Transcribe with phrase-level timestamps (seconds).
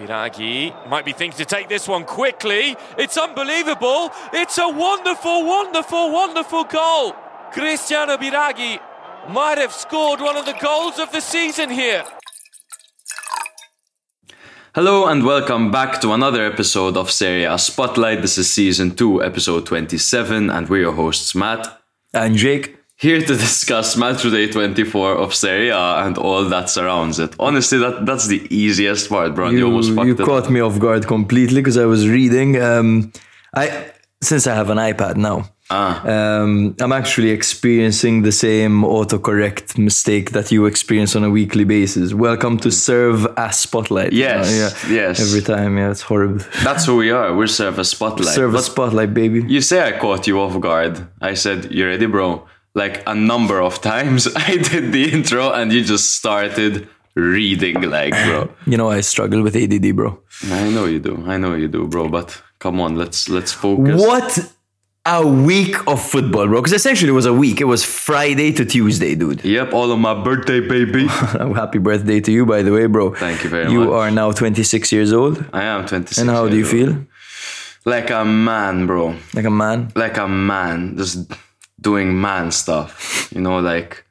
[0.00, 2.74] Biraghi might be thinking to take this one quickly.
[2.96, 4.10] It's unbelievable.
[4.32, 7.12] It's a wonderful, wonderful, wonderful goal.
[7.52, 8.80] Cristiano Biraghi
[9.28, 12.04] might have scored one of the goals of the season here.
[14.74, 18.22] Hello and welcome back to another episode of Serie A Spotlight.
[18.22, 21.82] This is season 2, episode 27, and we're your hosts, Matt.
[22.14, 22.79] And Jake.
[23.00, 27.34] Here to discuss match day 24 of Serie A and all that surrounds it.
[27.38, 29.48] Honestly, that that's the easiest part, bro.
[29.50, 30.24] You, you almost fucked you it.
[30.24, 32.60] caught me off guard completely because I was reading.
[32.60, 33.12] Um,
[33.54, 33.92] I
[34.22, 36.02] since I have an iPad now, Ah.
[36.14, 42.12] um, I'm actually experiencing the same autocorrect mistake that you experience on a weekly basis.
[42.12, 44.12] Welcome to serve as spotlight.
[44.12, 45.20] you know, Yes, yes.
[45.26, 46.44] Every time, yeah, it's horrible.
[46.64, 47.34] That's who we are.
[47.34, 48.34] We're Serve a Spotlight.
[48.34, 49.42] serve a spotlight, baby.
[49.48, 51.06] you say I caught you off guard.
[51.22, 52.46] I said, You ready, bro?
[52.74, 58.12] Like a number of times I did the intro and you just started reading, like,
[58.12, 58.48] bro.
[58.66, 60.20] You know I struggle with ADD, bro.
[60.44, 61.24] I know you do.
[61.26, 62.08] I know you do, bro.
[62.08, 64.00] But come on, let's let's focus.
[64.00, 64.38] What
[65.06, 66.60] a week of football, bro!
[66.60, 67.60] Because essentially it was a week.
[67.60, 69.44] It was Friday to Tuesday, dude.
[69.44, 71.06] Yep, all on my birthday, baby.
[71.62, 73.14] Happy birthday to you, by the way, bro.
[73.14, 73.86] Thank you very You much.
[73.88, 75.44] You are now 26 years old.
[75.52, 76.18] I am 26.
[76.18, 76.70] And how do you old.
[76.70, 77.06] feel?
[77.86, 79.16] Like a man, bro.
[79.34, 79.90] Like a man?
[79.96, 81.32] Like a man, just
[81.80, 83.28] doing man stuff.
[83.34, 84.04] You know, like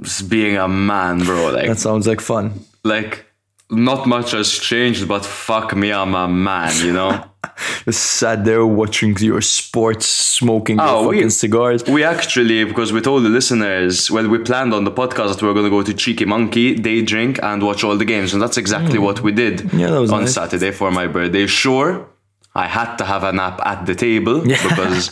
[0.00, 1.52] just being a man, bro.
[1.52, 2.60] Like, That sounds like fun.
[2.82, 3.26] like
[3.70, 6.72] not much has changed, but fuck me, I'm a man.
[6.84, 7.24] You know.
[7.84, 11.84] Just sat there watching your sports, smoking Oh, your we- fucking cigars.
[11.84, 15.48] We actually, because we told the listeners, well, we planned on the podcast that we
[15.48, 18.32] were going to go to Cheeky Monkey, day drink, and watch all the games.
[18.32, 19.04] And that's exactly hmm.
[19.04, 19.72] what we did.
[19.72, 20.34] Yeah, that was on nice.
[20.34, 21.46] Saturday for my birthday.
[21.46, 22.06] Sure,
[22.54, 25.10] I had to have a nap at the table because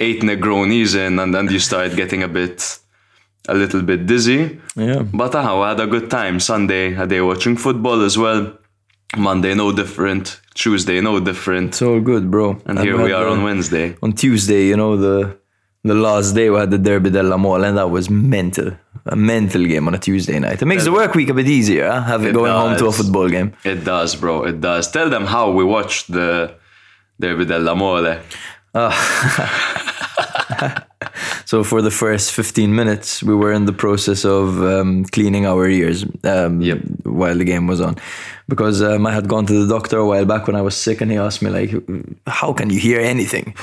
[0.00, 2.78] eight Negronis in, and then you start getting a bit,
[3.48, 4.60] a little bit dizzy.
[4.76, 5.02] Yeah.
[5.02, 6.40] But uh, I had a good time.
[6.40, 8.58] Sunday, a day watching football as well.
[9.16, 10.40] Monday, no different.
[10.54, 11.68] Tuesday, no different.
[11.68, 12.58] It's all good, bro.
[12.66, 13.96] And here we are on Wednesday.
[14.02, 15.38] on Tuesday, you know, the
[15.84, 18.72] the last day we had the Derby della Mole, and that was mental.
[19.08, 20.60] A mental game on a Tuesday night.
[20.60, 22.02] It makes the work week a bit easier, huh?
[22.02, 23.52] Having It going home to a football game.
[23.62, 24.42] It does, bro.
[24.42, 24.90] It does.
[24.90, 26.56] Tell them how we watched the
[27.20, 28.18] Derby della Mole.
[28.78, 28.90] Oh.
[31.46, 35.68] So for the first 15 minutes, we were in the process of um, cleaning our
[35.68, 36.78] ears um, Yep.
[37.04, 37.96] while the game was on.
[38.48, 41.00] Because um, I had gone to the doctor a while back when I was sick
[41.00, 41.70] and he asked me like,
[42.28, 43.54] how can you hear anything?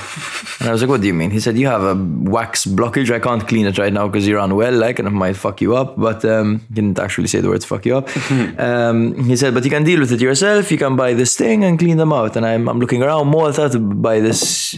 [0.60, 1.30] And I was like, what do you mean?
[1.30, 1.94] He said, you have a
[2.30, 3.10] wax blockage.
[3.10, 5.74] I can't clean it right now because you're unwell, like, and it might fuck you
[5.74, 5.98] up.
[5.98, 8.08] But um, he didn't actually say the words fuck you up.
[8.58, 10.70] um, he said, but you can deal with it yourself.
[10.70, 12.36] You can buy this thing and clean them out.
[12.36, 14.74] And I'm, I'm looking around Malta to buy this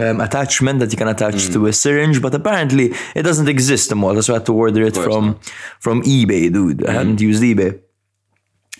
[0.00, 4.22] um, attachment that you can attach to a syringe, but apparently it doesn't exist anymore.
[4.22, 5.40] So I had to order it from,
[5.80, 6.86] from eBay, dude.
[6.86, 7.80] I hadn't used eBay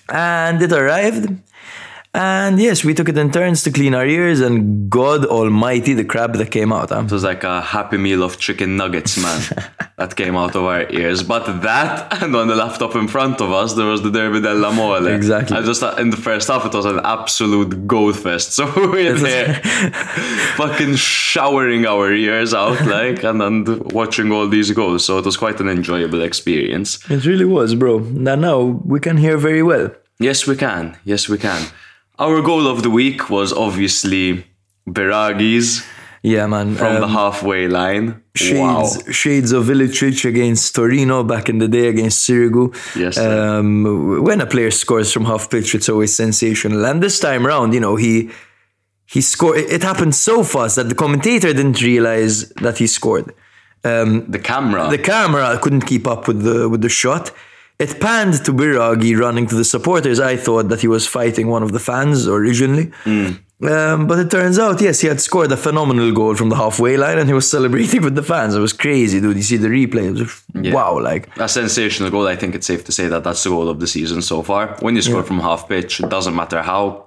[0.08, 1.30] and it arrived.
[2.16, 6.02] And yes, we took it in turns to clean our ears, and God Almighty, the
[6.02, 6.88] crap that came out.
[6.88, 7.02] Huh?
[7.04, 9.42] It was like a happy meal of chicken nuggets, man,
[9.98, 11.22] that came out of our ears.
[11.22, 14.72] But that, and on the laptop in front of us, there was the Derby della
[14.72, 15.06] Mole.
[15.08, 15.58] Exactly.
[15.58, 18.46] I just uh, in the first half, it was an absolute goat fest.
[18.56, 19.54] So we were there,
[20.56, 25.04] fucking showering our ears out, like, and then watching all these goals.
[25.04, 26.98] So it was quite an enjoyable experience.
[27.10, 27.98] It really was, bro.
[27.98, 29.90] Now, now we can hear very well.
[30.18, 30.96] Yes, we can.
[31.04, 31.66] Yes, we can.
[32.18, 34.46] Our goal of the week was obviously
[34.88, 35.84] Biraghi's
[36.22, 36.74] Yeah, man.
[36.74, 38.22] from um, the halfway line.
[38.34, 38.88] Shades, Wow.
[39.10, 42.74] shades of Ilicic against Torino back in the day against Sirigu.
[42.96, 43.18] Yes.
[43.18, 46.84] Um, when a player scores from half pitch, it's always sensational.
[46.84, 48.30] And this time around, you know, he
[49.08, 49.58] he scored.
[49.58, 53.32] It, it happened so fast that the commentator didn't realize that he scored.
[53.82, 54.88] The camera.
[54.90, 57.30] The camera couldn't keep up with the with the shot.
[57.78, 60.18] It panned to Biraghi running to the supporters.
[60.18, 62.90] I thought that he was fighting one of the fans originally.
[63.62, 66.98] Um, but it turns out, yes, he had scored a phenomenal goal from the halfway
[66.98, 68.54] line and he was celebrating with the fans.
[68.54, 69.36] It was crazy, dude.
[69.36, 70.08] You see the replay.
[70.08, 71.28] It was wow, like.
[71.38, 72.26] a sensational goal.
[72.28, 74.76] I think it's safe to say that that's the goal of the season so far.
[74.80, 77.05] When you score from half pitch, it doesn't matter how,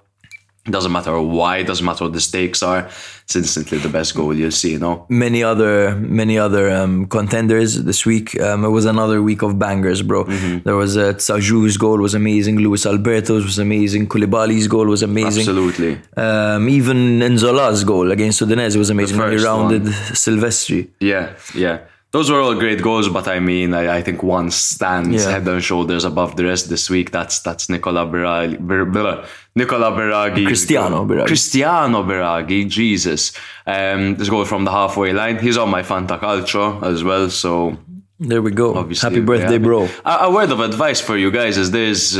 [0.71, 2.89] doesn't matter why, it doesn't matter what the stakes are.
[3.23, 5.05] It's instantly the best goal you'll see, you know?
[5.07, 8.39] Many other, many other um, contenders this week.
[8.41, 10.23] Um, it was another week of bangers, bro.
[10.63, 12.57] There was uh, Tsaju's goal was amazing.
[12.57, 14.07] Luis Alberto's was amazing.
[14.07, 15.41] Koulibaly's goal was amazing.
[15.41, 16.01] Absolutely.
[16.17, 19.17] Um, even Nzola's goal against Udinese was amazing.
[19.17, 20.89] when he first rounded Silvestri.
[20.99, 21.79] Yeah, yeah.
[22.11, 25.31] Those were all great goals, but I mean, I, I think one stands Yeah.
[25.33, 27.11] head and shoulders above the rest this week.
[27.11, 28.57] That's that's Nicola Biraghi.
[28.59, 29.25] Bir,
[29.55, 30.45] Nicola Biraghi.
[30.47, 31.27] Cristiano Biraghi.
[31.27, 32.67] Cristiano Biraghi.
[32.67, 33.31] Jesus.
[33.67, 35.37] Um, this goal from the halfway line.
[35.37, 37.77] He's on my Fanta Calcio as well, so
[38.19, 38.73] There we go.
[38.75, 39.07] obviously.
[39.07, 39.67] Happy birthday, yeah.
[39.67, 39.87] bro.
[40.03, 42.17] A, a word of advice for you guys is there's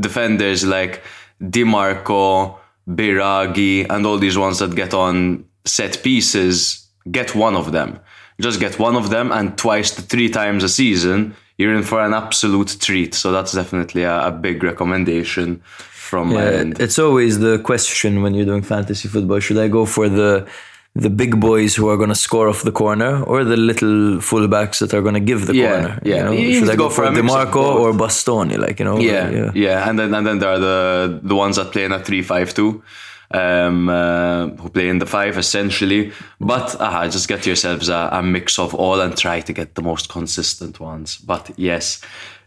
[0.00, 1.02] defenders like
[1.50, 2.58] Di Marco,
[2.88, 8.00] Biraghi, and all these ones that get on set pieces, get one of them.
[8.40, 12.00] Just get one of them, and twice to three times a season, you're in for
[12.00, 13.14] an absolute treat.
[13.14, 15.60] So that's definitely a, a big recommendation
[16.08, 16.80] from my end.
[16.80, 20.46] it's always the question when you're doing fantasy football: should I go for the
[20.96, 24.78] the big boys who are going to score off the corner, or the little fullbacks
[24.78, 26.00] that are going to give the Yeah, corner?
[26.04, 26.16] yeah.
[26.16, 26.32] You know?
[26.32, 28.58] You should I go go, for for a mix of Dimarco or Bastoni?
[28.58, 29.50] Like you know, yeah, yeah.
[29.54, 32.22] yeah, And then and then there are the the ones that play in a three
[32.22, 32.82] five two,
[33.34, 36.12] um, uh, who play in the five essentially.
[36.40, 39.82] But uh, just get yourselves a, a mix of all and try to get the
[39.82, 41.16] most consistent ones.
[41.18, 42.00] But yes,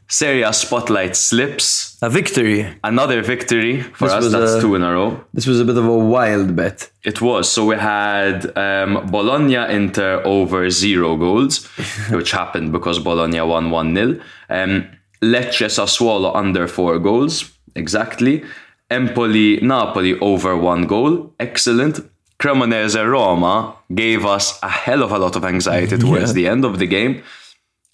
[0.10, 1.98] Serie A spotlight slips.
[2.02, 2.66] A victory.
[2.84, 4.32] Another victory for This us.
[4.32, 5.20] That's a- two in a row.
[5.34, 6.90] This was a bit of a wild bet.
[7.04, 7.52] It was.
[7.52, 11.66] So we had um, Bologna Inter over zero goals,
[12.12, 14.20] which happened because Bologna won 1 0.
[14.50, 14.88] Um,
[15.22, 18.44] Lecce Sassuolo under four goals, exactly.
[18.90, 22.00] Empoli Napoli over one goal, excellent.
[22.40, 26.34] Cremonese Roma gave us a hell of a lot of anxiety towards Yeah.
[26.34, 27.24] the end of the game,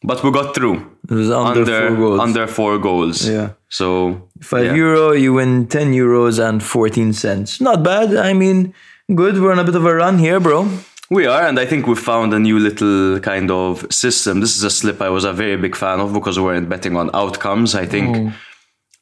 [0.04, 0.76] but we got through.
[1.10, 2.20] It was under, four goals.
[2.20, 3.28] under four goals.
[3.28, 3.50] Yeah.
[3.70, 4.76] So Five yeah.
[4.76, 7.62] euro, you win 10 euros and 14 cents.
[7.62, 8.16] Not bad.
[8.16, 8.74] I mean,
[9.16, 9.40] good.
[9.40, 10.68] We're on a bit of a run here, bro.
[11.10, 14.40] We are, and I think we found a new little kind of system.
[14.42, 16.96] This is a slip I was a very big fan of because we weren't betting
[16.98, 17.76] on outcomes.
[17.76, 18.34] I think mm.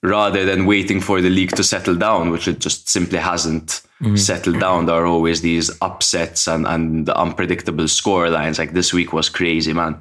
[0.04, 3.82] Rather than waiting for the league to settle down, which it just simply hasn't
[4.16, 8.58] settled down, there are always these upsets and, and unpredictable score lines.
[8.58, 10.00] Like this week was crazy, man.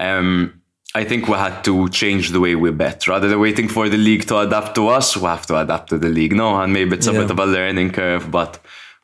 [0.00, 0.62] Um,
[0.94, 3.06] I think we had to change the way we bet.
[3.06, 5.98] Rather than waiting for the league to adapt to us, we have to adapt to
[5.98, 6.34] the league.
[6.34, 7.20] No, and maybe it's a Yeah.
[7.20, 8.58] bit of a learning curve, but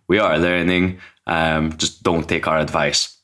[0.08, 0.98] we are learning.
[1.26, 3.17] Um, just don't take our advice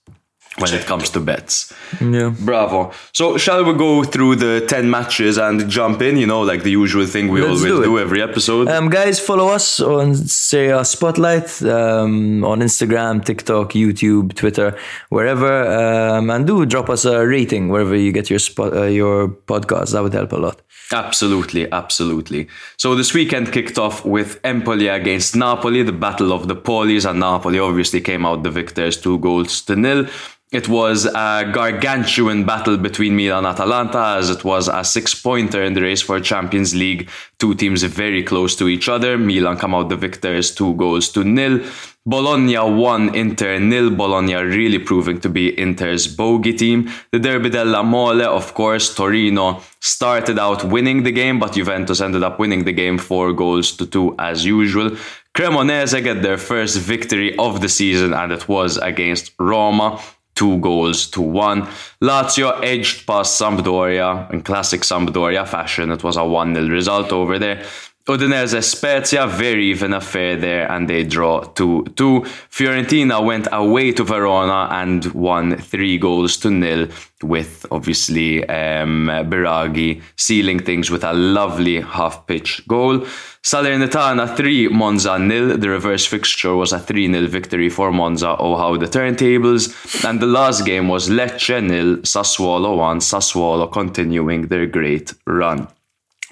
[0.58, 1.72] when it comes to bets.
[2.00, 2.32] Yeah.
[2.38, 2.92] Bravo.
[3.12, 6.16] So, shall we go through the 10 matches and jump in?
[6.16, 8.68] You know, like the usual thing we Let's always do do, every episode.
[8.68, 14.76] Um, guys, follow us on Serie A Spotlight um, on Instagram, TikTok, YouTube, Twitter,
[15.08, 19.28] wherever, um, and do drop us a rating wherever you get your spot, uh, your
[19.28, 19.92] podcast.
[19.92, 20.60] That would help a lot.
[20.92, 22.46] Absolutely, absolutely.
[22.76, 27.20] So this weekend kicked off with Empoli against Napoli, the battle of the Polis, and
[27.20, 30.06] Napoli obviously came out the victors, two goals to nil.
[30.52, 35.72] It was a gargantuan battle between Milan and Atalanta, as it was a six-pointer in
[35.74, 37.10] the race for Champions League.
[37.44, 39.18] Two teams very close to each other.
[39.18, 41.60] Milan come out the victors, two goals to nil.
[42.06, 43.90] Bologna won, Inter nil.
[43.90, 46.90] Bologna really proving to be Inter's bogey team.
[47.12, 52.22] The Derby della Mole, of course, Torino started out winning the game, but Juventus ended
[52.22, 54.96] up winning the game four goals to two as usual.
[55.34, 60.00] Cremonese get their first victory of the season, and it was against Roma.
[60.34, 61.62] Two goals to one.
[62.02, 65.90] Lazio edged past Sampdoria in classic Sampdoria fashion.
[65.90, 67.64] It was a 1 0 result over there.
[68.06, 72.20] Udinese Spezia, very even affair there, and they draw 2 2.
[72.50, 76.88] Fiorentina went away to Verona and won 3 goals to nil,
[77.22, 82.98] with obviously um, Biraghi sealing things with a lovely half pitch goal.
[83.42, 85.56] Salernitana 3, Monza nil.
[85.56, 88.36] The reverse fixture was a 3 0 victory for Monza.
[88.38, 89.72] Oh, how the turntables.
[90.04, 92.98] And the last game was Lecce nil, Sassuolo 1.
[92.98, 95.68] Sassuolo continuing their great run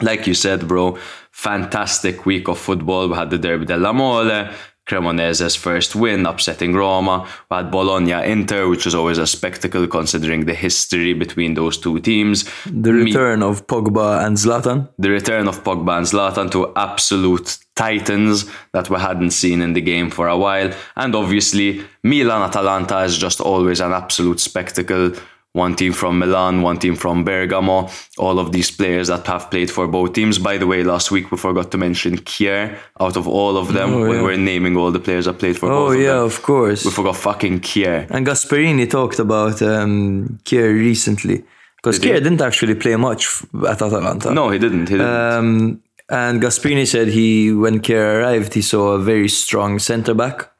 [0.02, 0.98] like you said, bro,
[1.30, 3.08] fantastic week of football.
[3.08, 4.48] We had the Derby della Mole,
[4.88, 7.28] Cremonese's first win, upsetting Roma.
[7.50, 12.00] We had Bologna Inter, which is always a spectacle considering the history between those two
[12.00, 12.44] teams.
[12.66, 14.88] The return of Pogba and Zlatan.
[14.98, 19.80] The return of Pogba and Zlatan to absolute titans that we hadn't seen in the
[19.80, 20.72] game for a while.
[20.96, 25.12] And obviously, Milan Atalanta is just always an absolute spectacle.
[25.54, 29.70] One team from Milan, one team from Bergamo, all of these players that have played
[29.70, 30.38] for both teams.
[30.38, 33.92] By the way, last week we forgot to mention Kjaer out of all of them
[33.92, 34.22] Oh, when yeah.
[34.22, 36.24] we're naming all the players that played for Oh, both of yeah, them.
[36.24, 36.86] of course.
[36.86, 38.06] We forgot fucking Kjaer.
[38.10, 41.44] And Gasperini talked about um, Kjaer recently.
[41.76, 42.10] Because Did he?
[42.12, 44.32] Kjaer didn't actually play much at Atalanta.
[44.32, 44.88] No, he didn't.
[44.88, 45.06] He didn't.
[45.34, 50.50] Um, and Gasperini said he, when Kjaer arrived, he saw a very strong centre back,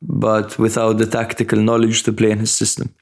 [0.00, 2.94] but without the tactical knowledge to play in his system.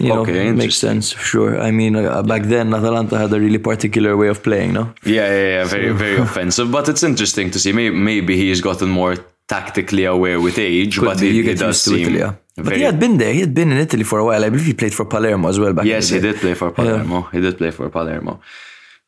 [0.00, 1.60] You know, Okay, makes sense, sure.
[1.60, 4.92] I mean, uh, back then Atalanta had a really particular way of playing, no?
[5.04, 5.64] Yeah, yeah, yeah.
[5.64, 6.72] Very, very offensive.
[6.72, 7.72] But it's interesting to see.
[7.72, 9.14] Maybe, maybe he's gotten more
[9.46, 10.98] tactically aware with age.
[10.98, 12.34] Could but be, it, you it get does seem Italy, yeah.
[12.56, 12.78] But very.
[12.78, 13.32] he had been there.
[13.32, 14.44] He had been in Italy for a while.
[14.44, 17.22] I believe he played for Palermo as well back yes, he did play for Palermo.
[17.32, 18.40] He did play for Palermo.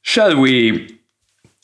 [0.02, 0.98] Shall we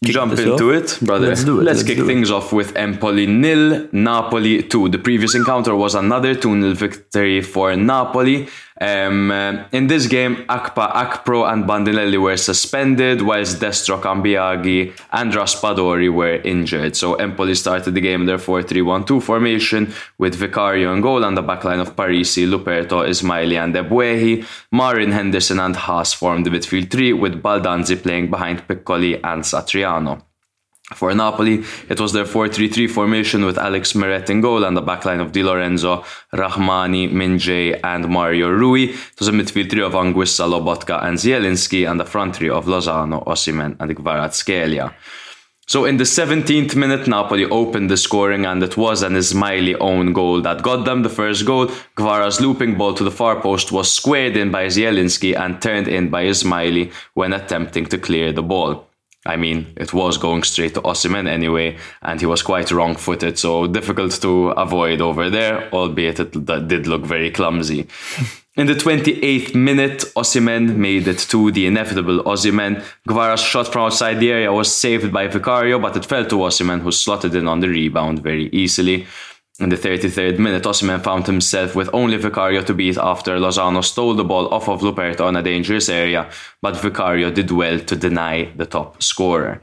[0.04, 1.00] jump into off?
[1.00, 1.28] it, brother?
[1.28, 2.06] Let's do it, Let's, let's kick it.
[2.06, 4.88] things off with Empoli nil, Napoli two.
[4.88, 8.48] The previous encounter was another 2 0 victory for Napoli.
[8.80, 15.32] Um, uh, in this game, Akpa, Akpro, and Bandinelli were suspended, whilst Destro, Cambiaghi, and
[15.32, 16.96] Raspadori were injured.
[16.96, 21.02] So Empoli started the game in their 4 3 1 2 formation with Vicario and
[21.02, 24.46] goal on the backline of Parisi, Luperto, Ismaili, and Ebuehi.
[24.72, 30.22] Marin, Henderson, and Haas formed the midfield three, with Baldanzi playing behind Piccoli and Satriano.
[30.94, 35.20] For Napoli, it was their 4-3-3 formation with Alex Meret in goal and the backline
[35.20, 38.90] of Di Lorenzo, Rahmani, Min-jae and Mario Rui.
[38.90, 42.66] It was a midfield trio of Anguissa, Lobotka and Zielinski and the front three of
[42.66, 44.92] Lozano, Osimhen and Kvaratskhelia.
[45.66, 50.12] So in the 17th minute, Napoli opened the scoring and it was an Ismaili own
[50.12, 51.68] goal that got them the first goal.
[51.96, 56.10] Kvara's looping ball to the far post was squared in by Zielinski and turned in
[56.10, 58.86] by Ismaili when attempting to clear the ball.
[59.24, 63.38] I mean, it was going straight to Osimhen anyway, and he was quite wrong footed,
[63.38, 67.86] so difficult to avoid over there, albeit it did look very clumsy.
[68.54, 72.84] In the 28th minute, Osimhen made it to the inevitable Osimhen.
[73.08, 76.82] Kvara's shot from outside the area was saved by Vicario, but it fell to Osimhen,
[76.82, 79.06] who slotted in on the rebound very easily.
[79.62, 84.14] In the 33rd minute, Osimhen found himself with only Vicario to beat after Lozano stole
[84.14, 86.28] the ball off of Luperto in a dangerous area,
[86.60, 89.60] but Vicario did well to deny the top scorer.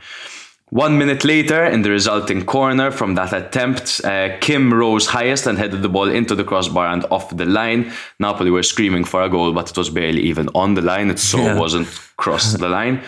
[0.70, 5.58] One minute later, in the resulting corner from that attempt, uh, Kim rose highest and
[5.58, 7.92] headed the ball into the crossbar and off the line.
[8.20, 11.10] Napoli were screaming for a goal, but it was barely even on the line.
[11.10, 11.60] It so yeah.
[11.60, 13.04] wasn't crossed the line.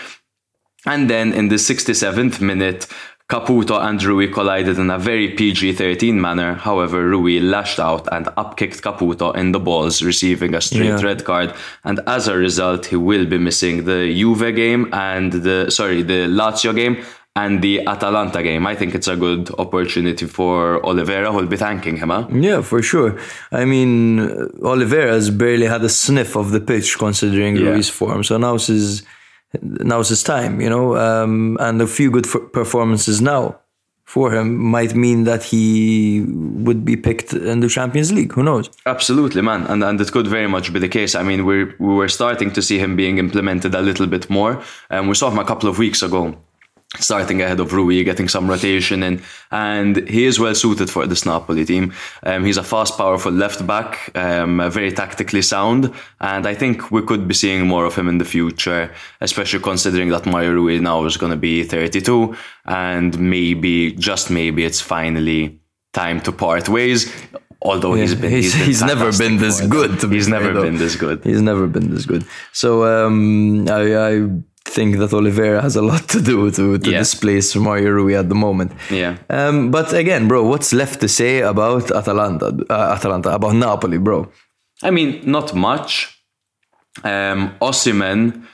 [0.85, 2.87] And then in the 67th minute,
[3.31, 6.53] Caputo and Rui collided in a very PG 13 manner.
[6.55, 11.01] However, Rui lashed out and upkicked Caputo in the balls, receiving a straight yeah.
[11.01, 11.53] red card.
[11.85, 16.27] And as a result, he will be missing the Juve game and the sorry, the
[16.27, 16.97] Lazio game
[17.37, 18.67] and the Atalanta game.
[18.67, 22.09] I think it's a good opportunity for Oliveira, who'll be thanking him.
[22.09, 22.27] Huh?
[22.33, 23.17] Yeah, for sure.
[23.53, 24.19] I mean,
[24.61, 27.69] Oliveira's barely had a sniff of the pitch considering yeah.
[27.69, 28.25] Rui's form.
[28.25, 29.03] So now his
[29.61, 33.59] now's his time, you know, um, and a few good performances now
[34.05, 36.25] for him might mean that he
[36.65, 38.33] would be picked in the Champions League.
[38.33, 38.69] Who knows?
[38.85, 41.15] Absolutely, man, and and it could very much be the case.
[41.15, 44.61] I mean, we we were starting to see him being implemented a little bit more,
[44.89, 46.35] and we saw him a couple of weeks ago
[46.99, 51.25] starting ahead of Rui, getting some rotation in, and he is well suited for this
[51.25, 51.93] Napoli team.
[52.23, 57.01] Um, he's a fast, powerful left back, um, very tactically sound, and I think we
[57.01, 61.05] could be seeing more of him in the future, especially considering that Mario Rui now
[61.05, 65.59] is going to be 32, and maybe, just maybe, it's finally
[65.93, 67.13] time to part ways.
[67.63, 70.01] Although yeah, he's been, he's, he's, he's never been this good.
[70.11, 71.23] He's never been this good.
[71.23, 72.25] He's never been this good.
[72.53, 74.29] So um, I, I
[74.65, 76.99] think that Oliveira has a lot to do to, to yeah.
[76.99, 78.71] displace Mario Rui at the moment.
[78.89, 79.17] Yeah.
[79.29, 82.47] Um, but again, bro, what's left to say about Atalanta?
[82.69, 84.31] Uh, Atalanta about Napoli, bro.
[84.83, 86.17] I mean, not much.
[87.03, 88.45] Um, Osimhen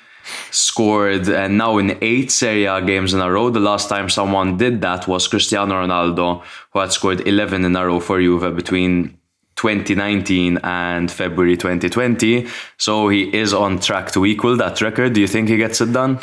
[0.51, 3.49] scored uh, now in eight Serie A games in a row.
[3.49, 7.85] The last time someone did that was Cristiano Ronaldo, who had scored 11 in a
[7.85, 9.16] row for Juve between
[9.57, 12.47] 2019 and February 2020.
[12.77, 15.13] So he is on track to equal that record.
[15.13, 16.19] Do you think he gets it done?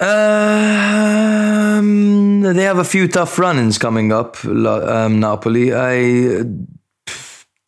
[0.00, 1.80] Um,
[2.42, 5.74] they have a few tough run-ins coming up, um, Napoli.
[5.74, 6.44] I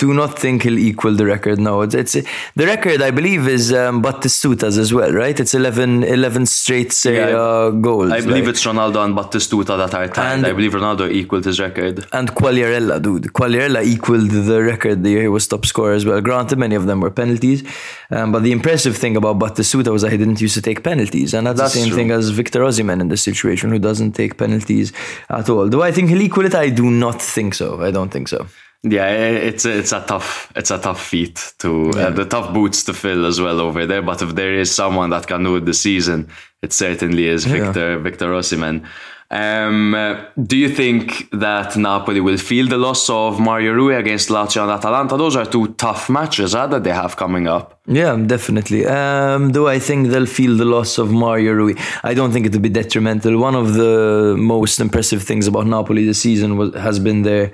[0.00, 1.58] do not think he'll equal the record.
[1.60, 2.14] No, it's, it's
[2.56, 5.38] the record I believe is um, Batistuta's as well, right?
[5.38, 8.10] It's 11, 11 straight Serie yeah, goals.
[8.10, 8.54] I believe like.
[8.54, 10.38] it's Ronaldo and Batistuta that are tied.
[10.38, 12.06] And, I believe Ronaldo equaled his record.
[12.14, 13.24] And Quagliarella, dude.
[13.24, 16.20] Quagliarella equaled the record the year he was top scorer as well.
[16.22, 17.62] Granted, many of them were penalties,
[18.10, 21.34] um, but the impressive thing about Batistuta was that he didn't used to take penalties,
[21.34, 21.96] and that's, that's the same true.
[21.98, 24.94] thing as Victor Osimhen in this situation, who doesn't take penalties
[25.28, 25.68] at all.
[25.68, 26.54] Do I think he'll equal it?
[26.54, 27.82] I do not think so.
[27.82, 28.46] I don't think so.
[28.82, 32.06] Yeah, it's a, it's a tough it's a tough feat to uh, yeah.
[32.06, 34.00] uh, the tough boots to fill as well over there.
[34.00, 36.28] But if there is someone that can do it this season,
[36.62, 37.98] it certainly is Victor yeah.
[37.98, 38.86] Victor Osimhen.
[39.32, 44.28] Um, uh, do you think that Napoli will feel the loss of Mario Rui against
[44.28, 45.16] Lazio and Atalanta?
[45.16, 47.80] Those are two tough matches huh, that they have coming up.
[47.86, 48.86] Yeah, definitely.
[48.86, 51.74] Um, do I think they'll feel the loss of Mario Rui?
[52.02, 53.38] I don't think it will be detrimental.
[53.38, 57.52] One of the most impressive things about Napoli this season was, has been their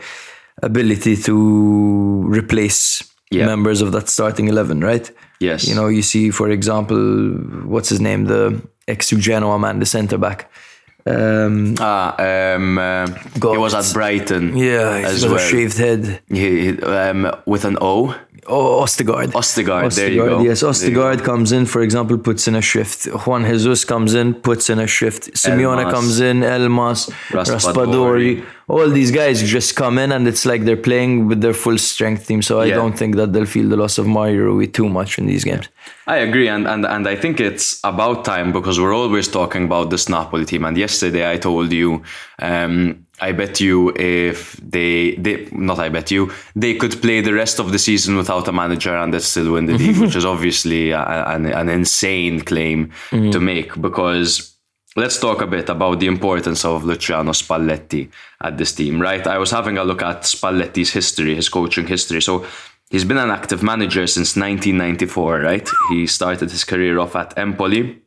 [0.62, 3.46] ability to replace yeah.
[3.46, 5.10] members of that starting 11, right?
[5.40, 5.68] Yes.
[5.68, 6.96] You know, you see, for example,
[7.64, 8.24] what's his name?
[8.24, 10.50] The ex Genoa man, the centre back.
[11.08, 14.56] Um, ah, um, uh, he was at Brighton.
[14.56, 15.40] Yeah, he's got well.
[15.40, 16.20] a shaved head.
[16.28, 18.18] He, um, with an O.
[18.48, 19.32] Oh, Ostigard.
[19.32, 20.40] Ostigard, there you go.
[20.40, 23.06] Yes, Ostigard comes in, for example, puts in a shift.
[23.06, 25.32] Juan Jesus comes in, puts in a shift.
[25.34, 28.42] Simeone comes in, Elmas, Raspadori.
[28.42, 31.78] Raspadori all these guys just come in and it's like they're playing with their full
[31.78, 32.42] strength team.
[32.42, 32.74] So I Yeah.
[32.74, 35.68] don't think that they'll feel the loss of Mario Rui too much in these games.
[36.08, 39.90] I agree, and, and and I think it's about time because we're always talking about
[39.90, 40.64] this Napoli team.
[40.64, 42.02] And yesterday I told you,
[42.40, 47.32] um, I bet you if they they not I bet you they could play the
[47.34, 50.24] rest of the season without a manager and they still win the league, which is
[50.24, 51.02] obviously a,
[51.34, 54.52] an an insane claim to make because.
[54.98, 58.08] Let's talk a bit about the importance of Luciano Spalletti
[58.40, 59.26] at this team, right?
[59.26, 62.22] I was having a look at Spalletti's history, his coaching history.
[62.22, 62.46] So
[62.90, 65.68] he's been an active manager since 1994, right?
[65.90, 68.00] He started his career off at Empoli,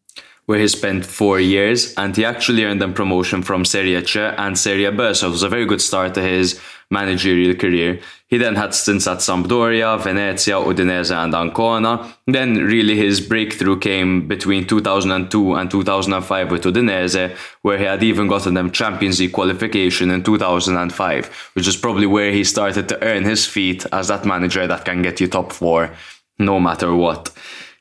[0.50, 4.58] where he spent four years, and he actually earned them promotion from Serie C and
[4.58, 5.14] Serie B.
[5.14, 8.00] So it was a very good start to his managerial career.
[8.26, 12.16] He then had stints at Sampdoria, Venezia, Udinese, and Ancona.
[12.26, 18.28] Then, really, his breakthrough came between 2002 and 2005 with Udinese, where he had even
[18.28, 23.24] gotten them Champions League qualification in 2005, which is probably where he started to earn
[23.24, 25.92] his feet as that manager that can get you top four
[26.40, 27.32] no matter what.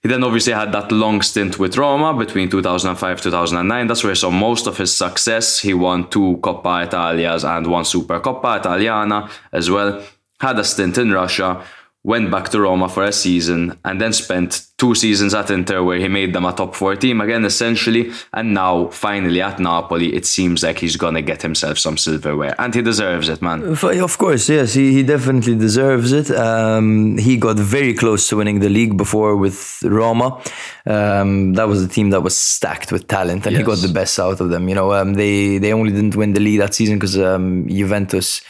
[0.02, 3.86] He then obviously had that long stint with Roma between 2005 2009.
[3.86, 5.58] That's where he saw most of his success.
[5.58, 10.02] He won two Coppa Italias and one Super Coppa Italiana as well.
[10.40, 11.64] Had a stint in Russia,
[12.04, 15.98] went back to Roma for a season, and then spent two seasons at Inter where
[15.98, 18.12] he made them a top four team again, essentially.
[18.32, 22.74] And now, finally, at Napoli, it seems like he's gonna get himself some silverware, and
[22.74, 23.62] he deserves it, man.
[23.64, 26.30] Of course, yes, he, he definitely deserves it.
[26.30, 30.40] Um, he got very close to winning the league before with Roma.
[30.86, 34.18] Um, that was a team that was stacked with talent, and he got the best
[34.18, 34.68] out of them.
[34.68, 38.40] You know, um, they they only didn't win the league that season because um, Juventus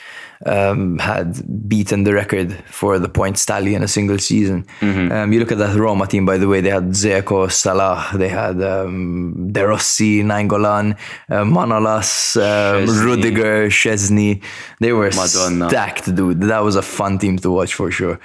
[0.46, 4.64] um, had beaten the record for the points tally in a single season.
[4.82, 8.28] Um, you look at that Roma team, by the way, they had Dzeko, Salah, they
[8.28, 10.96] had um, De Rossi, Nainggolan,
[11.30, 13.04] uh, Manolas, um, Szczesny.
[13.04, 14.40] Rudiger, Szczesny.
[14.80, 15.68] They were Madonna.
[15.68, 16.40] stacked, dude.
[16.42, 18.18] That was a fun team to watch for sure.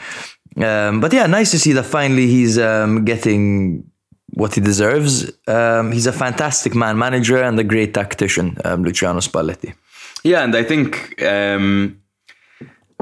[0.58, 3.84] Um, but yeah, nice to see that finally he's um, getting
[4.36, 5.32] what he deserves.
[5.48, 9.74] Um, he's a fantastic man manager and a great tactician, um, Luciano Spalletti.
[10.24, 12.00] Yeah, and I think um,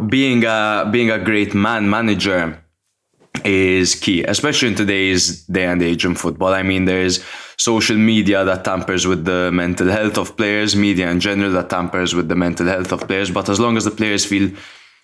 [0.07, 2.61] being a being a great man manager
[3.45, 6.53] is key, especially in today's day and age in football.
[6.53, 7.23] I mean, there's
[7.57, 12.13] social media that tampers with the mental health of players, media in general that tampers
[12.13, 13.31] with the mental health of players.
[13.31, 14.51] But as long as the players feel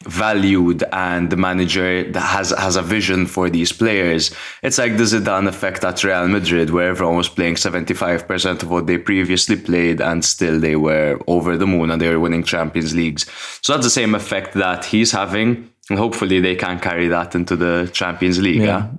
[0.03, 4.33] valued and the manager that has has a vision for these players.
[4.61, 8.87] It's like the Zidane effect at Real Madrid, where everyone was playing 75% of what
[8.87, 12.95] they previously played, and still they were over the moon and they were winning Champions
[12.95, 13.25] Leagues.
[13.61, 15.69] So that's the same effect that he's having.
[15.89, 18.61] And hopefully they can carry that into the Champions League.
[18.61, 18.89] Yeah.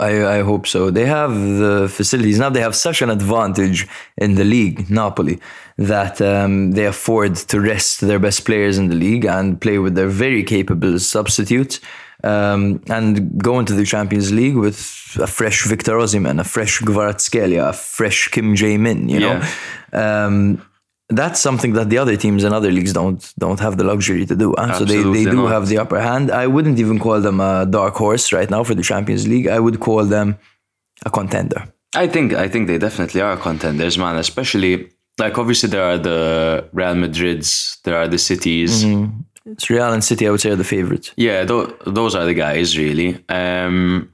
[0.00, 0.90] I, I hope so.
[0.90, 2.50] They have the facilities now.
[2.50, 5.38] They have such an advantage in the league, Napoli,
[5.76, 9.94] that um, they afford to rest their best players in the league and play with
[9.94, 11.80] their very capable substitutes.
[12.24, 17.68] Um, and go into the Champions League with a fresh Victor Osimhen, a fresh Kvaratskhelia,
[17.68, 19.08] a fresh Kim Jae Min.
[19.08, 19.42] You know,
[19.92, 20.60] um,
[21.10, 24.36] that's something that the other teams in other leagues don't don't have the luxury to
[24.36, 24.54] do.
[24.58, 24.78] huh?
[24.78, 25.52] So they, they do not.
[25.52, 26.30] have the upper hand.
[26.30, 29.46] I wouldn't even call them a dark horse right now for the Champions League.
[29.48, 30.36] I would call them
[31.06, 31.64] a contender.
[31.94, 34.16] I think I think they definitely are contenders, man.
[34.16, 38.84] Especially like obviously there are the Real Madrids, there are the cities.
[39.46, 41.12] It's Real and City, I would say, are the favorites.
[41.16, 43.24] Yeah, th- those are the guys really.
[43.30, 44.12] Um,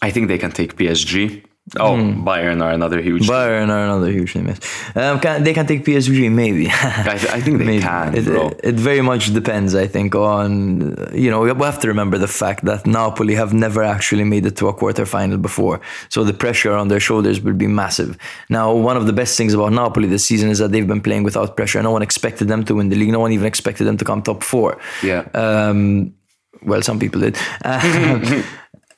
[0.00, 1.44] I think they can take PSG.
[1.80, 3.26] Oh, Bayern are another huge.
[3.26, 4.60] Bayern are another huge yes.
[4.94, 6.68] Um, can, they can take PSG, maybe.
[6.70, 7.82] I, th- I think they Maybe.
[7.82, 11.88] can, it, it, it very much depends, I think, on you know we have to
[11.88, 16.22] remember the fact that Napoli have never actually made it to a quarterfinal before, so
[16.22, 18.16] the pressure on their shoulders will be massive.
[18.48, 21.24] Now, one of the best things about Napoli this season is that they've been playing
[21.24, 21.82] without pressure.
[21.82, 23.10] No one expected them to win the league.
[23.10, 24.78] No one even expected them to come top four.
[25.02, 25.22] yeah.
[25.34, 26.14] Um,
[26.62, 27.36] well, some people did.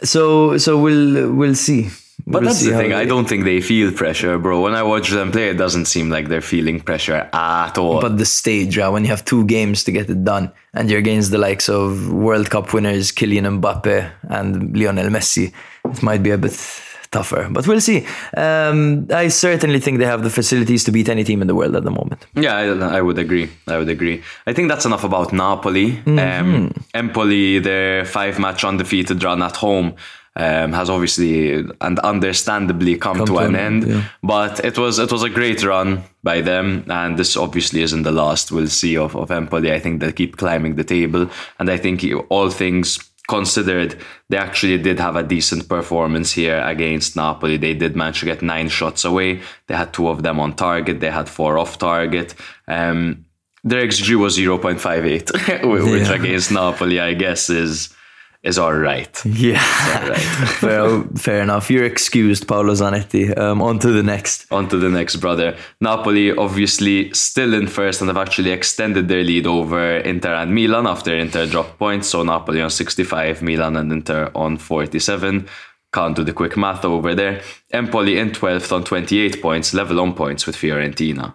[0.05, 1.89] So so we'll we'll see.
[2.31, 2.93] But We'll that's the thing.
[2.93, 4.61] I don't think they feel pressure, bro.
[4.61, 8.03] When I watch them play, it doesn't seem like they're feeling pressure at all.
[8.03, 10.99] But the stage, uh, when you have two games to get it done, and you're
[10.99, 15.55] against the likes of World Cup winners Kylian Mbappe and Lionel Messi,
[15.87, 16.53] it might be a bit
[17.11, 17.49] tougher.
[17.51, 18.07] But we'll see.
[18.37, 21.77] Um, I certainly think they have the facilities to beat any team in the world
[21.77, 22.27] at the moment.
[22.35, 23.49] Yeah, I, I would agree.
[23.67, 24.23] I would agree.
[24.47, 25.93] I think that's enough about Napoli.
[25.93, 26.19] Mm-hmm.
[26.19, 29.95] Um, Empoli, their five match undefeated run at home.
[30.41, 34.05] Um, has obviously and understandably come, to, to an end, end, yeah.
[34.23, 38.13] but it was it was a great run by them, and this obviously isn't the
[38.13, 39.73] last we'll see of, of Empoli.
[39.73, 42.99] I think they'll keep climbing the table, and I think all things
[43.29, 43.97] considered,
[44.31, 47.57] they actually did have a decent performance here against Napoli.
[47.59, 49.43] They did manage to get nine shots away.
[49.67, 51.01] They had two of them on target.
[51.01, 52.35] They had four off target.
[52.67, 53.27] Um,
[53.65, 56.15] Their XG was 0.58, which Yeah.
[56.15, 57.91] against Napoli, I guess, is
[58.43, 59.23] is all right.
[59.25, 59.63] Yeah,
[60.61, 61.71] fair, fair enough.
[61.71, 63.37] You're excused, Paolo Zanetti.
[63.37, 64.47] Um, on to the next.
[64.51, 65.57] On to the next, brother.
[65.81, 70.87] Napoli, obviously, still in first and have actually extended their lead over Inter and Milan
[70.87, 72.09] after Inter dropped points.
[72.09, 75.49] So Napoli on 65, Milan and Inter on 47.
[75.93, 77.41] Can't do the quick math over there.
[77.73, 81.35] Empoli in 12th on 28 points, level on points with Fiorentina.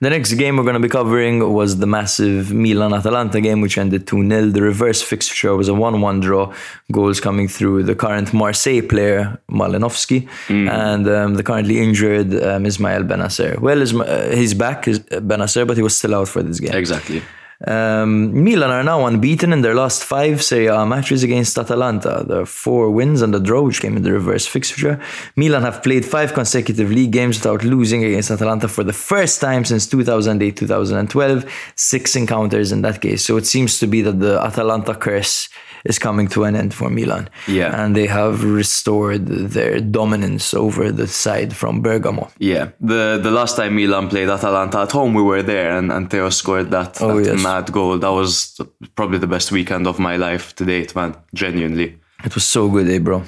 [0.00, 3.76] The next game we're going to be covering was the massive Milan Atalanta game, which
[3.78, 4.46] ended 2 0.
[4.50, 6.54] The reverse fixture was a 1 1 draw,
[6.92, 13.02] goals coming through the current Marseille player, Malinovskyi, and um, the currently injured um, Ismail
[13.02, 13.58] Bennacer.
[13.58, 16.74] Well, Isma- uh, he's back, is Bennacer, but he was still out for this game.
[16.74, 17.20] Exactly.
[17.66, 22.24] Um, Milan are now unbeaten in their last five Serie A matches against Atalanta.
[22.32, 25.00] Are four wins and a draw, which came in the reverse fixture.
[25.34, 29.64] Milan have played five consecutive league games without losing against Atalanta for the first time
[29.64, 31.44] since 2008 2012.
[31.74, 33.24] Six encounters in that case.
[33.24, 35.48] So it seems to be that the Atalanta curse
[35.84, 37.28] is coming to an end for Milan.
[37.46, 37.74] Yeah.
[37.84, 42.30] And they have restored their dominance over the side from Bergamo.
[42.38, 46.10] Yeah, the the last time Milan played Atalanta at home, we were there, and, and
[46.10, 47.42] Theo scored that, Oh, that yes.
[47.42, 47.98] mad goal.
[47.98, 48.60] That was
[48.94, 51.14] probably the best weekend of my life to date, man.
[51.34, 51.98] Genuinely.
[52.24, 53.22] It was so good, eh, bro?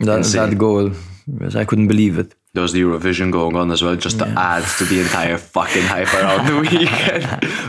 [0.00, 0.50] That, Insane.
[0.50, 0.90] that goal,
[1.54, 2.34] I couldn't believe it.
[2.54, 5.82] There was the Eurovision going on as well, just to add to the entire fucking
[5.82, 7.22] hype around the weekend.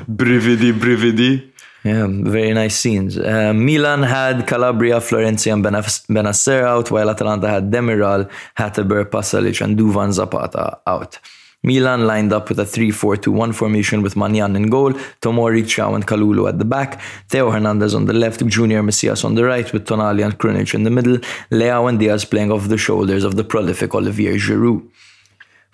[0.08, 1.52] brividi, brividi.
[1.86, 3.16] Yeah, very nice scenes.
[3.16, 9.78] Uh, Milan had Calabria, Florenzi, and Bennacer out, while Atalanta had Demiral, Hateboer, Pasalic, and
[9.78, 11.20] Duvan Zapata out.
[11.62, 16.50] Milan lined up with a 3-4-2-1 formation with Maignan in goal, Tomori, Thiaw, and Kalulu
[16.50, 20.26] at the back, Theo Hernandez on the left, Junior Messias on the right, with Tonali
[20.26, 21.20] and Krunic in the middle,
[21.52, 24.82] Leao and Diaz playing off the shoulders of the prolific Olivier Giroud.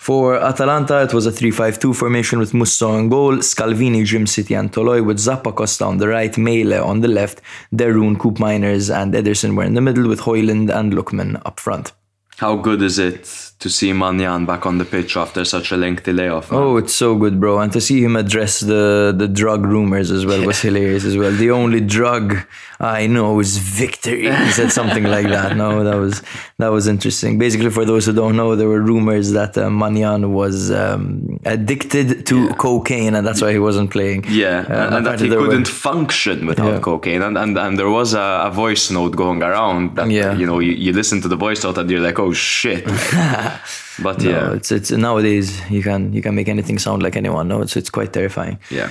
[0.01, 5.05] For Atalanta, it was a 3-5-2 formation with Musso in goal, Scalvini, Djimsiti, and Toloi
[5.05, 7.39] with Zappacosta on the right, Maehle on the left,
[7.71, 11.59] de Roon, Coop Miners, and Ederson were in the middle with Højlund and Lookman up
[11.59, 11.91] front.
[12.37, 16.11] How good is it to see Maignan back on the pitch after such a lengthy
[16.13, 16.51] layoff?
[16.51, 16.59] man?
[16.61, 17.59] Oh, it's so good, bro.
[17.59, 21.31] And to see him address the, the drug rumors as well was hilarious as well.
[21.31, 22.37] The only drug
[22.79, 24.23] I know is victory.
[24.31, 25.55] He said something like that.
[25.55, 26.23] No, that was
[26.57, 27.37] that was interesting.
[27.37, 32.25] Basically, for those who don't know, there were rumors that uh, Maignan was um, addicted
[32.25, 34.25] to cocaine, and that's why he wasn't playing.
[34.27, 36.79] Yeah, Uh, and, and that he couldn't function without Yeah.
[36.79, 37.21] cocaine.
[37.21, 40.33] And, and and there was a, a voice note going around that Yeah.
[40.35, 42.83] you know you, you listen to the voice note and you're like, oh shit.
[44.03, 47.47] but No, yeah, it's it's nowadays you can you can make anything sound like anyone.
[47.47, 48.59] No, it's it's quite terrifying.
[48.69, 48.89] yeah.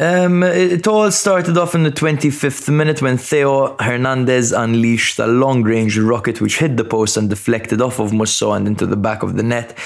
[0.00, 5.64] Um, it all started off in the 25th minute when Theo Hernandez unleashed a long
[5.64, 9.24] range rocket which hit the post and deflected off of Musso and into the back
[9.24, 9.76] of the net.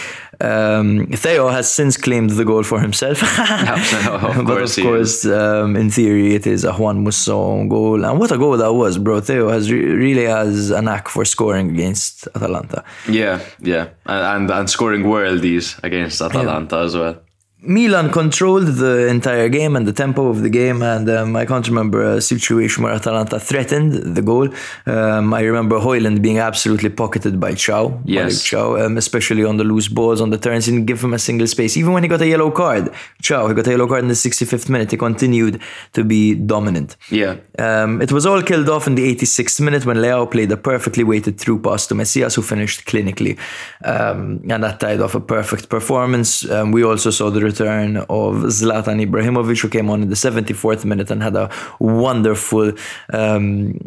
[0.42, 3.22] Um, Theo has since claimed the goal for himself.
[3.38, 8.04] of but of course, um, in theory, it is a Juan Musso goal.
[8.04, 9.20] And what a goal that was, bro.
[9.20, 12.84] Theo has re- really has a knack for scoring against Atalanta.
[13.08, 17.20] Yeah, yeah, and and, and scoring worldies against Atalanta as well.
[17.64, 21.66] Milan controlled the entire game and the tempo of the game, and um, I can't
[21.68, 24.48] remember a situation where Atalanta threatened the goal.
[24.84, 28.42] Um, I remember Højlund being absolutely pocketed by Thiaw, Yes.
[28.42, 30.66] Thiaw, um, especially on the loose balls, on the turns.
[30.66, 31.76] Didn't give him a single space.
[31.76, 32.90] Even when he got a yellow card,
[33.22, 34.90] Thiaw, he got a yellow card in the 65th minute.
[34.90, 35.60] He continued
[35.92, 36.96] to be dominant.
[37.10, 40.56] Yeah, Um, it was all killed off in the 86th minute when Leao played a
[40.56, 43.38] perfectly weighted through pass to Messias, who finished clinically.
[43.84, 46.48] Um, and that tied off a perfect performance.
[46.50, 50.84] Um, we also saw the return of Zlatan Ibrahimovic, who came on in the 74th
[50.84, 51.46] minute and had a
[51.78, 52.66] wonderful
[53.12, 53.78] um,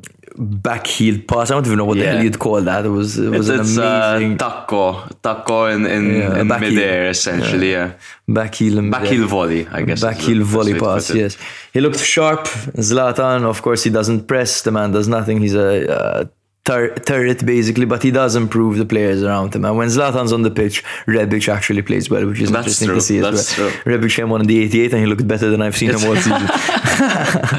[0.67, 1.49] backheeled pass.
[1.49, 2.85] I don't even know what the hell you'd call that.
[2.85, 4.83] It was, it was it's, it's amazing uh, taco,
[5.21, 6.69] taco in in, Yeah, in back heel.
[6.71, 7.71] midair essentially.
[7.71, 7.93] Yeah,
[8.37, 8.77] backheel.
[8.79, 10.01] and- back heel volley, I guess.
[10.01, 11.37] Back heel volley pass, yes.
[11.73, 12.43] He looked sharp.
[12.89, 14.61] Zlatan, of course, he doesn't press.
[14.61, 15.37] The man does nothing.
[15.41, 16.25] He's a uh,
[16.65, 19.63] tur- turret, basically, but he does improve the players around him.
[19.65, 22.95] And when Zlatan's on the pitch, Rebic actually plays well, which is That's interesting true,
[22.95, 23.71] to see as that's well.
[23.71, 23.93] true.
[23.93, 26.15] Rebic came on in the 88 and he looked better than I've seen him all
[26.15, 26.33] season.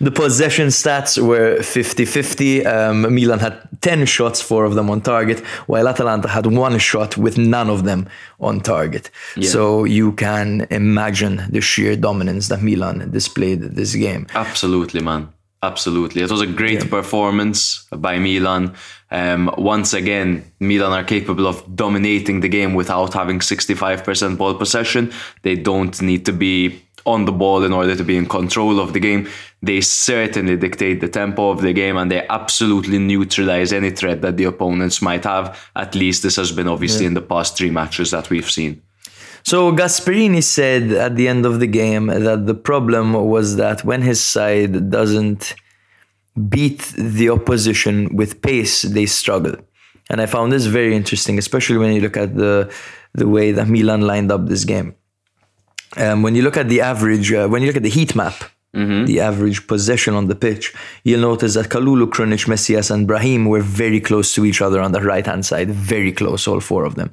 [0.00, 2.64] The possession stats were 50 50.
[2.64, 7.16] Um, Milan had 10 shots, four of them on target, while Atalanta had one shot
[7.16, 8.08] with none of them
[8.38, 9.10] on target.
[9.42, 14.28] So you can imagine the sheer dominance that Milan displayed this game.
[14.36, 15.30] Absolutely, man.
[15.62, 16.22] Absolutely.
[16.22, 18.74] It was a great performance by Milan.
[19.10, 25.12] Um, once again, Milan are capable of dominating the game without having 65% ball possession.
[25.42, 28.92] They don't need to be on the ball in order to be in control of
[28.92, 29.28] the game.
[29.62, 34.36] They certainly dictate the tempo of the game and they absolutely neutralize any threat that
[34.36, 35.58] the opponents might have.
[35.74, 38.82] At least this has been obviously in the past three matches that we've seen.
[39.48, 44.02] So Gasperini said at the end of the game that the problem was that when
[44.02, 45.54] his side doesn't
[46.50, 49.56] beat the opposition with pace, they struggle.
[50.10, 52.70] And I found this very interesting, especially when you look at the
[53.14, 54.94] the way that Milan lined up this game.
[55.96, 58.34] Um, when you look at the average, uh, when you look at the heat map,
[59.06, 63.62] the average possession on the pitch, you'll notice that Kalulu, Krunic, Messias, and Brahim were
[63.62, 66.96] very close to each other on the right hand side, very close, all four of
[66.96, 67.10] them.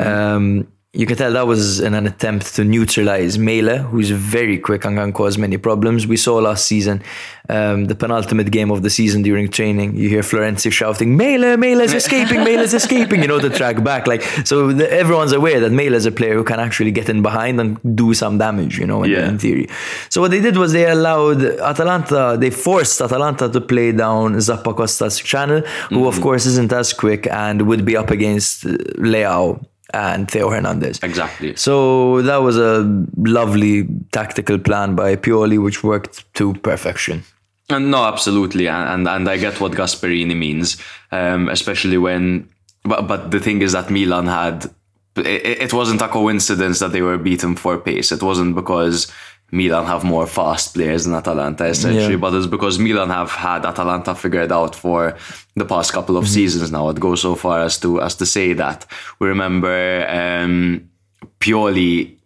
[0.00, 4.84] Um, you can tell that was in an attempt to neutralize Maehle, who's very quick
[4.86, 6.06] and can cause many problems.
[6.06, 7.02] We saw last season,
[7.50, 11.82] um, the penultimate game of the season during training, you hear Florenzi shouting, Maehle, Maehle
[11.82, 14.06] is escaping, Maehle is escaping, you know, to track back.
[14.06, 17.20] Like, so the, everyone's aware that Maehle is a player who can actually get in
[17.22, 19.28] behind and do some damage, you know, in, Yeah.
[19.28, 19.68] in theory.
[20.08, 25.18] So what they did was they allowed Atalanta, they forced Atalanta to play down Zappacosta's
[25.18, 30.30] channel, who of course isn't as quick and would be up against uh, Leao and
[30.30, 31.00] Theo Hernandez.
[31.02, 31.56] Exactly.
[31.56, 32.82] So that was a
[33.16, 37.22] lovely tactical plan by Pioli, which worked to perfection.
[37.68, 40.76] And no, absolutely, and and, and I get what Gasperini means,
[41.10, 42.48] um, especially when.
[42.84, 44.70] But but the thing is that Milan had.
[45.16, 48.12] It, it wasn't a coincidence that they were beaten for pace.
[48.12, 49.10] It wasn't because
[49.52, 52.16] Milan have more fast players than Atalanta, essentially, Yeah.
[52.16, 55.16] but it's because Milan have had Atalanta figured out for
[55.54, 56.88] the past couple of seasons now.
[56.88, 58.86] It goes so far as to as to say that
[59.20, 60.88] we remember um,
[61.40, 62.16] Pioli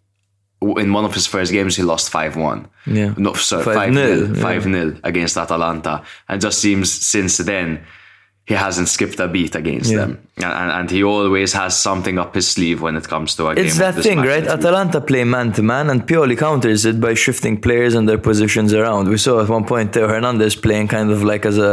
[0.63, 2.69] in one of his first games he lost five one.
[2.87, 3.15] Yeah.
[3.17, 4.43] no, sorry, 5-0, five nil, yeah.
[4.43, 7.85] five nil against Atalanta, and just seems since then
[8.51, 9.99] he hasn't skipped a beat against Yeah.
[10.01, 13.55] them, and, and, he always has something up his sleeve when it comes to a
[13.55, 13.65] game.
[13.65, 14.45] It's that thing, right?
[14.57, 18.71] Atalanta play man to man, and Pioli counters it by shifting players and their positions
[18.81, 19.03] around.
[19.09, 21.73] We saw at one point Theo Hernandez playing kind of like as a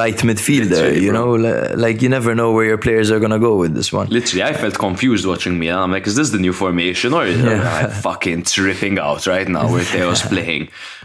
[0.00, 1.36] right midfielder, Literally, you bro.
[1.36, 1.74] know?
[1.86, 4.08] Like you never know where your players are going to go with this one.
[4.08, 5.82] Literally, I felt confused watching Milan.
[5.84, 9.70] I'm like, is this the new formation or is I'm fucking tripping out right now
[9.70, 10.64] where Theo's playing?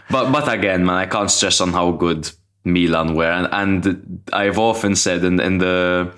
[0.10, 2.22] But but again, man, I can't stress on how good
[2.64, 6.12] Milan were, and and I've often said in in the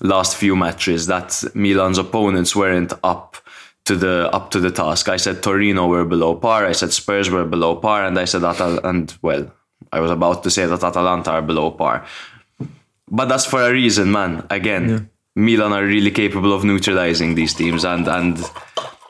[0.00, 3.36] last few matches that Milan's opponents weren't up
[3.84, 5.08] to the up to the task.
[5.08, 6.66] I said Torino were below par.
[6.66, 9.50] I said Spurs were below par, and I said Atal and well,
[9.92, 12.06] I was about to say that Atalanta are below par.
[13.10, 14.46] But that's for a reason, man.
[14.48, 18.38] Again, Milan are really capable of neutralizing these teams, and and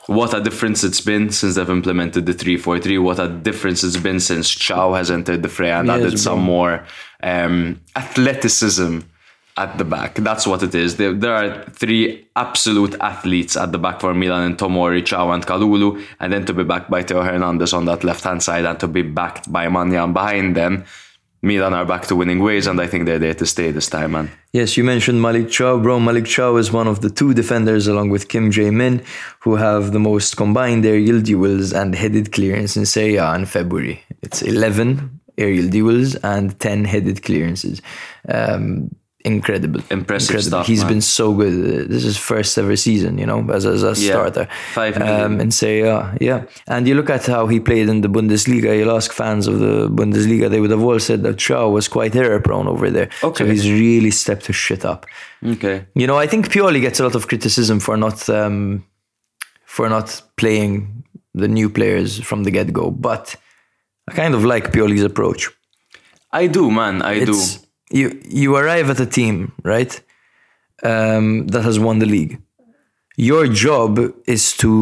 [0.07, 3.01] what a difference it's been since they've implemented the 3-4-3.
[3.01, 6.17] What a difference it's been since Thiaw has entered the fray and Yes, added bro.
[6.17, 6.85] some more
[7.21, 8.99] um, athleticism
[9.55, 10.15] at the back.
[10.15, 10.97] That's what it is.
[10.97, 15.45] There, there are three absolute athletes at the back for Milan and Tomori, Thiaw, and
[15.45, 18.79] Kalulu, and then to be backed by Theo Hernandez on that left hand side and
[18.79, 20.85] to be backed by Maignan behind them.
[21.43, 24.13] Milan are back to winning ways, and I think they're there to stay this time,
[24.13, 24.31] man.
[24.53, 25.99] Yes, you mentioned Malick Thiaw, bro.
[25.99, 29.03] Malick Thiaw is one of the two defenders, along with Kim Jae Min,
[29.41, 34.01] who have the most combined aerial duels and headed clearance in Serie A in February.
[34.21, 37.81] It's 11 aerial duels and 10 headed clearances.
[38.29, 39.81] Um, incredible.
[39.89, 40.93] Impressive stuff, He's man.
[40.93, 41.53] been so good.
[41.53, 44.47] Uh, This is first ever season, you know, as, as a Yeah, starter.
[44.73, 46.17] five um, in Serie A.
[46.19, 46.43] Yeah.
[46.67, 48.77] And you look at how he played in the Bundesliga.
[48.77, 52.15] You'll ask fans of the Bundesliga, they would have all said that Thiaw was quite
[52.15, 53.09] error prone over there.
[53.23, 53.43] Okay.
[53.43, 55.05] So he's really stepped his shit up.
[55.45, 55.85] Okay.
[55.95, 58.83] You know, I think Pioli gets a lot of criticism for not um,
[59.65, 63.35] for not playing the new players from the get go, but
[64.07, 65.49] I kind of like Pioli's approach.
[66.31, 67.01] I do, man.
[67.01, 67.62] I It's do.
[67.99, 68.05] You
[68.41, 69.93] you arrive at a team, right?
[70.91, 72.41] Um, that has won the league.
[73.15, 73.91] Your job
[74.25, 74.73] is to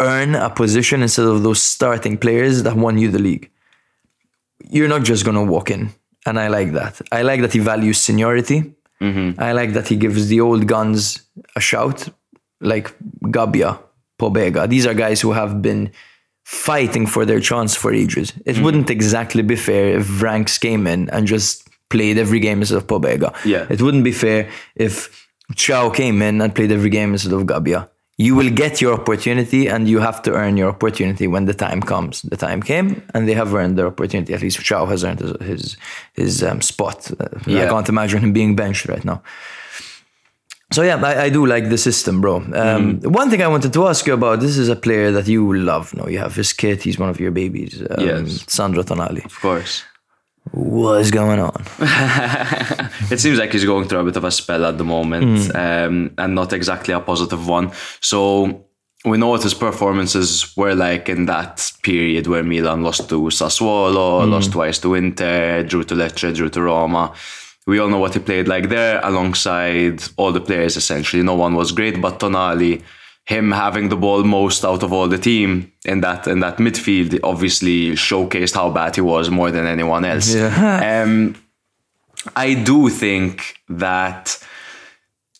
[0.00, 3.46] earn a position instead of those starting players that won you the league.
[4.74, 5.82] You're not just gonna walk in,
[6.26, 7.00] and I like that.
[7.12, 8.58] I like that he values seniority.
[9.46, 11.00] I like that he gives the old guns
[11.56, 12.08] a shout,
[12.60, 12.94] like
[13.36, 13.70] Gabbia,
[14.18, 14.68] Pobega.
[14.68, 15.90] These are guys who have been
[16.44, 18.32] fighting for their chance for ages.
[18.46, 22.78] It wouldn't exactly be fair if Ranks came in and just played every game instead
[22.82, 23.30] of Pobega.
[23.44, 23.66] Yeah.
[23.74, 24.40] It wouldn't be fair
[24.86, 24.94] if
[25.60, 27.80] Thiaw came in and played every game instead of Gabbia.
[28.18, 31.80] You will get your opportunity and you have to earn your opportunity when the time
[31.92, 32.14] comes.
[32.32, 34.30] The time came and they have earned their opportunity.
[34.34, 35.62] At least Thiaw has earned his his,
[36.22, 36.98] his um, spot.
[37.10, 37.68] Uh, I Yeah.
[37.72, 39.18] can't imagine him being benched right now.
[40.72, 42.36] So yeah, I, I do like the system, bro.
[42.62, 45.42] Um, One thing I wanted to ask you about: this is a player that you
[45.72, 45.84] love.
[45.98, 46.76] No, you have his kid.
[46.86, 47.72] He's one of your babies.
[47.90, 48.44] Um, Yes.
[48.46, 49.22] Sandro Tonali.
[49.24, 49.82] Of course.
[50.50, 51.64] What's going on?
[53.10, 56.14] It seems like he's going through a bit of a spell at the moment, um,
[56.18, 57.72] and not exactly a positive one.
[58.00, 58.64] So
[59.04, 64.28] we know what his performances were like in that period where Milan lost to Sassuolo,
[64.28, 67.12] lost twice to Inter, drew to Lecce, drew to Roma.
[67.66, 71.22] We all know what he played like there alongside all the players essentially.
[71.22, 72.82] No one was great, but Tonali
[73.24, 77.18] him having the ball most out of all the team in that in that midfield
[77.22, 80.34] obviously showcased how bad he was more than anyone else.
[80.34, 81.02] Yeah.
[81.04, 81.36] um,
[82.36, 84.38] I do think that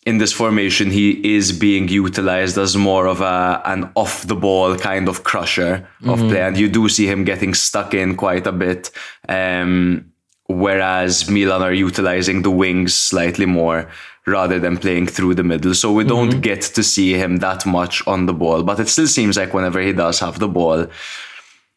[0.05, 4.77] in this formation he is being utilized as more of a an off the ball
[4.77, 8.51] kind of crusher of play, and you do see him getting stuck in quite a
[8.51, 8.91] bit.
[9.27, 10.11] Um,
[10.47, 13.89] whereas Milan are utilizing the wings slightly more
[14.25, 15.73] rather than playing through the middle.
[15.73, 16.09] So we mm-hmm.
[16.09, 19.53] don't get to see him that much on the ball, but it still seems like
[19.53, 20.87] whenever he does have the ball,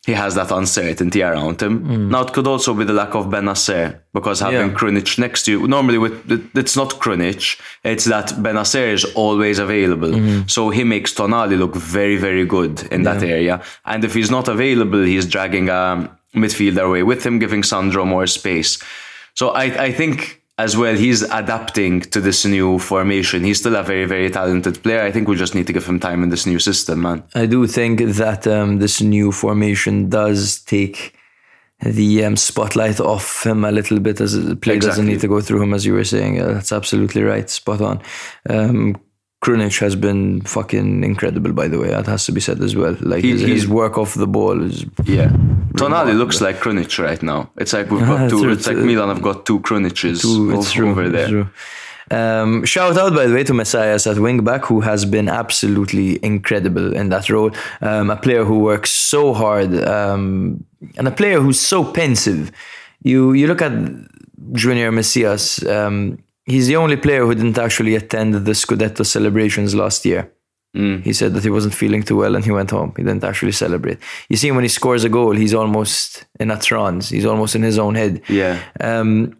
[0.07, 1.85] he has that uncertainty around him.
[1.85, 2.11] Mm.
[2.11, 4.77] Now it could also be the lack of Bennacer because having Yeah.
[4.77, 5.67] Krunic next to you.
[5.67, 6.15] Normally, with
[6.55, 10.11] it's not Krunic, it's that Bennacer is always available.
[10.11, 10.47] Mm-hmm.
[10.47, 13.61] So he makes Tonali look very, very good in that area.
[13.85, 18.29] And if he's not available, he's dragging a midfielder away with him, giving Sandro more
[18.29, 18.79] space.
[19.35, 23.45] So I, I think as well he's adapting to this new formation.
[23.45, 25.03] He's still a very, very talented player.
[25.03, 27.23] I think we just need to give him time in this new system, man.
[27.35, 31.15] I do think that um, this new formation does take
[31.81, 35.43] the um, spotlight off him a little bit as the play doesn't need to go
[35.43, 36.37] through him, as you were saying.
[36.37, 37.51] Yeah, that's absolutely right.
[37.51, 38.03] Spot on.
[38.49, 38.97] Um,
[39.45, 41.89] Krunic has been fucking incredible, by the way.
[41.91, 42.97] That has to be said as well.
[43.01, 45.29] Like He- his, his work off the ball is Yeah.
[45.75, 47.51] Tonali looks like Krunic right now.
[47.59, 48.51] It's like we've got two.
[48.51, 48.87] It's like true.
[48.87, 51.29] Milan have got two Kruniches True, true, over it's there.
[51.29, 51.49] true.
[52.09, 56.95] Um, shout out, by the way, to Messias at wingback, who has been absolutely incredible
[56.95, 57.51] in that role.
[57.83, 60.65] Um, a player who works so hard, um,
[60.97, 62.53] and a player who's so pensive.
[63.03, 63.73] You you look at
[64.53, 65.67] Junior Messias.
[65.67, 70.33] Um, he's the only player who didn't actually attend the Scudetto celebrations last year.
[71.09, 72.93] He said that he wasn't feeling too well and he went home.
[72.99, 73.99] He didn't actually celebrate.
[74.29, 77.09] You see, when he scores a goal, he's almost in a trance.
[77.09, 78.61] He's almost in his own head Yeah.
[78.79, 79.39] um,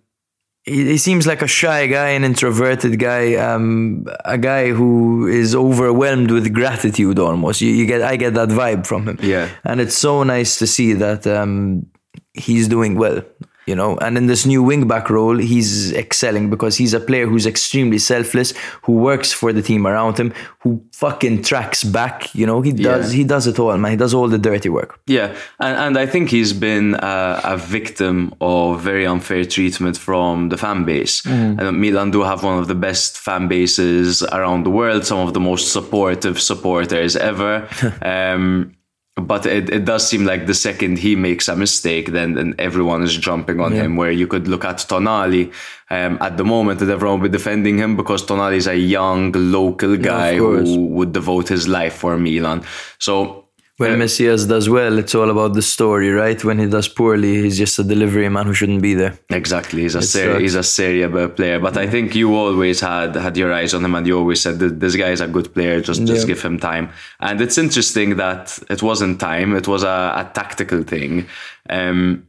[0.65, 5.55] he, he seems like a shy guy, an introverted guy, um, a guy who is
[5.55, 7.61] overwhelmed with gratitude almost.
[7.61, 9.19] You, you get, I get that vibe from him.
[9.21, 9.51] Yeah.
[9.63, 11.85] and it's so nice to see that um,
[12.33, 13.21] he's doing well.
[13.67, 17.47] You know, and in this new wingback role, he's excelling because he's a player who's
[17.47, 22.33] extremely selfless, who works for the team around him, who fucking tracks back.
[22.33, 23.17] You know, he does Yeah.
[23.19, 23.91] he does it all, man.
[23.91, 25.01] He does all the dirty work.
[25.07, 30.49] Yeah, and, and I think he's been a, a victim of very unfair treatment from
[30.51, 31.23] the fan base.
[31.23, 31.59] Mm.
[31.61, 35.35] And Milan do have one of the best fan bases around the world, some of
[35.35, 37.69] the most supportive supporters ever.
[38.03, 38.76] um,
[39.17, 43.03] but it, it does seem like the second he makes a mistake, then, then everyone
[43.03, 43.97] is jumping on him.
[43.97, 45.53] Where you could look at Tonali
[45.89, 49.33] um, at the moment, that everyone would be defending him because Tonali is a young
[49.33, 50.69] local guy course.
[50.69, 52.63] who would devote his life for Milan.
[52.99, 53.46] So
[53.79, 56.43] When Messias does well, it's all about the story, right?
[56.43, 59.19] When he does poorly, he's just a delivery man who shouldn't be there.
[59.29, 60.41] Exactly, he's a sucks.
[60.41, 63.85] he's a Serie B player, but I think you always had had your eyes on
[63.85, 65.83] him, and you always said that this guy is a good player.
[65.83, 66.35] Just just Yeah.
[66.35, 66.89] give him time.
[67.21, 71.27] And it's interesting that it wasn't time; it was a, a tactical thing.
[71.69, 72.27] Um,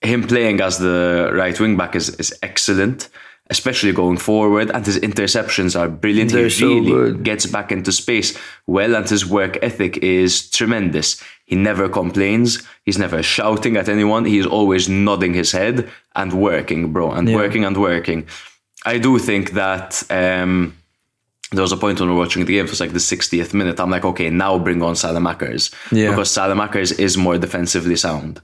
[0.00, 3.08] him playing as the right wing back is is excellent,
[3.50, 6.32] especially going forward, and his interceptions are brilliant.
[6.32, 7.22] They're he so good.
[7.24, 11.22] gets back into space well, and his work ethic is tremendous.
[11.46, 12.62] He never complains.
[12.84, 14.26] He's never shouting at anyone.
[14.26, 18.26] He's always nodding his head and working, bro, and working and working.
[18.84, 20.76] I do think that um,
[21.50, 22.66] there was a point when we were watching the game.
[22.66, 23.80] It was like the 60th minute.
[23.80, 26.10] I'm like, okay, now bring on Saelemaekers Yeah.
[26.10, 28.42] because Saelemaekers is more defensively sound.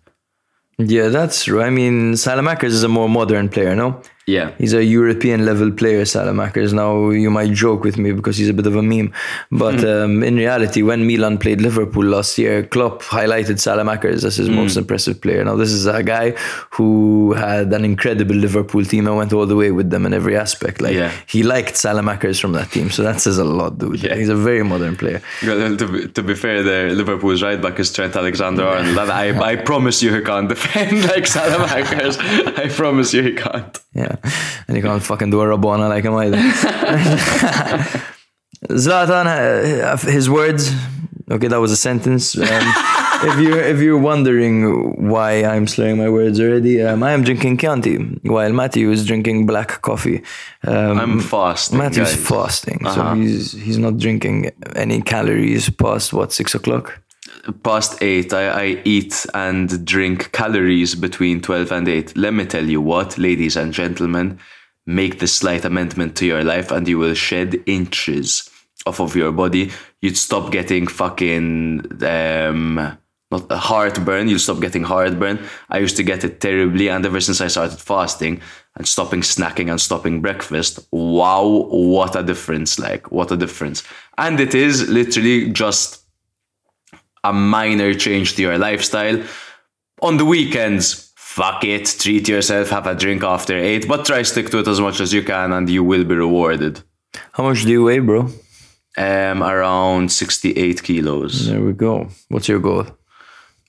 [0.78, 1.62] Yeah, that's true.
[1.62, 4.00] I mean, Saelemaekers is a more modern player, no?
[4.26, 4.52] Yeah.
[4.58, 6.72] He's a European level player, Saelemaekers.
[6.72, 9.12] Now, you might joke with me because he's a bit of a meme.
[9.50, 9.86] But Hmm.
[9.86, 14.54] um, in reality, when Milan played Liverpool last year, Klopp highlighted Saelemaekers as his Hmm.
[14.54, 15.44] most impressive player.
[15.44, 16.34] Now, this is a guy
[16.70, 20.36] who had an incredible Liverpool team and went all the way with them in every
[20.36, 20.80] aspect.
[20.80, 21.10] Like, Yeah.
[21.26, 22.88] he liked Saelemaekers from that team.
[22.90, 24.02] So that says a lot, dude.
[24.02, 24.14] Yeah.
[24.14, 25.20] He's a very modern player.
[25.46, 28.96] Well, to, be, to be fair, the Liverpool's right back is Trent Alexander-Arnold.
[28.96, 32.18] And I, I promise you he can't defend like Saelemaekers.
[32.58, 33.78] I promise you he can't.
[33.94, 34.16] Yeah,
[34.68, 36.36] and you can't fucking do a Rabona like him either.
[38.68, 40.72] Zlatan, uh, his words.
[41.30, 42.36] Okay, that was a sentence.
[42.36, 42.44] Um,
[43.24, 47.56] if you're if you're wondering why I'm slurring my words already, um, I am drinking
[47.58, 50.22] Chianti while Matthew is drinking black coffee.
[50.64, 51.78] Um, I'm fasting.
[51.78, 52.28] Matthew's guys.
[52.28, 53.14] fasting, so Uh-huh.
[53.14, 57.00] he's he's not drinking any calories past what six o'clock.
[57.62, 62.16] Past eight, I, I eat and drink calories between 12 and 8.
[62.16, 64.38] Let me tell you what, ladies and gentlemen,
[64.86, 68.50] make this slight amendment to your life and you will shed inches
[68.86, 69.70] off of your body.
[70.00, 72.98] You'd stop getting fucking, um,
[73.30, 75.38] not heartburn, you'll stop getting heartburn.
[75.70, 78.40] I used to get it terribly, and ever since I started fasting,
[78.76, 80.80] and stopping snacking and stopping breakfast.
[80.90, 82.78] Wow, what a difference!
[82.78, 83.82] Like, what a difference.
[84.18, 86.03] And it is literally just
[87.24, 89.22] a minor change to your lifestyle.
[90.02, 94.50] On the weekends, fuck it, treat yourself, have a drink after eight, but try stick
[94.50, 96.82] to it as much as you can and you will be rewarded.
[97.32, 98.28] How much do you weigh, bro?
[98.96, 101.46] Um, around 68 kilos.
[101.46, 102.08] There we go.
[102.28, 102.86] What's your goal?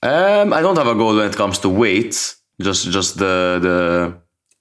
[0.02, 4.14] Um, I don't have a goal when it comes to weight, just just the the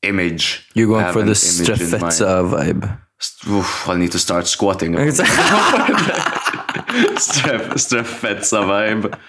[0.07, 0.67] image.
[0.73, 2.13] You're going for the an image in mind.
[2.13, 2.99] Strefezza vibe.
[3.47, 4.95] Oof, I'll need to start squatting.
[7.17, 9.19] Stref, Strefezza vibe.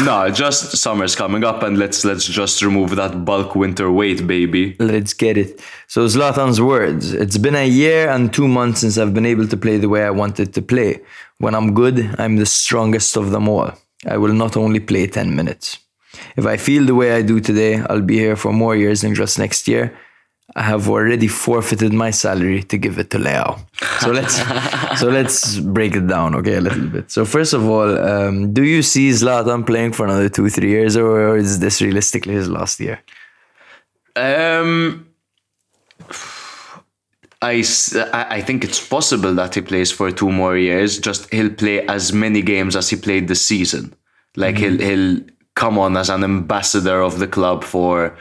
[0.00, 4.74] No, just summer's coming up, and let's let's just remove that bulk winter weight, baby.
[4.78, 5.60] Let's get it.
[5.88, 7.12] So Zlatan's words.
[7.12, 10.04] It's been a year and two months since I've been able to play the way
[10.04, 11.02] I wanted to play.
[11.38, 13.72] When I'm good, I'm the strongest of them all.
[14.06, 15.78] I will not only play 10 minutes.
[16.36, 19.14] If I feel the way I do today, I'll be here for more years than
[19.14, 19.94] just next year.
[20.54, 23.58] I have already forfeited my salary to give it to Leo.
[24.00, 24.36] So let's
[25.00, 27.10] so let's break it down, okay, a little bit.
[27.10, 30.96] So first of all, um, do you see Zlatan playing for another two, three years,
[30.96, 33.00] or is this realistically his last year?
[34.14, 35.06] Um,
[37.40, 37.64] I,
[38.12, 40.98] I- I think it's possible that he plays for two more years.
[40.98, 43.94] Just he'll play as many games as he played this season.
[44.36, 45.20] Like he'll he'll
[45.54, 48.16] come on as an ambassador of the club for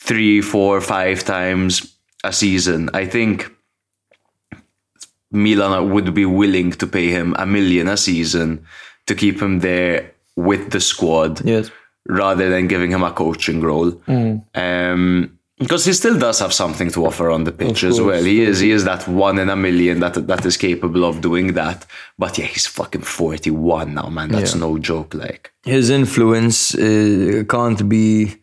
[0.00, 2.90] three, four, five times a season.
[2.94, 3.50] I think
[5.30, 8.64] Milan would be willing to pay him a million a season
[9.06, 11.70] to keep him there with the squad Yes.
[12.08, 14.00] rather than giving him a coaching role.
[14.54, 18.22] Um, because he still does have something to offer on the pitch as well.
[18.22, 21.54] He is he is that one in a million that that is capable of doing
[21.54, 21.84] that.
[22.16, 24.28] But yeah, he's fucking forty one now, man.
[24.28, 24.60] That's Yeah.
[24.60, 25.14] no joke.
[25.14, 28.36] Like his influence uh, can't be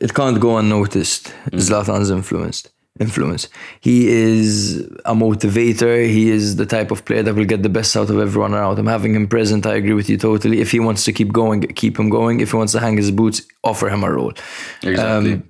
[0.00, 1.32] it can't go unnoticed.
[1.52, 2.68] Zlatan's influence
[3.00, 3.48] influence.
[3.80, 6.06] He is a motivator.
[6.06, 8.78] He is the type of player that will get the best out of everyone around
[8.78, 8.86] him.
[8.86, 10.60] Having him present i agree with you totally.
[10.60, 12.40] If he wants to keep going keep him going.
[12.40, 14.32] If he wants to hang his boots offer him a role.
[14.82, 15.42] Exactly,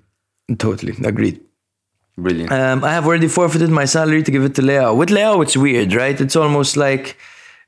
[0.58, 0.94] totally.
[1.04, 1.40] Agreed.
[2.16, 2.52] Brilliant.
[2.52, 4.94] um, I have already forfeited my salary to give it to Leo.
[4.94, 6.18] With Leo, it's weird, right?
[6.20, 7.16] It's almost like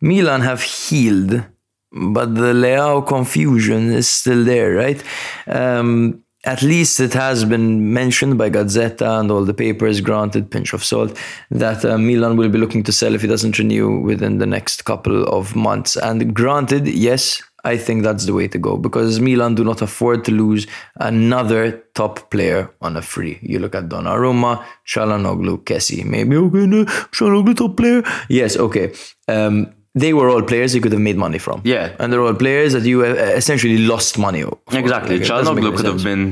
[0.00, 1.42] Milan have healed,
[1.90, 5.02] but the Leo confusion is still there, right?
[5.48, 10.72] Um, at least it has been mentioned by Gazzetta and all the papers, granted, pinch
[10.72, 11.18] of salt,
[11.50, 14.84] that uh, Milan will be looking to sell if he doesn't renew within the next
[14.84, 15.96] couple of months.
[15.96, 20.24] And granted, yes, I think that's the way to go because Milan do not afford
[20.26, 20.68] to lose
[21.00, 23.40] another top player on a free.
[23.42, 26.04] You look at Donnarumma, Çalhanoğlu, Kessie.
[26.04, 28.04] Maybe okay, no, Çalhanoğlu top player.
[28.28, 28.92] Yes, okay.
[29.26, 31.58] Um, they were all players you could have made money from.
[31.64, 31.86] Yeah.
[31.98, 34.42] and they're all players that you uh, essentially lost money.
[34.42, 34.58] for.
[34.82, 35.14] exactly.
[35.16, 36.24] Okay, it doesn't make Çalhanoğlu any could have been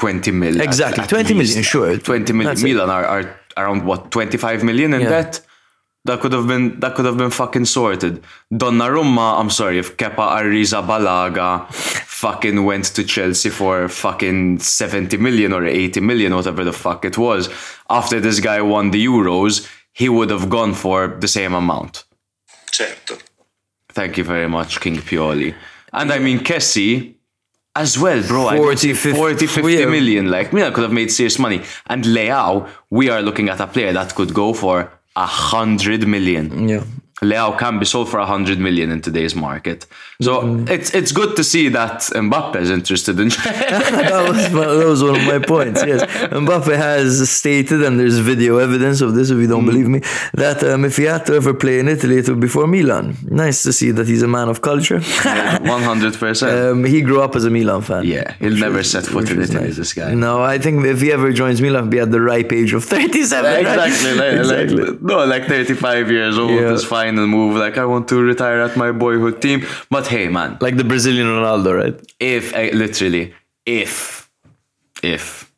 [0.00, 0.60] twenty million.
[0.68, 1.70] Exactly, at 20 million, least.
[1.72, 1.98] sure.
[1.98, 2.54] Twenty million.
[2.54, 2.62] That's.
[2.62, 3.24] Milan are, are
[3.56, 5.08] around what twenty five million in Yeah.
[5.16, 5.40] debt.
[6.08, 8.14] That could have been that could have been fucking sorted.
[8.60, 11.66] Donnarumma, I'm sorry, if Kepa Arrizabalaga
[12.22, 17.18] fucking went to Chelsea for fucking 70 million or 80 million, whatever the fuck it
[17.18, 17.48] was,
[17.88, 22.04] after this guy won the Euros, he would have gone for the same amount.
[22.70, 23.18] Certo.
[23.92, 25.54] Thank you very much, King Pioli.
[25.92, 27.14] And I mean, Kessie
[27.74, 28.48] as well, bro.
[28.48, 29.86] I 40, see 50 40, 50 yeah.
[29.86, 30.30] million.
[30.30, 31.62] Like, Milan could have made serious money.
[31.86, 36.68] And Leao, we are looking at a player that could go for a hundred million.
[36.68, 36.84] Yeah.
[37.22, 39.86] Leao can be sold for a hundred million in today's market.
[40.22, 40.68] So Mm-hmm.
[40.72, 43.28] it's it's good to see that Mbappe is interested in.
[43.74, 45.82] that, was, one- that was one of my points.
[45.86, 49.30] Yes, Mbappe has stated, and there's video evidence of this.
[49.30, 50.00] If you don't believe me,
[50.34, 53.16] that um, if he had to ever play in Italy, it would be for Milan.
[53.28, 55.00] Nice to see that he's a man of culture.
[55.00, 56.50] One hundred percent.
[56.70, 58.04] Um, he grew up as a Milan fan.
[58.04, 59.66] Yeah, he'll never is- set foot in is Italy.
[59.68, 59.76] nice.
[59.76, 60.14] This guy.
[60.14, 62.84] No, I think if he ever joins Milan, he'll be at the ripe age of
[62.84, 63.44] 37.
[63.44, 63.60] right?
[63.60, 64.84] Exactly, like, exactly.
[64.84, 66.72] like no, like 35 years old Yeah.
[66.72, 67.56] is fine and move.
[67.56, 69.66] Like I want to retire at my boyhood team.
[69.90, 72.12] But hey, man, like the Brazilian Ronaldo, right?
[72.20, 73.34] if eh, literally,
[73.66, 74.30] if,
[75.02, 75.52] if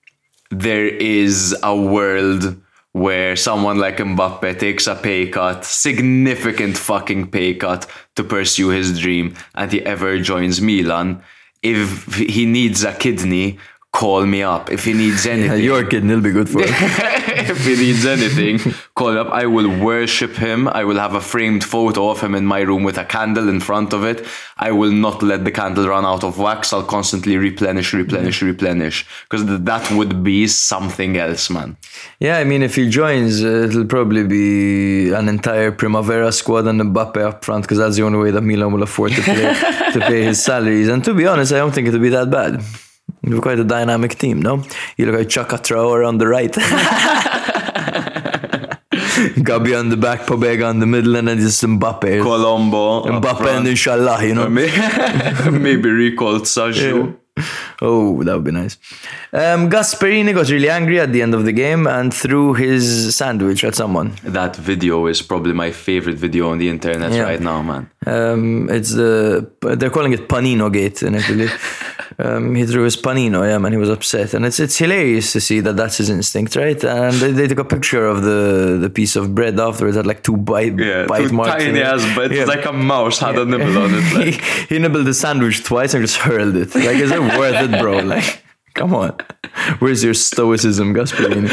[0.50, 2.56] there is a world
[2.92, 7.86] where someone like Mbappe takes a pay cut, significant fucking pay cut
[8.16, 11.22] to pursue his dream, and he ever joins Milan,
[11.62, 13.58] if he needs a kidney,
[13.92, 14.70] call me up.
[14.70, 16.70] If he needs anything, Your kid will be good for it.
[16.70, 19.28] if he needs anything, call up.
[19.28, 20.66] I will worship him.
[20.68, 23.60] I will have a framed photo of him in my room with a candle in
[23.60, 24.26] front of it.
[24.56, 26.72] I will not let the candle run out of wax.
[26.72, 29.06] I'll constantly replenish, replenish, replenish.
[29.28, 31.76] Because that would be something else, man.
[32.18, 36.80] Yeah, I mean, if he joins, uh, it'll probably be an entire Primavera squad and
[36.80, 39.52] Mbappe up front because that's the only way that Milan will afford to pay
[39.92, 40.88] to pay his salaries.
[40.88, 42.62] And to be honest, I don't think it'll be that bad.
[43.24, 44.62] Were quite a dynamic team, no?
[44.96, 46.52] You look at Chaka Traore on the right.
[48.92, 52.22] Gabi on the back, Pobega on the middle, and then just Mbappe.
[52.22, 53.02] Colombo.
[53.04, 54.48] Mbappe and Inshallah, you know?
[55.50, 57.16] Maybe recalled Saju.
[57.80, 58.76] Oh, that would be nice.
[59.32, 63.64] Um, Gasperini got really angry at the end of the game and threw his sandwich
[63.64, 64.12] at someone.
[64.22, 67.22] That video is probably my favorite video on the internet Yeah.
[67.22, 67.90] right now, man.
[68.06, 71.48] Um, it's the they're calling it Panino Gate in Italy.
[72.18, 73.72] um, he threw his panino, yeah, man.
[73.72, 76.82] He was upset, and it's it's hilarious to see that that's his instinct, right?
[76.84, 79.96] And they, they took a picture of the the piece of bread afterwards.
[79.96, 81.62] Had like two bite Yeah, bite two marks.
[81.64, 82.44] in tiny ass, but Yeah.
[82.44, 84.14] like a mouse had a nibble on it.
[84.14, 84.34] Like.
[84.68, 86.74] he, he nibbled the sandwich twice and just hurled it.
[86.74, 88.00] Like, is it worth it, bro?
[88.12, 88.42] Like,
[88.74, 89.16] come on.
[89.80, 91.48] Where's your stoicism, Gasperini?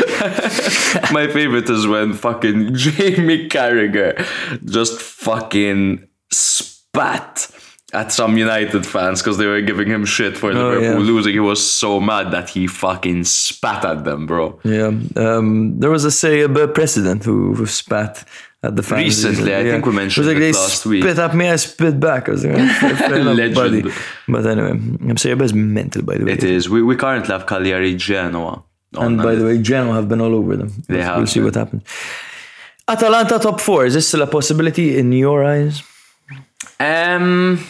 [1.13, 4.25] My favorite is when fucking Jamie Carragher
[4.65, 7.47] just fucking spat
[7.93, 10.97] at some United fans because they were giving him shit for Liverpool yeah.
[11.11, 11.33] losing.
[11.33, 14.59] He was so mad that he fucking spat at them, bro.
[14.63, 18.23] Yeah, um, there was a Serie B president who, who spat
[18.61, 19.03] at the fans.
[19.25, 21.03] Recently, I think we mentioned it was like it they last week.
[21.03, 22.27] spit at me, I spit back.
[22.29, 23.55] I was like, fair- fair enough, Legend.
[23.55, 23.83] buddy.
[24.27, 26.33] But anyway, Serie B is mental, by the way.
[26.33, 26.69] It is.
[26.69, 28.63] We, we currently have Cagliari Genoa.
[28.93, 30.71] And by the way, Genoa have been all over them.
[30.87, 31.83] They We'll- have, We'll see what happens.
[32.87, 33.85] Atalanta top four.
[33.85, 35.83] Is this still a possibility in your eyes?
[36.79, 37.63] Um.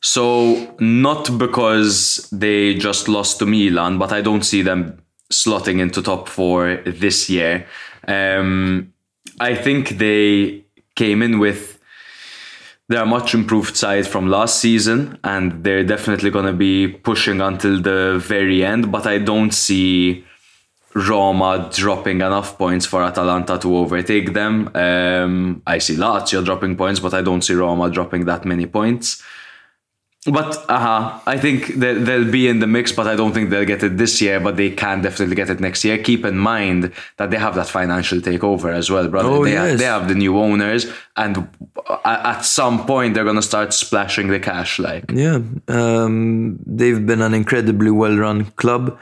[0.00, 6.02] So not because they just lost to Milan, but I don't see them slotting into
[6.02, 7.66] top four this year.
[8.06, 8.92] Um,
[9.40, 11.78] I think they came in with
[12.88, 17.82] they're much improved side from last season, and they're definitely going to be pushing until
[17.82, 18.90] the very end.
[18.90, 20.24] But I don't see
[20.94, 24.70] Roma dropping enough points for Atalanta to overtake them.
[24.74, 29.22] Um, I see Lazio dropping points, but I don't see Roma dropping that many points.
[30.26, 33.50] But uh huh, I think that they'll be in the mix, but I don't think
[33.50, 34.40] they'll get it this year.
[34.40, 35.96] But they can definitely get it next year.
[35.96, 39.28] Keep in mind that they have that financial takeover as well, brother.
[39.28, 39.70] Oh, they, yes.
[39.70, 41.48] have, they have the new owners, and
[42.04, 44.80] at some point they're gonna start splashing the cash.
[44.80, 48.98] Like Yeah, um, they've been an incredibly well-run club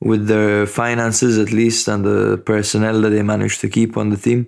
[0.00, 4.16] with their finances, at least, and the personnel that they managed to keep on the
[4.16, 4.46] team.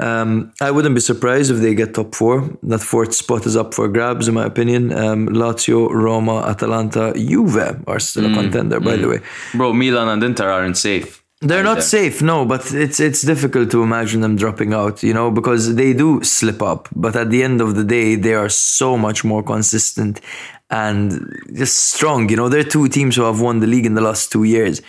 [0.00, 2.48] Um, I wouldn't be surprised if they get top four.
[2.62, 4.92] That fourth spot is up for grabs, in my opinion.
[4.92, 9.20] Um, Lazio, Roma, Atalanta, Juve are still a contender, by the way.
[9.54, 11.22] bro, Milan and Inter aren't safe.
[11.42, 11.82] They're not Either.
[11.82, 15.94] safe, no, but it's it's difficult to imagine them dropping out, you know, because they
[15.94, 16.88] do slip up.
[16.94, 20.20] But at the end of the day, they are so much more consistent
[20.68, 22.28] and just strong.
[22.28, 24.82] You know, they're two teams who have won the league in the last two years.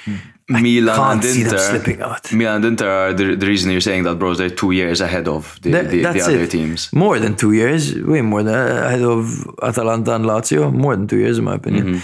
[0.51, 2.17] Milan and Inter.
[2.33, 4.37] Milan and Inter are the, the reason you're saying that, bros.
[4.37, 6.51] They're two years ahead of the, That- the, the other it.
[6.51, 6.91] teams.
[6.93, 9.23] More than two years, way more than ahead of
[9.61, 10.71] Atalanta and Lazio.
[10.73, 12.01] More than two years, in my opinion.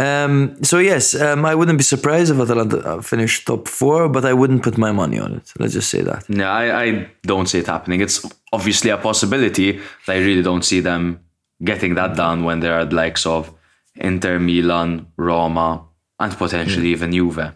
[0.00, 4.24] Um, so yes, um, I wouldn't be surprised if Atalanta uh, finished top four, but
[4.24, 5.52] I wouldn't put my money on it.
[5.58, 6.24] Let's just say that.
[6.28, 8.00] Yeah, I, I don't see it happening.
[8.00, 9.80] It's obviously a possibility.
[10.06, 11.18] but I really don't see them
[11.64, 13.52] getting that done when there are at likes of
[13.96, 15.84] Inter, Milan, Roma,
[16.20, 17.52] and potentially even Juve.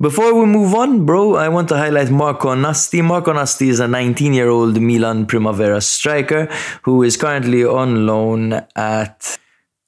[0.00, 3.04] Before we move on, bro, I want to highlight Marco Nasti.
[3.04, 6.46] Marco Nasti is a 19 year old Milan Primavera striker
[6.84, 9.38] who is currently on loan at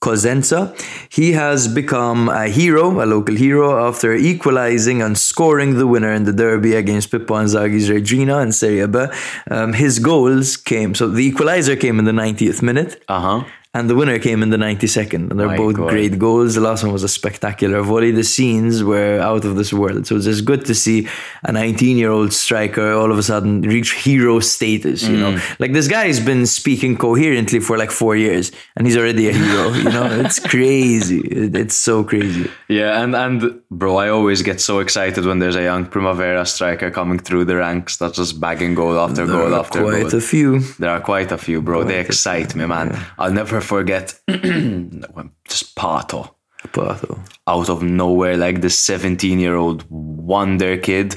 [0.03, 0.77] Cosenza.
[1.09, 6.25] He has become a hero, a local hero, after equalizing and scoring the winner in
[6.25, 9.07] the derby against Pippo Inzaghi's Reggina in Serie B.
[9.51, 13.03] Um, his goals came, so the equalizer came in the 90th minute.
[13.09, 13.45] Uh huh.
[13.75, 15.89] And the winner came in the 92nd, and they're My both God.
[15.89, 16.55] great goals.
[16.57, 18.11] The last one was a spectacular volley.
[18.11, 20.07] The scenes were out of this world.
[20.07, 21.09] So it's just good to see
[21.43, 25.05] a 19 year old striker all of a sudden reach hero status.
[25.09, 25.21] You Mm.
[25.21, 29.33] know, like this guy's been speaking coherently for like four years, and he's already a
[29.33, 29.73] hero.
[29.85, 31.21] you know, it's crazy.
[31.21, 32.51] It's so crazy.
[32.69, 36.91] Yeah, and, and bro, I always get so excited when there's a young Primavera striker
[36.91, 40.17] coming through the ranks that's just bagging goal after There goal are after quite goal.
[40.17, 40.59] a few.
[40.79, 41.85] There are quite a few, bro.
[41.85, 42.99] they excite me, man.
[43.19, 46.35] I'll never forget when just Pato
[46.75, 46.99] uh,
[47.47, 51.17] out of nowhere, like the 17 year old wonder kid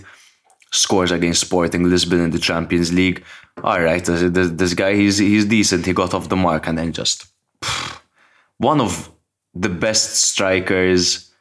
[0.71, 3.23] scores against Sporting Lisbon in the Champions League.
[3.63, 5.85] All right, this, this, this guy, he's he's decent.
[5.85, 7.27] He got off the mark and then just
[8.57, 9.11] one of
[9.53, 11.31] the best strikers.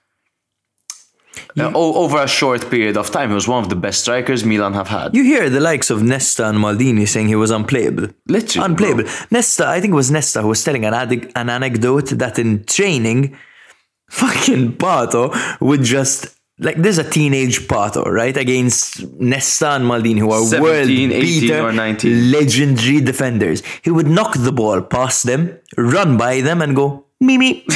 [1.59, 4.45] Uh, o- over a short period of time, he was one of the best strikers
[4.45, 5.15] Milan have had.
[5.15, 8.09] You hear the likes of Nesta and Maldini saying he was unplayable.
[8.29, 9.05] Literally, unplayable.
[9.31, 12.65] Nesta, I think it was Nesta who was telling an, ad- an anecdote that in
[12.65, 13.37] training,
[14.11, 16.29] fucking Pato would just
[16.61, 18.37] like there's a teenage Pato, right?
[18.37, 22.31] Against Nesta and Maldini, who are 17, world 18 beater, or 19.
[22.31, 23.63] legendary defenders.
[23.83, 27.67] He would knock the ball past them, run by them, and go, Mimi.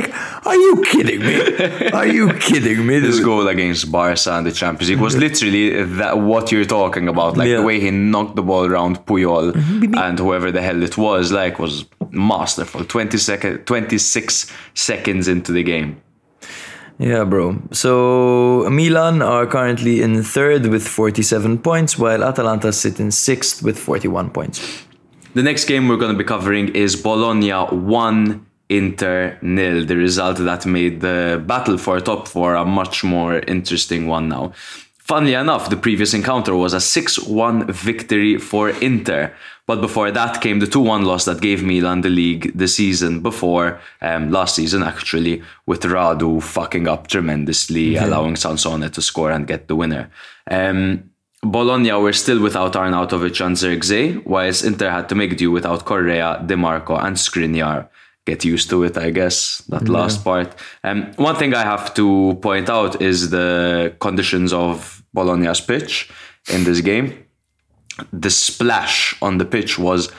[0.00, 1.90] like are you kidding me?
[1.90, 2.98] Are you kidding me?
[2.98, 7.36] This goal against Barca in the Champions League was literally that what you're talking about.
[7.36, 7.58] Like Yeah.
[7.58, 9.94] the way he knocked the ball around Puyol mm-hmm.
[9.94, 12.84] and whoever the hell it was, like was masterful.
[12.84, 16.00] 20 second, 26 seconds into the game.
[16.98, 17.62] Yeah, bro.
[17.72, 23.78] So Milan are currently in third with 47 points, while Atalanta sit in sixth with
[23.78, 24.84] 41 points.
[25.34, 29.84] The next game we're going to be covering is Bologna 1 Inter nil.
[29.86, 34.52] The result that made the battle for top four a much more interesting one now.
[35.08, 39.32] Funnily enough, the previous encounter was a 6 1 victory for Inter.
[39.66, 43.20] But before that came the 2 1 loss that gave Milan the league the season
[43.20, 49.46] before, um, last season actually, with Radu fucking up tremendously, allowing Sansone to score and
[49.46, 50.10] get the winner.
[50.50, 51.10] Um,
[51.42, 56.42] Bologna were still without Arnautovic and Zirkzee, whilst Inter had to make do without Correa,
[56.44, 57.88] Dimarco, and Skriniar.
[58.28, 60.48] Get used to it, I guess, that last part.
[60.84, 66.10] Um, one thing I have to point out is the conditions of Bologna's pitch
[66.54, 67.06] in this game.
[68.12, 70.10] The splash on the pitch was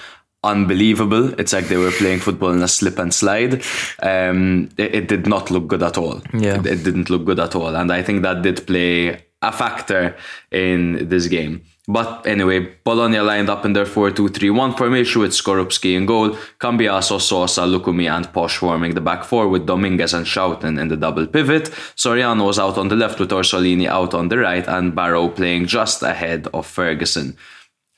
[0.43, 1.39] unbelievable.
[1.39, 3.61] It's like they were playing football in a slip and slide.
[4.01, 6.21] Um, it, it did not look good at all.
[6.33, 6.59] Yeah.
[6.59, 7.75] It, it didn't look good at all.
[7.75, 10.15] And I think that did play a factor
[10.51, 11.61] in this game.
[11.91, 17.61] But anyway, Bologna lined up in their 4-2-3-1 formation with Skorupski in goal, Cambiaso, Sosa,
[17.61, 21.71] Lucumí and Posch forming the back four with Dominguez and Schouten in the double pivot.
[21.95, 25.65] Soriano was out on the left with Orsolini out on the right and Barrow playing
[25.65, 27.35] just ahead of Ferguson.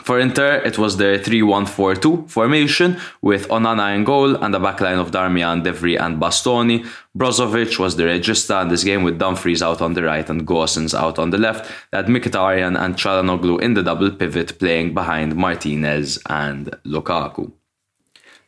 [0.03, 5.11] For Inter, it was their 3-1-4-2 formation with Onana in goal and a backline of
[5.11, 6.85] Darmian, de Vrij and Bastoni.
[7.15, 10.93] Brozovic was the regista in this game with Dumfries out on the right and Gosens
[10.93, 11.69] out on the left.
[11.91, 17.51] They had Mkhitaryan and Çalhanoğlu in the double pivot playing behind Martinez and Lukaku.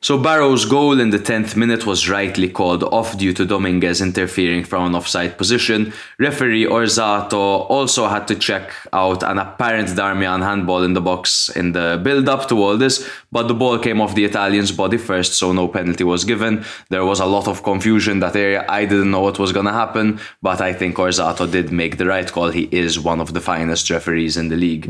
[0.04, 4.66] So Barrow's goal in the 10th minute was rightly called off due to Dominguez interfering
[4.66, 5.94] from an offside position.
[6.20, 11.72] Referee Orsato also had to check out an apparent Darmian handball in the box in
[11.72, 15.54] the build-up to all this, but the ball came off the Italian's body first, so
[15.54, 16.66] no penalty was given.
[16.90, 18.66] There was a lot of confusion that area.
[18.68, 22.08] I didn't know what was going to happen, but I think Orsato did make the
[22.08, 22.50] right call.
[22.50, 24.86] He is one of the finest referees in the league.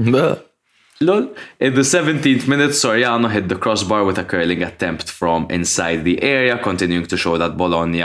[1.01, 1.35] Lol.
[1.59, 6.21] In the 17th minute, Soriano hit the crossbar with a curling attempt from inside the
[6.21, 8.03] area, continuing to show that Bologna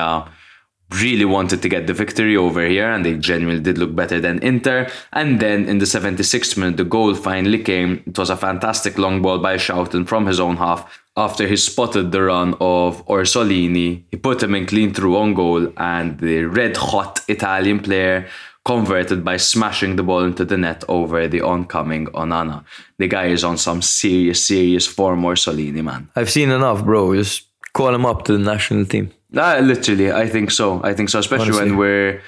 [0.91, 4.39] really wanted to get the victory over here and they genuinely did look better than
[4.39, 4.89] Inter.
[5.12, 8.03] And then in the 76th minute, the goal finally came.
[8.07, 11.01] It was a fantastic long ball by Schouten from his own half.
[11.16, 15.72] After he spotted the run of Orsolini, he put him in clean through on goal,
[15.76, 18.28] and the red hot Italian player
[18.68, 22.62] converted by smashing the ball into the net over the oncoming Onana.
[22.98, 26.10] The guy is on some serious, serious form, Orsolini, man.
[26.14, 27.14] I've seen enough, bro.
[27.14, 29.10] Just call him up to the national team.
[29.34, 30.82] Ah, literally, I think so.
[30.84, 31.70] I think so, especially Honestly.
[31.70, 32.20] when we're.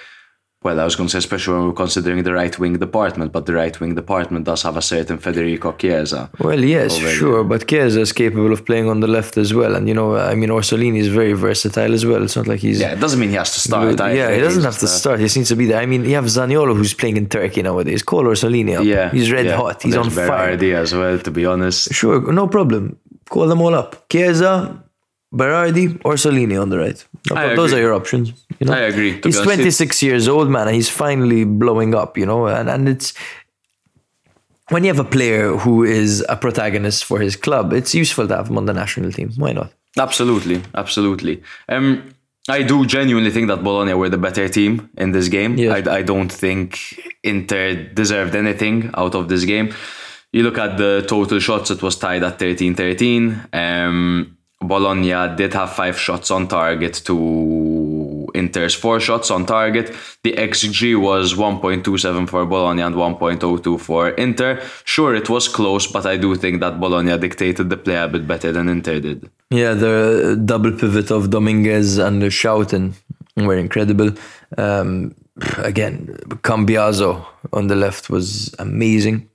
[0.62, 3.46] Well, I was going to say, especially when we're considering the right wing department, but
[3.46, 6.28] the right wing department does have a certain Federico Chiesa.
[6.38, 9.74] Well, yes, Over sure, but Chiesa is capable of playing on the left as well,
[9.74, 12.22] and you know, I mean, Orsolini is very versatile as well.
[12.22, 13.98] It's not like he's Yeah, it doesn't mean he has to start.
[13.98, 15.20] yeah, he doesn't have to start.
[15.20, 15.80] He needs to be there.
[15.80, 18.02] I mean, you have Zaniolo who's playing in Turkey nowadays.
[18.02, 18.84] Call Orsolini up.
[18.84, 19.56] Yeah, he's red yeah.
[19.56, 19.82] hot.
[19.82, 20.28] He's There's on fire.
[20.58, 21.90] Berardi as well, to be honest.
[21.94, 22.98] Sure, no problem.
[23.30, 24.06] Call them all up.
[24.10, 24.82] Chiesa,
[25.32, 27.04] Berardi, Orsolini on the right.
[27.56, 28.32] Those are your options.
[28.58, 28.72] You know?
[28.72, 32.18] I agree, He's 26 years old, man, and he's finally blowing up.
[32.18, 33.14] You know, and and it's
[34.70, 38.36] when you have a player who is a protagonist for his club, it's useful to
[38.36, 39.30] have him on the national team.
[39.36, 39.72] Why not?
[39.98, 41.42] Absolutely, absolutely.
[41.68, 42.14] Um,
[42.48, 45.56] I do genuinely think that Bologna were the better team in this game.
[45.56, 45.86] Yes.
[45.86, 46.78] I, I don't think
[47.22, 49.74] Inter deserved anything out of this game.
[50.32, 53.48] You look at the total shots, it was tied at 13 13.
[53.52, 59.94] Um, Bologna did have five shots on target to Inter's four shots on target.
[60.22, 64.62] The XG was 1.27 for Bologna and 1.02 for Inter.
[64.84, 68.26] Sure, it was close, but I do think that Bologna dictated the play a bit
[68.26, 69.30] better than Inter did.
[69.50, 72.94] Yeah, the double pivot of Dominguez and Schouten
[73.36, 74.12] were incredible.
[74.58, 75.14] Um,
[75.58, 79.28] again, Cambiaso on the left was amazing.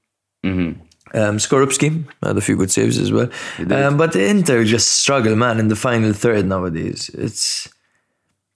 [1.15, 3.29] Um, Skorupski had a few good saves as well.
[3.71, 7.09] Um, but Inter just struggle, man, in the final third nowadays.
[7.13, 7.69] It's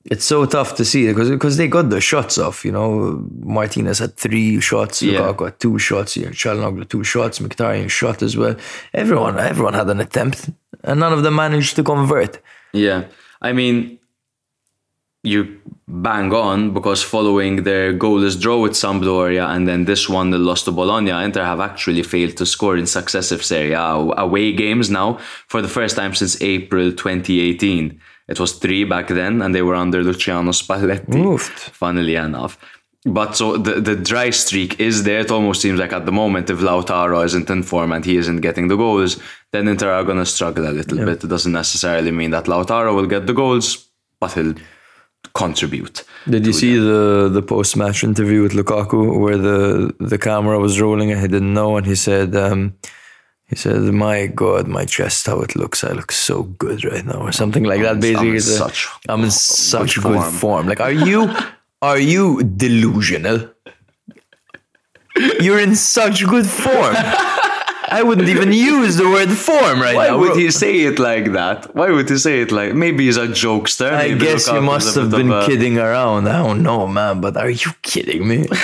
[0.06, 2.66] it's so tough to see because because they got the shots off.
[2.66, 5.20] You know, Martinez had three shots, Yeah.
[5.20, 8.56] Lukaku had two shots, here, Çalhanoğlu two shots, Mkhitaryan shot as well.
[8.94, 10.50] Everyone everyone had an attempt,
[10.84, 12.40] and none of them managed to convert.
[12.74, 13.04] Yeah,
[13.42, 13.99] I mean,
[15.24, 20.38] you bang on because following their goalless draw with Sampdoria and then this one that
[20.38, 24.90] lost to Bologna, Inter have actually failed to score in successive Serie A away games
[24.90, 25.18] now
[25.48, 28.00] for the first time since April 2018.
[28.28, 31.24] It was three back then, and they were under Luciano Spalletti.
[31.24, 31.72] Oofed.
[31.72, 32.60] Funnily enough.
[33.06, 35.22] But so the, the dry streak is there.
[35.22, 38.42] It almost seems like at the moment, if Lautaro isn't in form and he isn't
[38.42, 39.20] getting the goals,
[39.52, 41.24] then Inter are going to struggle a little bit.
[41.24, 43.88] It doesn't necessarily mean that Lautaro will get the goals,
[44.20, 44.54] but he'll
[45.34, 46.04] contribute.
[46.30, 50.80] Did you see the the post match interview with Lukaku where the the camera was
[50.82, 52.74] rolling and he didn't know and he said um,
[53.46, 55.84] he said, "My God, my chest, how it looks!
[55.84, 57.96] I look so good right now," or something like that.
[57.96, 60.34] I'm Basically, in It's a- such I'm in such good good form.
[60.34, 60.68] form.
[60.68, 61.30] Like, are you
[61.82, 63.50] are you delusional?
[65.42, 66.96] You're in such good form.
[67.92, 70.20] I wouldn't even use the word form right Why now.
[70.20, 71.76] would he say it like that?
[71.76, 73.92] Why would he say it like maybe he's a jokester?
[73.92, 76.28] I guess you must have been a- kidding around.
[76.28, 78.48] I don't know, man, but are you kidding me?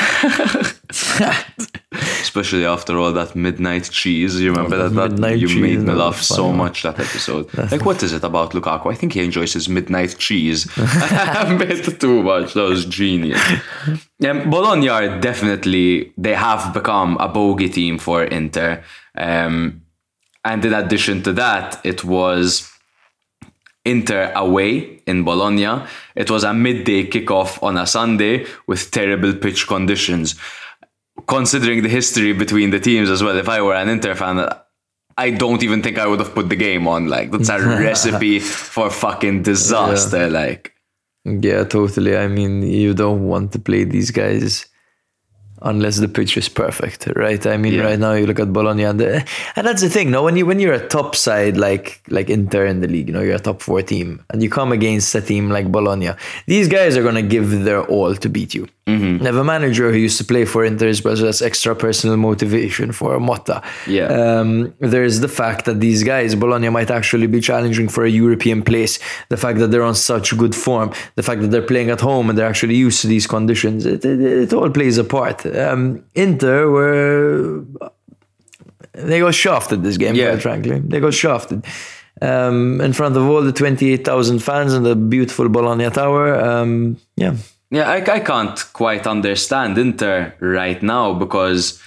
[1.92, 4.40] Especially after all that midnight cheese.
[4.40, 7.48] You remember that, that you made me laugh so much that episode.
[7.72, 8.92] like what is it about Lukaku?
[8.92, 12.54] I think he enjoys his midnight cheese a bit too much.
[12.54, 13.42] That was genius.
[14.28, 18.84] Um, Bologna are definitely they have become a bogey team for Inter.
[19.18, 19.82] Um,
[20.44, 22.72] and in addition to that, it was
[23.84, 25.86] Inter away in Bologna.
[26.16, 30.36] It was a midday kickoff on a Sunday with terrible pitch conditions.
[31.28, 34.50] Considering the history between the teams as well, if I were an Inter fan,
[35.18, 37.08] I don't even think I would have put the game on.
[37.08, 37.60] Like that's a
[37.90, 40.30] recipe for fucking disaster.
[40.30, 40.74] Like
[41.24, 42.18] Yeah, totally.
[42.18, 44.66] I mean, you don't want to play these guys
[45.62, 47.46] unless the pitch is perfect, right?
[47.48, 47.84] I mean, Yeah.
[47.84, 49.26] right now you look at Bologna, and, the,
[49.56, 50.12] and that's the thing.
[50.12, 53.14] No, when you when you're a top side like like Inter in the league, you
[53.14, 56.12] know, you're a top four team, and you come against a team like Bologna,
[56.48, 58.68] these guys are gonna give their all to beat you.
[58.88, 59.18] Mm-hmm.
[59.18, 61.76] They have a manager who used to play for Inter as well, so that's extra
[61.76, 63.64] personal motivation for Motta.
[63.88, 64.06] Yeah.
[64.06, 68.62] Um, there's the fact that these guys, Bologna, might actually be challenging for a European
[68.62, 69.00] place.
[69.30, 72.30] The fact that they're on such good form, the fact that they're playing at home
[72.30, 75.44] and they're actually used to these conditions, it, it, it all plays a part.
[75.48, 77.64] Um, Inter were
[78.94, 80.30] they got shafted this game, Yeah.
[80.30, 80.80] quite frankly.
[80.80, 81.66] They got shafted.
[82.22, 86.36] Um, in front of all the 28,000 fans in the beautiful Bologna Tower.
[86.40, 87.36] Um, yeah.
[87.72, 91.82] Yeah, I, I can't quite understand Inter right now because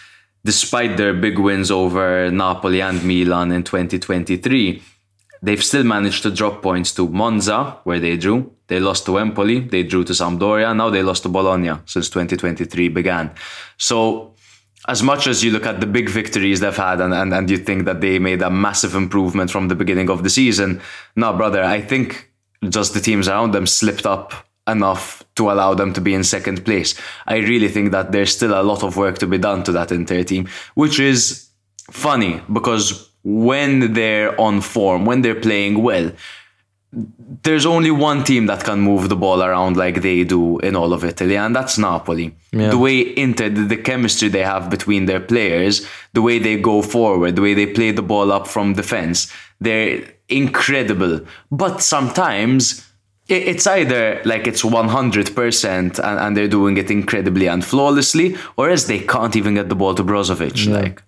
[0.44, 4.82] despite their big wins over Napoli and Milan in 2023,
[5.42, 8.52] they've still managed to drop points to Monza, where they drew.
[8.66, 12.88] They lost to Empoli, they drew to Sampdoria, now they lost to Bologna since 2023
[12.88, 13.30] began.
[13.78, 14.34] So,
[14.86, 17.58] as much as you look at the big victories they've had and, and, and you
[17.58, 20.80] think that they made a massive improvement from the beginning of the season,
[21.14, 22.30] no, brother, I think
[22.68, 26.64] just the teams around them slipped up enough to allow them to be in second
[26.64, 26.94] place.
[27.26, 29.92] I really think that there's still a lot of work to be done to that
[29.92, 31.48] Inter team, which is
[31.90, 36.10] funny because when they're on form, when they're playing well,
[37.42, 40.92] there's only one team that can move the ball around like they do in all
[40.94, 42.34] of Italy, and that's Napoli.
[42.52, 42.70] Yeah.
[42.70, 47.36] The way Inter, the, chemistry they have between their players, the way they go forward,
[47.36, 51.20] the way they play the ball up from defense, they're incredible.
[51.50, 52.87] But sometimes
[53.28, 58.84] it's either like it's 100% and, and they're doing it incredibly and flawlessly, or else
[58.84, 60.70] they can't even get the ball to Brozovic.
[60.72, 61.02] Like,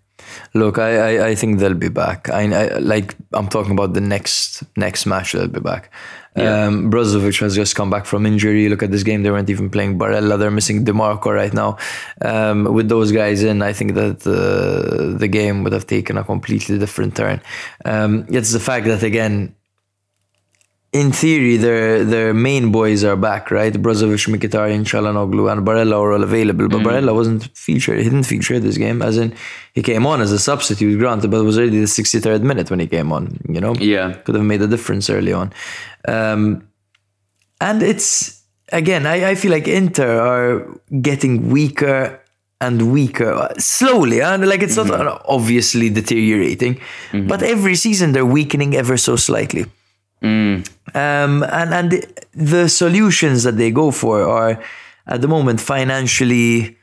[0.55, 2.29] Look, I, I, I think they'll be back.
[2.31, 5.93] I, I like I'm talking about the next next match they'll be back.
[6.37, 6.67] Yeah.
[6.67, 8.69] Um, Brozovic has just come back from injury.
[8.69, 10.39] Look at this game; they weren't even playing Barella.
[10.39, 11.77] They're missing Dimarco right now.
[12.23, 16.25] Um, with those guys in, I think that uh, the game would have taken a
[16.25, 17.41] completely different turn.
[17.85, 19.55] Um, it's the fact that again,
[20.93, 23.73] in theory, their their main boys are back, right?
[23.73, 26.85] Brozovic, Mkhitaryan, Çalhanoğlu, and Barella are all available, but mm.
[26.85, 27.99] Barella wasn't featured.
[27.99, 29.33] He didn't feature this game, as in
[29.73, 32.81] he came on as a substitute, granted, but it was already the 63rd minute when
[32.81, 33.39] he came on.
[33.49, 34.15] You know, Yeah.
[34.25, 35.53] could have made a difference early on.
[36.09, 36.67] Um,
[37.61, 42.21] and it's again, I, I feel like Inter are getting weaker
[42.61, 45.23] and weaker uh, slowly, and like it's not mm-hmm.
[45.25, 46.75] obviously deteriorating,
[47.13, 47.29] mm-hmm.
[47.29, 49.67] but every season they're weakening ever so slightly.
[50.23, 50.65] Um,
[50.95, 54.63] and and the, the solutions that they go for are
[55.07, 56.77] at the moment financially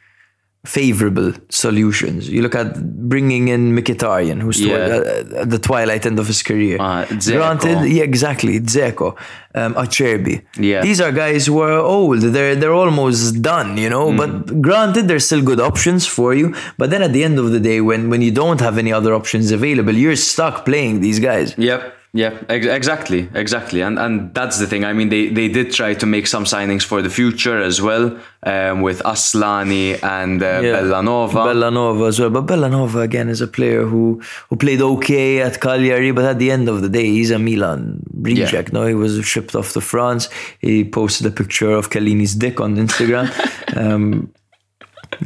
[0.65, 2.27] favorable solutions.
[2.29, 2.73] You look at
[3.07, 4.75] bringing in Mkhitaryan, who's Yeah.
[4.75, 6.77] uh, at the twilight end of his career.
[6.79, 9.15] Uh, Granted, yeah, exactly, Dzeko,
[9.55, 10.41] um, Acerbi.
[10.59, 10.81] Yeah.
[10.81, 12.19] These are guys who are old.
[12.21, 14.11] They're they're almost done, you know.
[14.11, 14.17] Mm.
[14.17, 16.53] But granted, there's still good options for you.
[16.77, 19.13] But then at the end of the day, when when you don't have any other
[19.13, 21.55] options available, you're stuck playing these guys.
[21.57, 21.93] Yep.
[22.13, 24.85] Yeah, ex- exactly, exactly, and and that's the thing.
[24.85, 28.17] I mean, they they did try to make some signings for the future as well,
[28.43, 30.79] um, with Aslani and uh, Yeah.
[30.79, 31.43] Bellanova.
[31.45, 32.29] Bellanova as well.
[32.31, 36.49] But Bellanova again is a player who who played okay at Cagliari, but at the
[36.49, 38.71] end of the day, he's a Milan reject.
[38.73, 40.29] No, he was shipped off to France.
[40.59, 43.27] He posted a picture of Kellini's dick on Instagram.
[43.77, 44.31] um,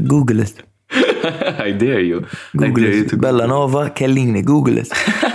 [0.07, 0.53] Google it.
[1.67, 2.25] I dare you.
[2.25, 3.09] I Google dare you it.
[3.09, 4.41] to Bellanova, Kellini.
[4.43, 4.89] Google it.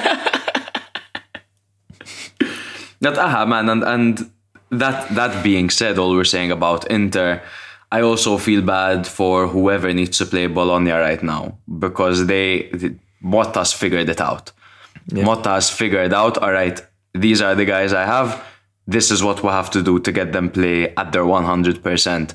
[3.07, 4.31] That aha man, and and
[4.71, 7.41] that that being said, all we're saying about Inter,
[7.93, 12.49] I also feel bad for whoever needs to play Bologna right now because they
[13.23, 14.51] Motta's figured it out.
[15.13, 16.37] Motta has figured out.
[16.39, 16.81] All right,
[17.15, 18.45] these are the guys I have.
[18.89, 21.85] This is what we have to do to get them play at their one hundred
[21.85, 22.35] percent,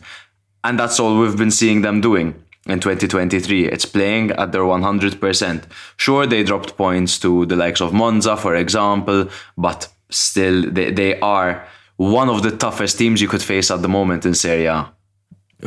[0.64, 2.34] and that's all we've been seeing them doing
[2.66, 3.68] in 2023.
[3.68, 5.64] It's playing at their 100%.
[5.98, 11.20] Sure, they dropped points to the likes of Monza, for example, but still, they, they
[11.20, 11.66] are
[11.98, 14.92] one of the toughest teams you could face at the moment in Serie A.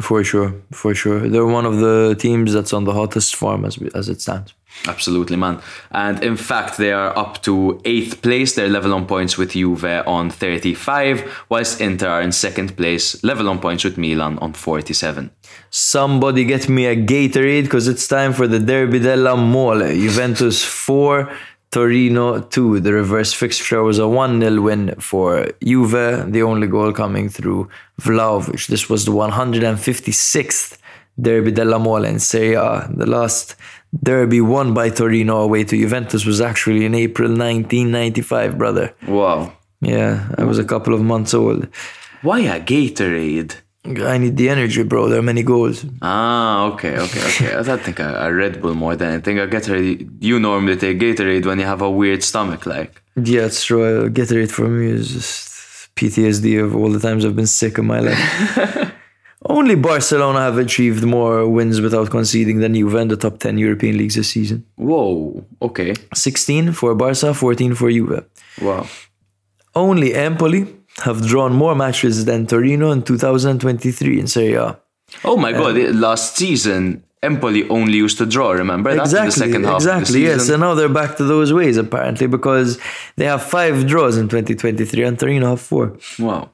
[0.01, 1.29] For sure, for sure.
[1.29, 4.53] They're one of the teams that's on the hottest form as as it stands.
[4.89, 5.61] Absolutely, man.
[5.93, 8.55] And in fact, they are up to eighth place.
[8.55, 13.49] They're level on points with Juve on 35, whilst Inter are in second place, level
[13.49, 15.31] on points with Milan on 47.
[15.71, 19.95] Somebody get me a Gatorade because it's time for the Derby della Mole.
[19.95, 21.31] Juventus 4,
[21.75, 22.79] Torino 2.
[22.79, 27.69] The reverse fixture was a 1 0 win for Juve, the only goal coming through
[28.01, 28.69] Vlahovic.
[28.69, 30.79] This was the 156th
[31.21, 32.89] Derby della Mole in Serie A.
[32.95, 33.57] The last
[33.93, 38.95] derby won by Torino away to Juventus was actually in April 1995, brother.
[39.09, 39.53] Wow.
[39.81, 41.67] Yeah, I was a couple of months old.
[42.23, 43.57] Why a Gatorade?
[43.87, 45.09] I need the energy, bro.
[45.09, 45.85] There are many goals.
[46.01, 47.57] Ah, okay, okay, okay.
[47.57, 49.39] I think a, a Red Bull more than anything.
[49.39, 50.09] A Gatorade.
[50.21, 53.03] You normally take Gatorade when you have a weird stomach, like.
[53.17, 54.09] Yeah, it's true.
[54.09, 58.01] Gatorade for me is just PTSD of all the times I've been sick in my
[58.01, 58.93] life.
[59.47, 63.99] Only Barcelona have achieved more wins without conceding than Juve in the top 10 European
[63.99, 64.65] leagues this season.
[64.77, 65.45] Whoa.
[65.61, 65.93] Okay.
[66.15, 68.25] 16 for Barca, 14 for Juve.
[68.63, 68.87] Wow.
[69.75, 70.67] Only Empoli
[71.03, 74.79] have drawn more matches than Torino in 2023 in Serie A.
[75.25, 75.77] Oh my god!
[75.95, 78.53] last season, Empoli only used to draw.
[78.53, 80.03] Remember that's in the Exactly, second half exactly.
[80.03, 82.79] of the Yes, and now they're back to those ways apparently because
[83.17, 85.97] they have five draws in 2023 and Torino have four.
[86.19, 86.51] Wow.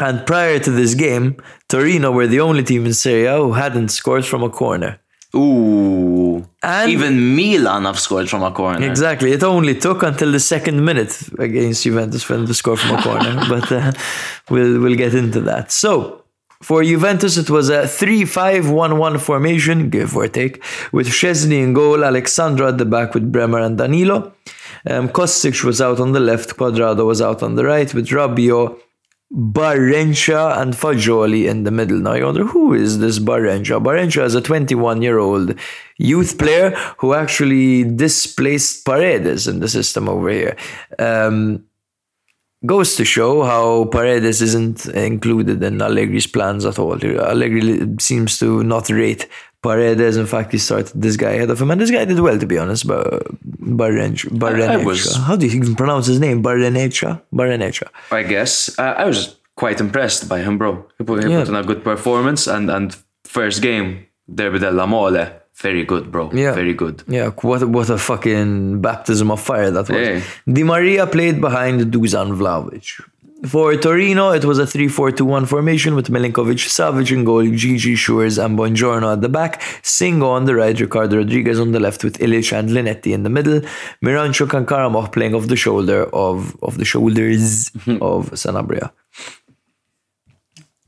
[0.00, 1.36] And prior to this game,
[1.68, 4.98] Torino were the only team in Serie A who hadn't scored from a corner.
[5.34, 6.44] Ooh.
[6.62, 8.86] And- Even Milan have scored from a corner.
[8.88, 9.32] Exactly.
[9.32, 13.02] It only took until the second minute against Juventus for them to score from a
[13.02, 13.92] corner, but uh,
[14.50, 15.72] we'll we'll get into that.
[15.72, 16.20] So.
[16.62, 22.32] For Juventus, it was a 3-5-1-1 formation, give or take, with Szczesny in goal, Alex
[22.32, 24.32] Sandro at the back with Bremer and Danilo.
[24.88, 28.78] Um, Kostic was out on the left, Cuadrado was out on the right, with Rabiot,
[29.34, 31.98] Barrencha and Fagioli in the middle.
[31.98, 33.82] Now you wonder who is this Barrencha?
[33.82, 35.54] Barrencha is a 21 year old
[35.98, 40.56] youth player who actually displaced Paredes in the system over here.
[41.00, 41.64] Um,
[42.64, 46.94] goes to show how Paredes isn't included in Allegri's plans at all.
[46.94, 49.28] Allegri seems to not rate
[49.68, 50.16] Paredes.
[50.22, 52.46] In fact, he started this guy ahead of him, and this guy did well, to
[52.54, 52.82] be honest.
[52.86, 53.22] But
[54.90, 56.42] was- How do you even pronounce his name?
[56.42, 57.88] Barrencha, Barrencha.
[58.20, 58.52] I guess.
[58.78, 59.20] Uh, I was
[59.62, 60.70] quite impressed by him, bro.
[60.98, 61.40] He put, he Yeah.
[61.40, 62.86] put in a good performance, and, and
[63.38, 63.88] first game,
[64.38, 65.24] Derby della Mole,
[65.66, 66.24] very good, bro.
[66.32, 66.52] Yeah.
[66.62, 66.96] Very good.
[67.06, 69.98] Yeah, what what a fucking baptism of fire that was.
[70.08, 70.20] Yeah.
[70.56, 72.88] Di Maria played behind Dusan Vlahovic.
[73.46, 78.58] For Torino, it was a 3-4-2-1 formation with Milinkovic, Savic in goal, Djidji Schuurs and
[78.58, 82.56] Buongiorno at the back, Singo on the right, Ricardo Rodriguez on the left with Ilic
[82.58, 83.60] and Linetty in the middle,
[84.02, 88.90] Miranchuk and Karamoh playing off the shoulder of, of the shoulders of Sanabria.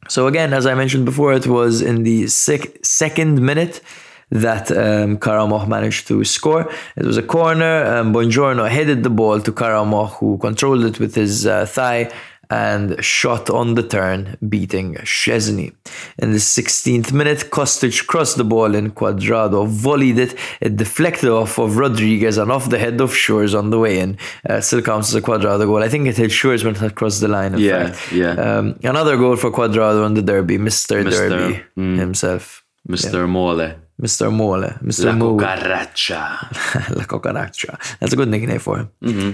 [0.08, 3.82] So again, as I mentioned before, it was in the sec- second minute
[4.30, 6.70] that um, Karamoh managed to score.
[6.96, 7.84] It was a corner.
[7.84, 12.10] Um, Buongiorno headed the ball to Karamoh, who controlled it with his uh, thigh
[12.50, 15.72] and shot on the turn, beating Szczesny.
[16.18, 20.34] In the 16th minute, Kostic crossed the ball in Cuadrado, volleyed it.
[20.60, 24.18] It deflected off of Rodriguez and off the head of Schuurs on the way in.
[24.48, 25.82] Uh, still counts as a Cuadrado goal.
[25.82, 27.54] I think it hit Schuurs when it had crossed the line.
[27.54, 28.12] In Yeah, fact.
[28.12, 28.32] yeah.
[28.32, 31.02] Um, another goal for Cuadrado on the derby, Mr.
[31.04, 31.28] Mr.
[31.28, 31.98] Derby mm.
[31.98, 32.64] himself.
[32.88, 33.28] Mr.
[33.28, 33.74] Mole.
[34.00, 34.30] Mr.
[34.30, 35.06] Mole, Mr.
[35.06, 35.36] La Moo.
[35.38, 36.50] cucaracha.
[36.96, 37.78] La Cucaracha.
[37.98, 38.90] That's a good nickname for him.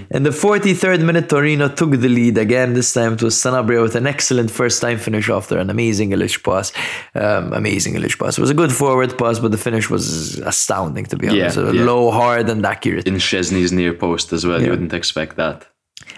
[0.09, 2.73] In the 43rd minute, Torino took the lead again.
[2.73, 6.41] This time it was Sanabria with an excellent first time finish after an amazing Ilic
[6.43, 6.71] pass.
[7.13, 8.37] Um, amazing Ilic pass.
[8.37, 11.57] It was a good forward pass, but the finish was astounding, to be honest.
[11.57, 11.83] Yeah, yeah.
[11.83, 13.05] Low, hard, and accurate.
[13.05, 14.61] In Szczesny's near post as well.
[14.61, 15.67] You wouldn't expect that.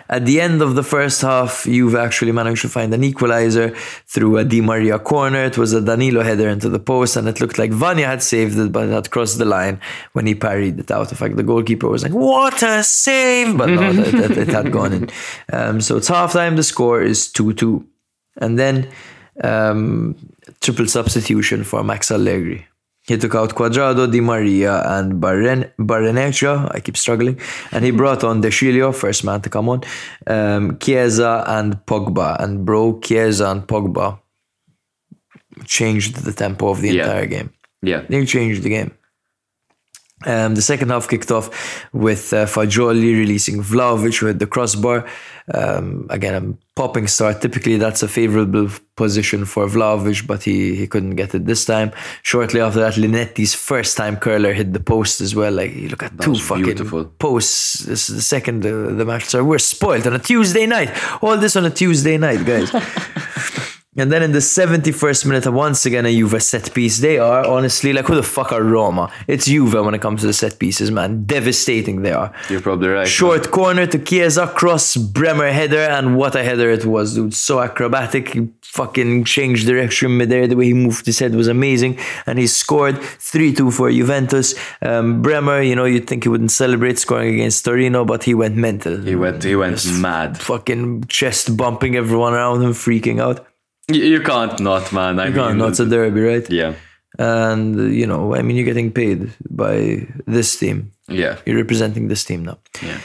[0.07, 3.69] At the end of the first half, you've actually managed to find an equalizer
[4.05, 5.43] through a Di Maria corner.
[5.45, 8.57] It was a Danilo header into the post, and it looked like Vanja had saved
[8.59, 9.79] it, but it had crossed the line
[10.13, 11.11] when he parried it out.
[11.11, 13.57] In fact, the goalkeeper was like, What a save!
[13.57, 15.09] But no, it, it- it had gone in.
[15.51, 17.83] Um, so it's half time, the score is 2 2.
[18.37, 18.87] And then
[19.43, 20.15] um,
[20.61, 22.67] triple substitution for Max Allegri.
[23.07, 25.65] He took out Cuadrado, Di Maria, and Barren-.
[26.75, 27.39] I keep struggling.
[27.71, 29.81] And he brought on De Sciglio, first man to come on,
[30.27, 32.35] um, Chiesa, and Pogba.
[32.41, 34.19] And bro, Chiesa and Pogba
[35.65, 37.03] changed the tempo of the Yeah.
[37.03, 37.49] entire game.
[37.81, 38.01] Yeah.
[38.09, 38.91] They changed the game.
[40.23, 41.49] Um, the second half kicked off
[41.93, 45.05] with uh, Fagioli releasing Vlahovic with the crossbar.
[45.53, 47.41] Um, again, a popping start.
[47.41, 51.91] Typically, that's a favorable position for Vlahovic, but he, he couldn't get it this time.
[52.23, 55.51] Shortly after that, Linetty's first time curler hit the post as well.
[55.51, 57.03] Like, you look at two was fucking beautiful.
[57.05, 57.79] posts.
[57.79, 59.45] This is the second uh, the match started.
[59.45, 60.91] We're spoiled on a Tuesday night.
[61.21, 62.71] All this on a Tuesday night, guys.
[63.97, 66.99] And then in the 71st minute, once again, a Juve set piece.
[66.99, 69.09] They are, honestly, like, who the fuck are Roma?
[69.25, 71.23] It's Juve when it comes to the set pieces, man.
[71.23, 72.33] Devastating they are.
[72.49, 73.07] You're probably right.
[73.07, 77.33] Short corner to Chiesa, cross, Bremer header, and what a header it was, dude.
[77.33, 78.33] So acrobatic.
[78.33, 80.45] He fucking changed direction midair.
[80.47, 81.97] The way he moved his head was amazing.
[82.25, 84.55] And he scored 3 2 for Juventus.
[84.81, 88.57] Um, Bremer, you know, you'd think he wouldn't celebrate scoring against Torino, but he went
[88.57, 88.97] mental.
[88.97, 90.37] He went, he went mad.
[90.37, 93.47] Fucking chest bumping everyone around him, freaking out.
[93.87, 95.19] You, you can't not, man.
[95.19, 95.69] I God, mean, not.
[95.69, 96.49] it's a derby, right?
[96.49, 96.73] yeah.
[97.17, 100.91] And, you know, I mean, you're getting paid by this team.
[101.07, 101.37] Yeah.
[101.45, 102.57] You're representing this team now.
[102.81, 102.99] Yeah.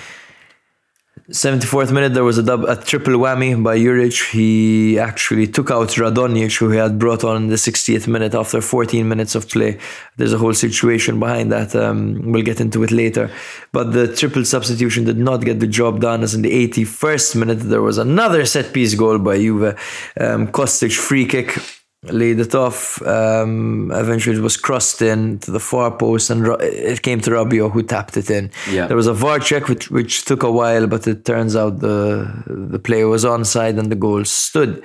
[1.30, 4.32] 74th minute, there was a, dub, a triple whammy by Juric.
[4.32, 8.60] He actually took out Radonjic, who he had brought on in the 60th minute after
[8.60, 9.78] 14 minutes of play.
[10.16, 11.76] There's a whole situation behind that.
[11.76, 13.30] Um, we'll get into it later.
[13.70, 17.60] But the triple substitution did not get the job done, as in the 81st minute,
[17.60, 19.78] there was another set piece goal by Juve.
[20.18, 21.56] Um, Kostic free kick
[22.05, 23.03] laid it off.
[23.03, 27.72] Um, eventually, it was crossed in to the far post, and it came to Rabiot,
[27.72, 28.51] who tapped it in.
[28.70, 28.86] Yeah.
[28.86, 32.30] There was a VAR check, which which took a while, but it turns out the
[32.46, 34.82] the player was onside and the goal stood.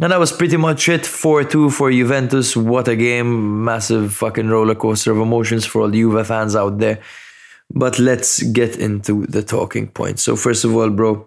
[0.00, 1.04] And that was pretty much it.
[1.04, 2.56] 4 2 for Juventus.
[2.56, 3.64] What a game.
[3.64, 7.00] Massive fucking roller coaster of emotions for all the Juve fans out there.
[7.68, 10.22] But let's get into the talking points.
[10.22, 11.26] So, first of all, bro,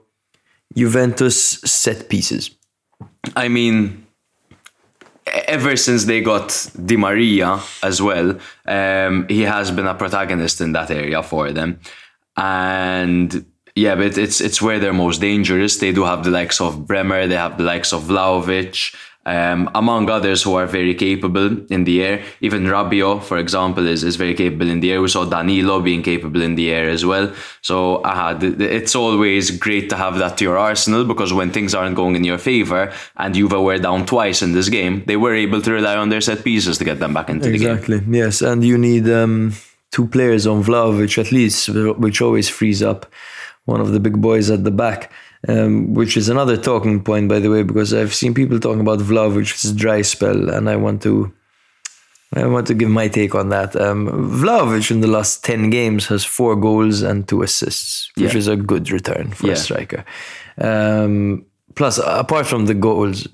[0.74, 2.52] Juventus set pieces.
[3.36, 4.08] I mean,
[5.26, 10.72] ever since they got Di Maria as well, um, he has been a protagonist in
[10.74, 11.80] that area for them.
[12.38, 13.46] And
[13.76, 15.78] yeah, but it's it's where they're most dangerous.
[15.78, 18.94] They do have the likes of Bremer, they have the likes of Vlahovic,
[19.26, 22.24] um, among others who are very capable in the air.
[22.42, 25.02] Even Rabiot, for example, is, is very capable in the air.
[25.02, 27.32] We saw Danilo being capable in the air as well.
[27.62, 31.96] So uh, it's always great to have that to your arsenal because when things aren't
[31.96, 35.62] going in your favor and Juve were down twice in this game, they were able
[35.62, 37.70] to rely on their set pieces to get them back into the game.
[37.70, 38.02] Exactly.
[38.10, 39.54] Yes, and you need um,
[39.92, 43.06] two players on Vlahovic at least, which always frees up
[43.66, 45.12] one of the big boys at the back.
[45.48, 49.00] Um, which is another talking point, by the way, because I've seen people talking about
[49.00, 51.34] Vlahovic's dry spell, and I want to,
[52.36, 53.76] I want to give my take on that.
[53.76, 58.38] Um, Vlahovic in the last ten games has four goals and two assists, which Yeah.
[58.38, 59.54] is a good return for Yeah.
[59.54, 60.06] a striker.
[60.60, 63.28] Um, plus, apart from the goals,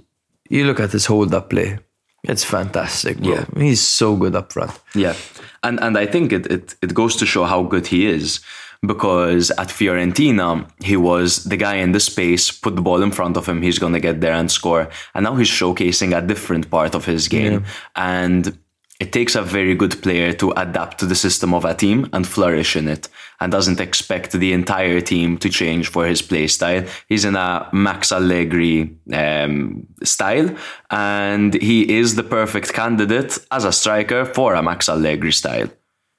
[0.49, 1.77] you look at his hold-up play.
[2.23, 3.33] It's fantastic, bro.
[3.33, 3.45] Yeah.
[3.57, 4.71] He's so good up front.
[4.95, 5.13] Yeah,
[5.61, 8.39] and and I think it, it it goes to show how good he is
[8.85, 13.37] because at Fiorentina he was the guy in the space, put the ball in front
[13.37, 16.95] of him, he's gonna get there and score, and now he's showcasing a different part
[16.95, 17.65] of his game,
[17.95, 18.57] and
[18.99, 22.25] it takes a very good player to adapt to the system of a team and
[22.27, 23.09] flourish in it,
[23.39, 26.83] and doesn't expect the entire team to change for his play style.
[27.07, 30.49] He's in a Max Allegri um, style,
[30.89, 35.69] and he is the perfect candidate as a striker for a Max Allegri style.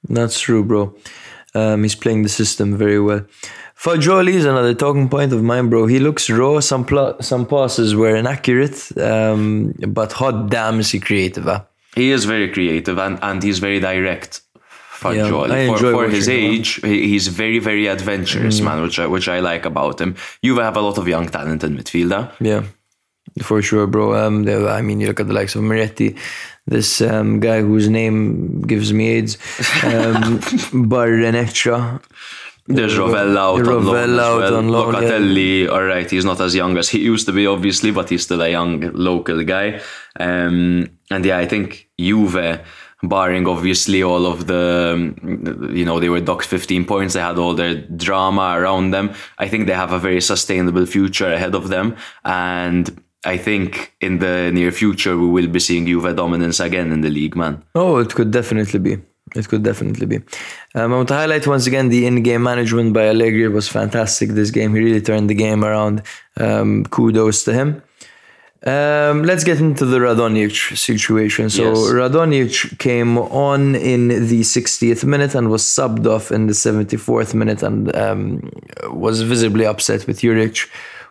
[0.07, 0.95] That's true, bro.
[1.55, 3.25] Um, he's playing the system very well.
[3.75, 5.85] Fagioli is another talking point of mine, bro.
[5.87, 6.59] He looks raw.
[6.59, 11.63] Some pl- some passes were inaccurate, um, but hot damn is he creative, huh?
[11.95, 14.41] He is very creative and, and he's very direct.
[14.99, 15.51] Fagioli.
[15.51, 16.51] I for for his watching him.
[16.59, 18.63] age, he's very, very adventurous, Mm.
[18.65, 20.15] man, which I, which I like about him.
[20.41, 22.11] You have a lot of young talent in midfield.
[22.11, 22.31] huh?
[22.41, 22.63] Yeah.
[23.41, 24.13] For sure, bro.
[24.15, 26.15] Um, I mean, you look at the likes of Moretti,
[26.67, 29.35] this um, guy whose name gives me AIDS,
[29.83, 30.39] um,
[30.89, 32.01] Barrenechea.
[32.67, 33.83] There's Rovella out on loan.
[33.83, 34.55] Rovella as out well.
[34.57, 34.99] on loan, yeah.
[35.09, 38.23] Locatelli, all right, he's not as young as he used to be, obviously, but he's
[38.23, 39.81] still a young local guy.
[40.19, 42.61] Um, and yeah, I think Juve,
[43.01, 45.15] barring obviously all of the,
[45.73, 49.15] you know, they were docked 15 points, they had all their drama around them.
[49.39, 51.95] I think they have a very sustainable future ahead of them.
[52.23, 57.01] And I think in the near future, we will be seeing Juve dominance again in
[57.01, 57.63] the league, man.
[57.75, 58.97] Oh, it could definitely be.
[59.35, 60.17] It could definitely be.
[60.73, 64.51] Um, I want to highlight once again the in-game management by Allegri was fantastic this
[64.51, 64.73] game.
[64.73, 66.01] He really turned the game around.
[66.37, 67.83] Um, kudos to him.
[68.65, 71.49] Um, let's get into the Radonjic situation.
[71.49, 71.77] So Yes.
[71.77, 77.63] Radonjic came on in the 60th minute and was subbed off in the 74th minute
[77.63, 78.49] and um,
[78.89, 80.67] was visibly upset with Juric,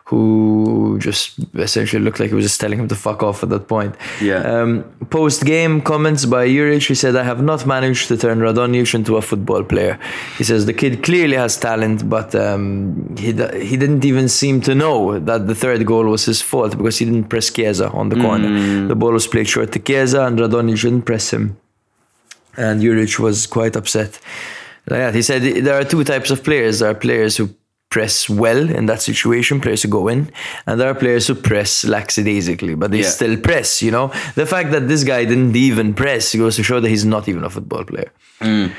[0.09, 3.67] who just essentially looked like he was just telling him to fuck off at that
[3.67, 3.95] point.
[4.19, 4.39] Yeah.
[4.39, 8.95] Um, Post game comments by Juric, he said, I have not managed to turn Radonjic
[8.95, 9.99] into a football player.
[10.39, 13.27] He says the kid clearly has talent, but um, he,
[13.69, 17.05] he didn't even seem to know that the third goal was his fault because he
[17.05, 18.87] didn't press Chiesa on the corner.
[18.87, 21.55] The ball was played short to Chiesa and Radonjic didn't press him.
[22.57, 24.19] And Juric was quite upset.
[24.87, 25.13] Like that.
[25.13, 26.79] He said there are two types of players.
[26.79, 27.49] There are players who
[27.89, 30.31] press well in that situation, players who go in,
[30.67, 33.09] and there are players who press lackadaisically, but they Yeah.
[33.09, 34.11] still press, you know?
[34.35, 37.43] The fact that this guy didn't even press goes to show that he's not even
[37.43, 38.11] a football player.
[38.41, 38.71] And,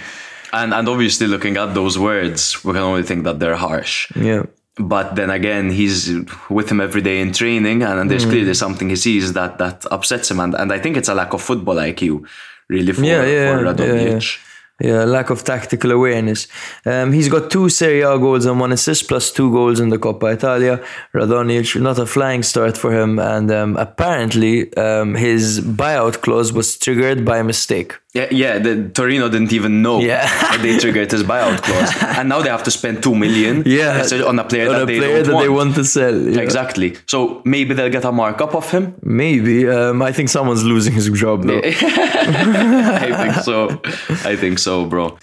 [0.74, 4.10] and obviously, looking at those words, we can only think that they're harsh.
[4.16, 4.44] Yeah.
[4.78, 6.10] but then again he's
[6.48, 8.30] with him every day in training and, and there's Mm.
[8.30, 11.34] clearly something he sees that that upsets him and, and I think it's a lack
[11.34, 12.24] of football IQ
[12.68, 14.38] really for, Yeah, yeah, for Radonjic.
[14.80, 16.48] Yeah, lack of tactical awareness.
[16.86, 19.98] Um, he's got two Serie A goals and one assist, plus two goals in the
[19.98, 20.82] Coppa Italia.
[21.12, 26.78] Radonjic, not a flying start for him, and um, apparently um, his buyout clause was
[26.78, 27.94] triggered by mistake.
[28.12, 28.58] Yeah, yeah.
[28.58, 30.26] The Torino didn't even know Yeah.
[30.26, 34.02] that they triggered his buyout clause, and now they have to spend two million Yeah,
[34.26, 35.44] on a player on that a they player don't that want.
[35.44, 36.14] they want to sell.
[36.20, 36.40] yeah.
[36.40, 36.96] Exactly.
[37.06, 38.94] So maybe they'll get a markup of him.
[39.02, 39.68] Maybe.
[39.68, 41.60] Um, I think someone's losing his job though.
[41.64, 43.80] I think so.
[44.28, 45.16] I think so, bro.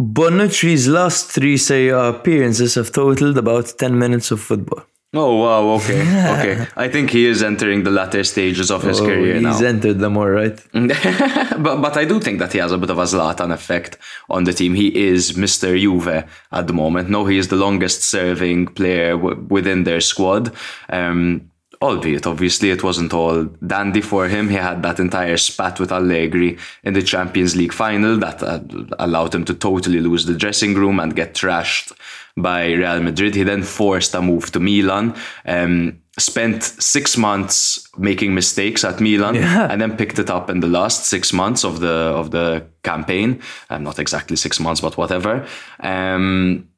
[0.00, 4.82] Bonucci's last three Serie appearances have totaled about 10 minutes of football.
[5.16, 5.74] Oh wow.
[5.76, 6.00] Okay.
[6.34, 6.66] Okay.
[6.76, 9.52] I think he is entering the latter stages of his Oh, career now.
[9.52, 10.58] he's entered them all right.
[10.72, 13.96] but but I do think that he has a bit of a Zlatan effect
[14.28, 14.74] on the team.
[14.74, 15.78] He is Mr.
[15.78, 17.08] Juve at the moment.
[17.10, 20.52] No, he is the longest serving player w- within their squad.
[20.90, 21.50] Um,
[21.84, 24.48] albeit, obviously, it wasn't all dandy for him.
[24.48, 28.60] He had that entire spat with Allegri in the Champions League final that uh,
[28.98, 31.92] allowed him to totally lose the dressing room and get trashed
[32.36, 33.34] by Real Madrid.
[33.34, 35.14] He then forced a move to Milan.
[35.46, 39.68] Um, spent six months making mistakes at Milan Yeah.
[39.70, 41.88] and then picked it up in the last six months of the
[42.20, 43.40] of the campaign.
[43.70, 45.44] Um, not exactly six months, but whatever.
[45.80, 46.68] Um,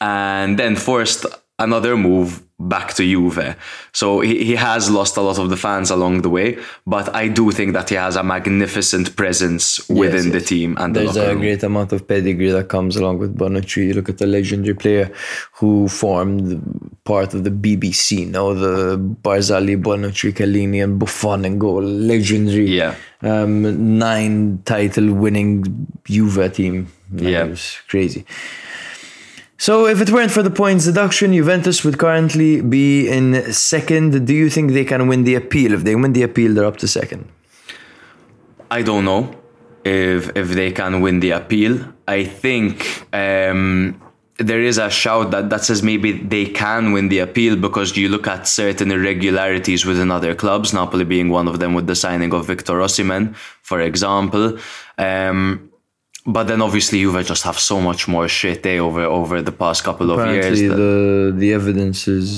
[0.00, 1.26] and then forced
[1.58, 3.54] another move back to Juve.
[3.92, 7.28] So he, he has lost a lot of the fans along the way, but I
[7.28, 11.30] do think that he has a magnificent presence within Yes, the team and There's locker
[11.32, 13.88] a great amount of pedigree that comes along with Bonucci.
[13.88, 15.12] You look at the legendary player
[15.52, 21.82] who formed part of the BBC, now the Barzagli, Bonucci, Chiellini, and Buffon and goal.
[21.82, 22.68] Legendary.
[22.70, 22.94] Yeah.
[23.22, 26.90] Um, nine title winning Juve team.
[27.12, 27.44] Like, Yeah.
[27.44, 28.24] It was crazy.
[29.58, 34.26] So, if it weren't for the points deduction, Juventus would currently be in second.
[34.26, 35.72] Do you think they can win the appeal?
[35.72, 37.26] If they win the appeal, they're up to second.
[38.70, 39.34] I don't know
[39.84, 41.78] if if they can win the appeal.
[42.06, 44.00] I think um,
[44.38, 48.08] there is a shout that, that says maybe they can win the appeal because you
[48.08, 52.34] look at certain irregularities within other clubs, Napoli being one of them with the signing
[52.34, 54.58] of Victor Osimhen, for example.
[54.98, 55.65] Um,
[56.26, 59.84] but then obviously Juve just have so much more shit eh, over over the past
[59.84, 60.60] couple of years.
[60.60, 60.94] apparently that- the
[61.42, 62.28] the evidence is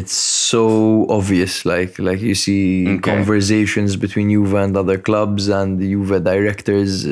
[0.00, 0.12] it's
[0.52, 3.10] so obvious like like you see Okay.
[3.14, 7.10] conversations between Juve and other clubs and the Juve directors uh,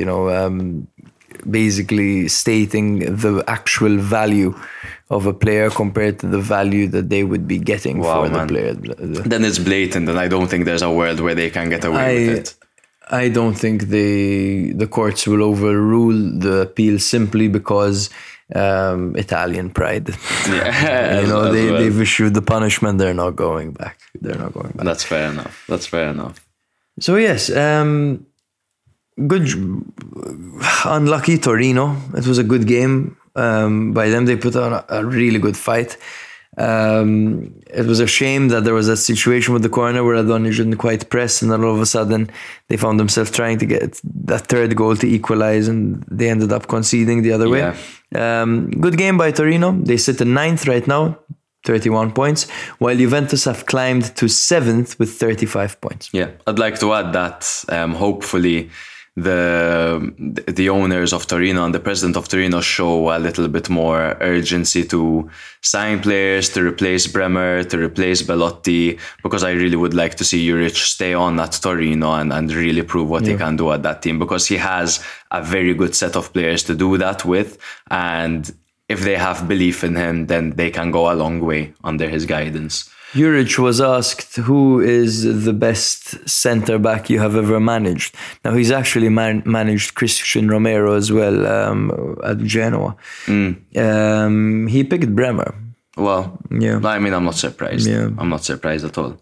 [0.00, 0.56] you know um,
[1.50, 2.86] basically stating
[3.24, 4.54] the actual value
[5.10, 8.46] of a player compared to the value that they would be getting Wow, for the
[8.52, 8.72] player
[9.32, 12.06] then it's blatant, and I don't think there's a world where they can get away
[12.28, 12.48] with it.
[13.10, 18.10] I don't think they the courts will overrule the appeal simply because
[18.54, 20.08] um, Italian pride.
[20.48, 21.80] Yeah, you know they well.
[21.80, 22.98] they've issued the punishment.
[22.98, 23.98] They're not going back.
[24.20, 24.84] They're not going back.
[24.84, 25.64] That's fair enough.
[25.68, 26.46] That's fair enough.
[27.00, 28.26] So yes, um,
[29.26, 29.48] good.
[30.84, 31.96] Unlucky Torino.
[32.16, 34.26] It was a good game um, by them.
[34.26, 35.96] They put on a, a really good fight.
[36.56, 40.56] Um, it was a shame that there was a situation with the corner where Adoni
[40.56, 42.30] didn't quite press, and then all of a sudden
[42.68, 46.68] they found themselves trying to get that third goal to equalize, and they ended up
[46.68, 47.74] conceding the other way.
[48.14, 49.72] Um, good game by Torino.
[49.72, 51.18] They sit in ninth right now,
[51.64, 52.48] 31 points,
[52.78, 56.10] while Juventus have climbed to seventh with 35 points.
[56.12, 58.70] Yeah, I'd like to add that um, hopefully
[59.16, 60.12] the
[60.48, 64.84] the owners of Torino and the president of Torino show a little bit more urgency
[64.86, 65.30] to
[65.60, 70.48] sign players to replace Bremer, to replace Belotti, because I really would like to see
[70.48, 73.32] Juric stay on at Torino and, and really prove what yeah.
[73.32, 76.64] he can do at that team because he has a very good set of players
[76.64, 77.56] to do that with.
[77.92, 78.52] And
[78.88, 82.26] if they have belief in him, then they can go a long way under his
[82.26, 82.90] guidance.
[83.14, 88.16] Juric was asked who is the best centre back you have ever managed.
[88.44, 92.96] Now he's actually man- managed Cristian Romero as well um, at Genoa.
[93.26, 93.76] Mm.
[93.76, 95.54] Um, he picked Bremer.
[95.96, 96.80] Well, yeah.
[96.82, 97.86] I mean, I'm not surprised.
[97.86, 98.10] Yeah.
[98.18, 99.16] I'm not surprised at all.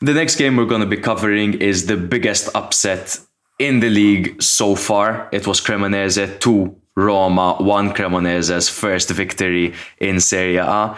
[0.00, 3.20] The next game we're going to be covering is the biggest upset
[3.60, 5.28] in the league so far.
[5.30, 10.96] It was Cremonese 2 Roma, 1 Cremonese's first victory in Serie A.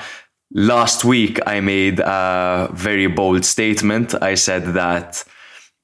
[0.56, 4.14] Last week, I made a very bold statement.
[4.22, 5.24] I said that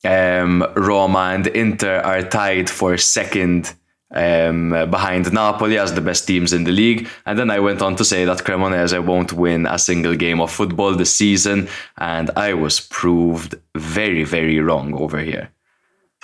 [0.04, 3.74] um, Roma and Inter are tied for second
[4.12, 7.08] um, behind Napoli as the best teams in the league.
[7.26, 10.52] And then I went on to say that Cremonese won't win a single game of
[10.52, 11.68] football this season.
[11.98, 15.50] And I was proved very, very wrong over here.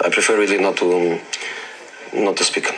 [0.00, 1.20] I prefer really not to
[2.12, 2.72] not to speak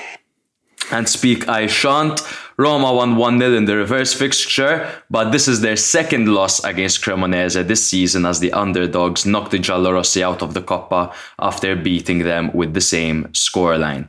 [0.90, 2.20] and speak I shan't.
[2.60, 7.02] Roma won 1 0 in the reverse fixture, but this is their second loss against
[7.02, 12.24] Cremonese this season as the underdogs knocked the Giallorossi out of the Coppa after beating
[12.24, 14.08] them with the same scoreline.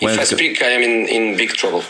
[0.00, 1.82] If I speak, I am in, in big trouble.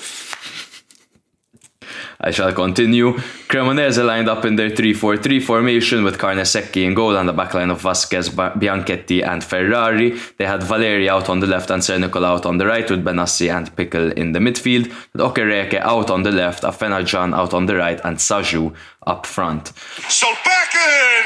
[2.21, 3.13] I shall continue.
[3.49, 7.81] Cremonese lined up in their 3-4-3 formation with Carnesecchi in goal and the backline of
[7.81, 10.19] Vasquez, Bianchetti and Ferrari.
[10.37, 13.57] They had Valeri out on the left and Sernicola out on the right with Benassi
[13.57, 14.89] and Pickel in the midfield.
[15.13, 18.75] With Okereke out on the left, Afena-Gyan out on the right and Tsadjout
[19.07, 19.67] up front.
[20.09, 21.23] Solbakken!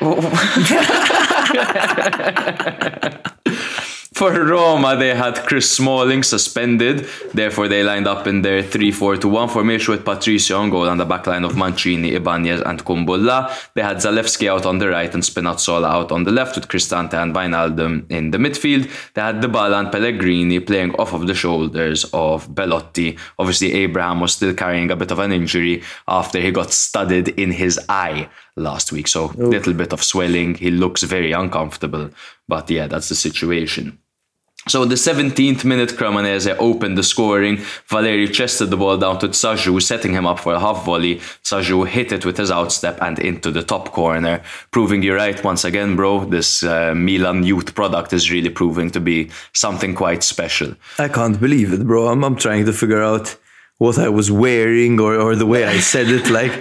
[4.18, 9.92] For Roma, they had Chris Smalling suspended, therefore they lined up in their 3-4-2-1 formation
[9.92, 13.48] with Patricio on goal and the backline of Mancini, Ibanez and Kumbulla.
[13.74, 17.14] They had Zalewski out on the right and Spinazzola out on the left with Cristante
[17.14, 18.90] and Wijnaldum in the midfield.
[19.14, 23.16] They had Dybala and Pellegrini playing off of the shoulders of Belotti.
[23.38, 27.52] Obviously, Abraham was still carrying a bit of an injury after he got studded in
[27.52, 29.06] his eye last week.
[29.06, 30.56] So, a little bit of swelling.
[30.56, 32.10] He looks very uncomfortable.
[32.48, 34.00] But yeah, that's the situation.
[34.68, 37.56] So the 17th minute Cremonese opened the scoring.
[37.86, 41.16] Valeri chested the ball down to Tsadjout, setting him up for a half volley.
[41.42, 45.64] Tsadjout hit it with his outstep and into the top corner, proving you right once
[45.64, 46.26] again, bro.
[46.26, 50.74] This uh, Milan youth product is really proving to be something quite special.
[50.98, 52.08] I can't believe it, bro.
[52.08, 53.36] I'm, I'm trying to figure out
[53.78, 56.28] what I was wearing or, or the way I said it.
[56.28, 56.52] Like,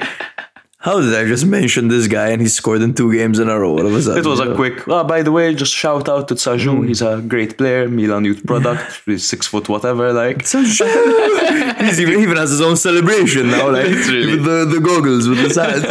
[0.87, 3.59] how did I just mention this guy and he scored in two games in a
[3.59, 3.77] row?
[3.77, 4.87] Of a sudden, it was a quick.
[4.87, 6.79] Oh, by the way, just shout out to Tsadjout.
[6.79, 6.87] Mm.
[6.87, 9.01] He's a great player, Milan youth product.
[9.05, 10.13] He's six foot whatever.
[10.13, 11.81] Like Tsadjout.
[11.85, 13.69] He's even, even has his own celebration now.
[13.69, 14.31] Like really...
[14.31, 15.83] with the the goggles with the sand.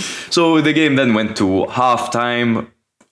[0.36, 2.50] so the game then went to halftime.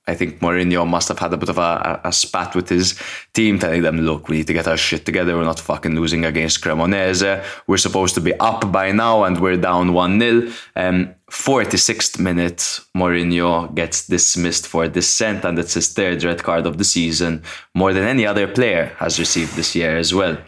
[0.09, 2.99] I think Mourinho must have had a bit of a, a, spat with his
[3.35, 5.37] team, telling them, look, we need to get our shit together.
[5.37, 7.45] We're not fucking losing against Cremonese.
[7.67, 10.53] We're supposed to be up by now and we're down 1 0.
[10.75, 16.79] Um, 46th minute, Mourinho gets dismissed for dissent, and it's his third red card of
[16.79, 17.43] the season,
[17.75, 20.39] more than any other player has received this year as well.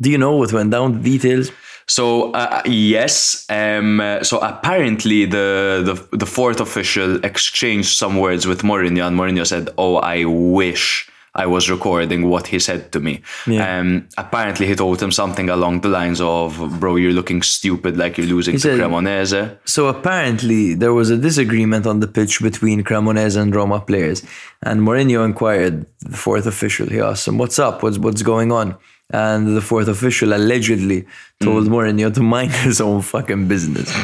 [0.00, 1.50] Do you know what went down, the details?
[1.88, 8.62] So uh, yes, um, so apparently the, the the fourth official exchanged some words with
[8.62, 13.22] Mourinho, and Mourinho said, "Oh, I wish." I was recording what he said to me.
[13.46, 13.78] Yeah.
[13.78, 18.18] Um, apparently, he told him something along the lines of, "Bro, you're looking stupid, like
[18.18, 22.40] you're losing he to said, Cremonese." So apparently, there was a disagreement on the pitch
[22.42, 24.24] between Cremonese and Roma players,
[24.62, 26.88] and Mourinho inquired the fourth official.
[26.88, 27.82] He asked him, "What's up?
[27.82, 28.76] What's what's going on?"
[29.10, 31.06] And the fourth official allegedly
[31.40, 31.70] told mm.
[31.70, 33.94] Mourinho to mind his own fucking business.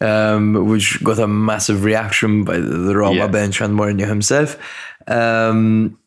[0.00, 3.26] Um, which got a massive reaction by the Roma yeah.
[3.26, 4.56] bench and Mourinho himself.
[5.06, 5.98] Um,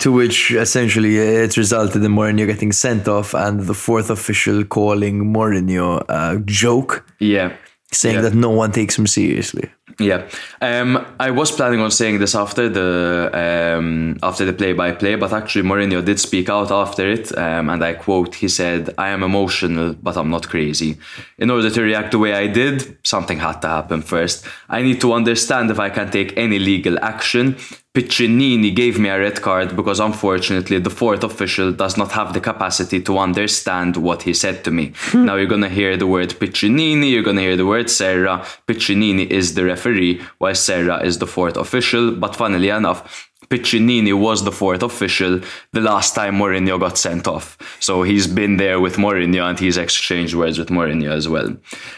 [0.00, 5.32] to which essentially it resulted in Mourinho getting sent off and the fourth official calling
[5.32, 7.06] Mourinho a joke.
[7.18, 7.56] Yeah.
[7.92, 8.22] Saying yeah.
[8.22, 9.70] that no one takes him seriously.
[10.00, 10.28] Yeah,
[10.60, 15.68] um, I was planning on saying this after the um, after the play-by-play, but actually
[15.68, 19.96] Mourinho did speak out after it, um, and I quote: "He said, I am emotional,
[20.00, 20.98] but I'm not crazy.
[21.36, 24.46] In order to react the way I did, something had to happen first.
[24.68, 27.56] I need to understand if I can take any legal action.
[27.98, 32.38] Piccinini gave me a red card because unfortunately the fourth official does not have the
[32.38, 34.92] capacity to understand what he said to me.
[35.14, 38.46] now you're gonna hear the word Piccinini, you're gonna hear the word Serra.
[38.68, 42.12] Piccinini is the referee, while Serra is the fourth official.
[42.12, 45.40] But funnily enough, Piccinini was the fourth official
[45.72, 47.58] the last time Mourinho got sent off.
[47.80, 51.48] So he's been there with Mourinho and he's exchanged words with Mourinho as well.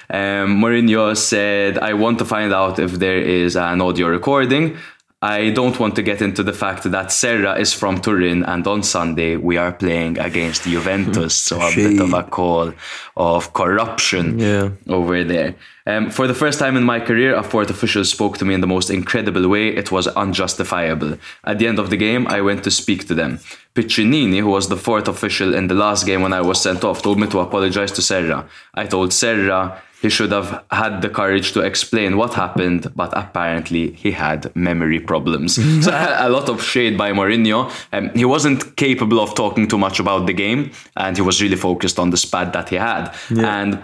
[0.09, 4.79] Um, Mourinho said, I want to find out if there is an audio recording.
[5.23, 8.83] I don't want to get into the fact that Serra is from Turin and on
[8.83, 11.35] Sunday we are playing against Juventus.
[11.35, 12.73] so a bit of a call
[13.19, 14.71] of corruption Yeah.
[14.89, 15.57] over there.
[15.87, 18.61] Um, for the first time in my career, a fourth official spoke to me in
[18.63, 19.69] the most incredible way.
[19.69, 21.19] It was unjustifiable.
[21.45, 23.41] At the end of the game, I went to speak to them.
[23.75, 27.03] Piccinini, who was the fourth official in the last game when I was sent off,
[27.03, 28.49] told me to apologize to Serra.
[28.75, 33.93] I told Serra he should have had the courage to explain what happened, but apparently
[33.93, 35.55] he had memory problems.
[35.85, 37.71] so a lot of shade by Mourinho.
[37.93, 41.57] Um, he wasn't capable of talking too much about the game, and he was really
[41.57, 43.15] focused on the spat that he had.
[43.45, 43.83] And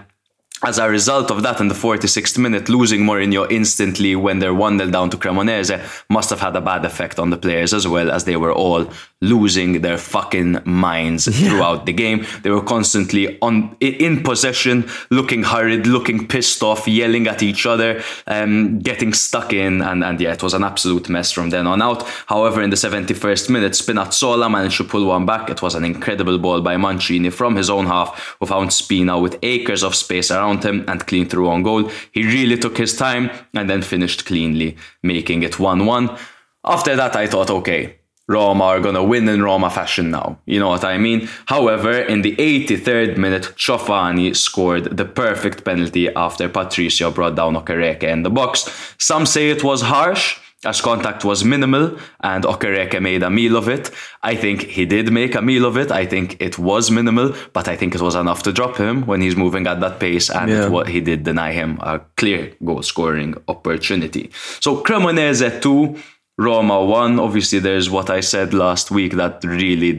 [0.63, 4.79] as a result of that, in the 46th minute, losing Mourinho instantly when they're 1
[4.79, 5.79] 0 down to Cremonese
[6.09, 8.89] must have had a bad effect on the players as well, as they were all
[9.21, 12.25] losing their fucking minds throughout the game.
[12.43, 18.01] They were constantly on in possession, looking hurried, looking pissed off, yelling at each other,
[18.27, 21.81] um, getting stuck in, and, and yeah, it was an absolute mess from then on
[21.81, 22.03] out.
[22.27, 25.49] However, in the 71st minute, Spinazzola managed to pull one back.
[25.49, 29.39] It was an incredible ball by Mancini from his own half, who found Spina with
[29.41, 31.89] acres of space around him and clean through on goal.
[32.11, 36.17] He really took his time and then finished cleanly, making it 1 1.
[36.63, 40.37] After that, I thought, okay, Roma are gonna win in Roma fashion now.
[40.45, 41.29] You know what I mean?
[41.45, 48.03] However, in the 83rd minute, Ciofani scored the perfect penalty after Patricio brought down Okereke
[48.03, 48.69] in the box.
[48.97, 53.69] Some say it was harsh, as contact was minimal and Okereke made a meal of
[53.69, 53.91] it.
[54.23, 55.91] I think he did make a meal of it.
[55.91, 59.21] I think it was minimal, but I think it was enough to drop him when
[59.21, 60.67] he's moving at that pace and Yeah.
[60.67, 64.31] wa- he did deny him a clear goal scoring opportunity.
[64.59, 65.95] So Cremonese 2,
[66.37, 67.19] Roma 1.
[67.19, 69.93] Obviously, there's what I said last week that really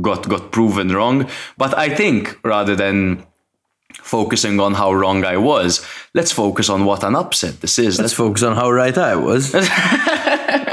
[0.00, 1.28] got, got proven wrong.
[1.56, 3.24] But I think rather than
[3.94, 8.00] focusing on how wrong I was, let's focus on what an upset this is.
[8.00, 9.54] Let's focus on how right I was.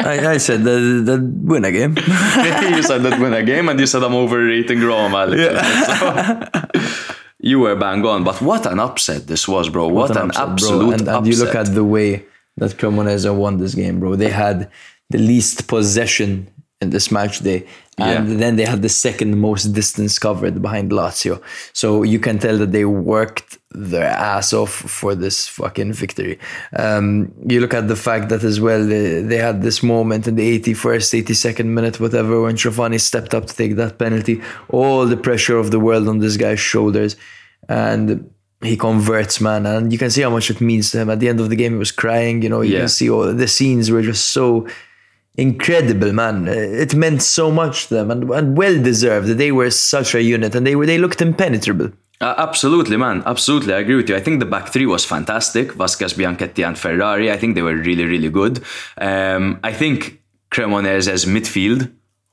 [0.02, 1.96] I, I said that that win a game.
[2.76, 5.28] you said that win a game, and you said I'm overrating Roma.
[5.28, 5.56] bit,
[5.86, 6.94] so-
[7.40, 9.88] you were bang on, but what an upset this was, bro!
[9.88, 10.54] What, an, upset, bro.
[10.54, 12.26] absolute And, and you look at the way
[12.60, 14.16] that Cremonese won this game, bro.
[14.16, 14.70] They had
[15.10, 16.48] the least possession
[16.82, 17.66] in this match day,
[17.98, 18.38] and Yeah.
[18.42, 21.42] then they had the second most distance covered behind Lazio.
[21.74, 23.58] So you can tell that they worked
[23.94, 26.40] their ass off for this fucking victory.
[26.86, 27.06] Um,
[27.52, 30.48] you look at the fact that as well they, they had this moment in the
[30.60, 34.42] 81st, 82nd minute, whatever, when Ciofani stepped up to take that penalty.
[34.70, 37.18] All the pressure of the world on this guy's shoulders,
[37.68, 38.30] and
[38.62, 41.10] he converts, man, and you can see how much it means to him.
[41.10, 42.42] At the end of the game, he was crying.
[42.42, 42.80] You know, you Yeah.
[42.80, 44.68] can see all the scenes were just so
[45.36, 46.48] incredible, man.
[46.48, 49.28] It meant so much to them, and, and well deserved.
[49.30, 51.92] They were such a unit, and they were they looked impenetrable.
[52.22, 53.24] Uh, absolutely, man.
[53.26, 54.16] Absolutely, I agree with you.
[54.16, 55.72] I think the back three was fantastic.
[55.74, 57.32] Vasquez, Bianchetti, and Ferrari.
[57.32, 58.62] I think they were really, really good.
[58.98, 60.22] Um, I think
[60.52, 61.90] Cremonese's midfield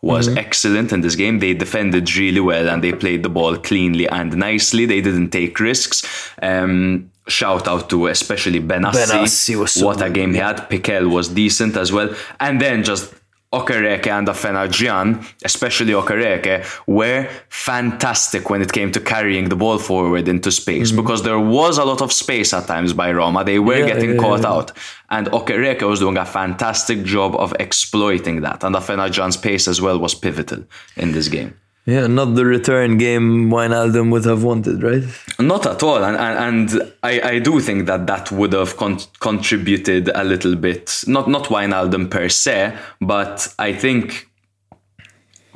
[0.07, 1.39] was excellent in this game.
[1.39, 4.87] They defended really well and they played the ball cleanly and nicely.
[4.87, 6.03] They didn't take risks.
[6.43, 9.07] Um, shout out to especially Benassi.
[9.07, 10.69] Benassi was so what a game he had.
[10.71, 12.15] Pickel was decent as well.
[12.41, 13.15] And then just
[13.53, 19.79] Okereke and Afena Afena-Gyan, especially Okereke, were fantastic when it came to carrying the ball
[19.79, 21.01] forward into space mm-hmm.
[21.01, 23.45] because there was a lot of space at times by Roma.
[23.45, 24.53] They were Yeah, getting yeah, caught yeah.
[24.53, 24.73] out.
[25.11, 28.65] And Okereke was doing a fantastic job of exploiting that.
[28.65, 30.65] And Afena Afena-Gyan's pace as well was pivotal
[30.97, 31.55] in this game.
[31.87, 35.05] Yeah, not the return game Wijnaldum would have wanted, right?
[35.39, 38.99] Not at all, and and, and I, I do think that that would have con-
[39.21, 41.05] contributed a little bit.
[41.07, 44.26] Not not Wijnaldum per se, but I think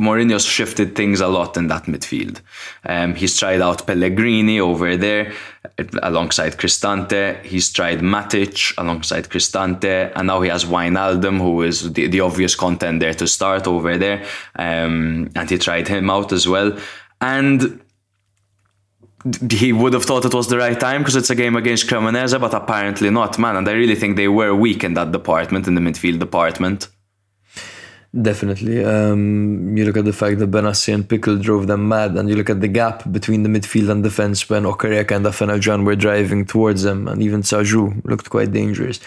[0.01, 2.41] Mourinho's shifted things a lot in that midfield.
[2.87, 5.33] Um, he's tried out Pellegrini over there
[5.79, 7.43] uh, alongside Cristante.
[7.45, 12.55] He's tried Matic alongside Cristante, and now he has Wijnaldum, who is the, the obvious
[12.55, 14.25] contender to start over there.
[14.57, 16.77] Um, and he tried him out as well.
[17.21, 17.81] And
[19.51, 22.41] he would have thought it was the right time because it's a game against Cremonese,
[22.41, 23.57] but apparently not, man.
[23.57, 26.89] And I really think they were weak in that department, in the midfield department.
[28.13, 28.85] Definitely.
[28.85, 32.35] Um, you look at the fact that Benassi and Pickel drove them mad, and you
[32.35, 36.45] look at the gap between the midfield and defense when Okereke and Afena-Gyan were driving
[36.45, 38.99] towards them, and even Tsadjout looked quite dangerous.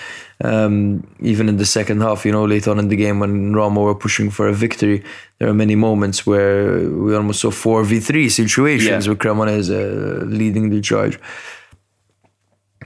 [0.42, 3.82] Um, even in the second half, you know, late on in the game when Roma
[3.82, 5.04] were pushing for a victory,
[5.40, 9.10] there are many moments where we almost saw 4v3 situations Yeah.
[9.12, 11.20] with Cremonese uh, leading the charge.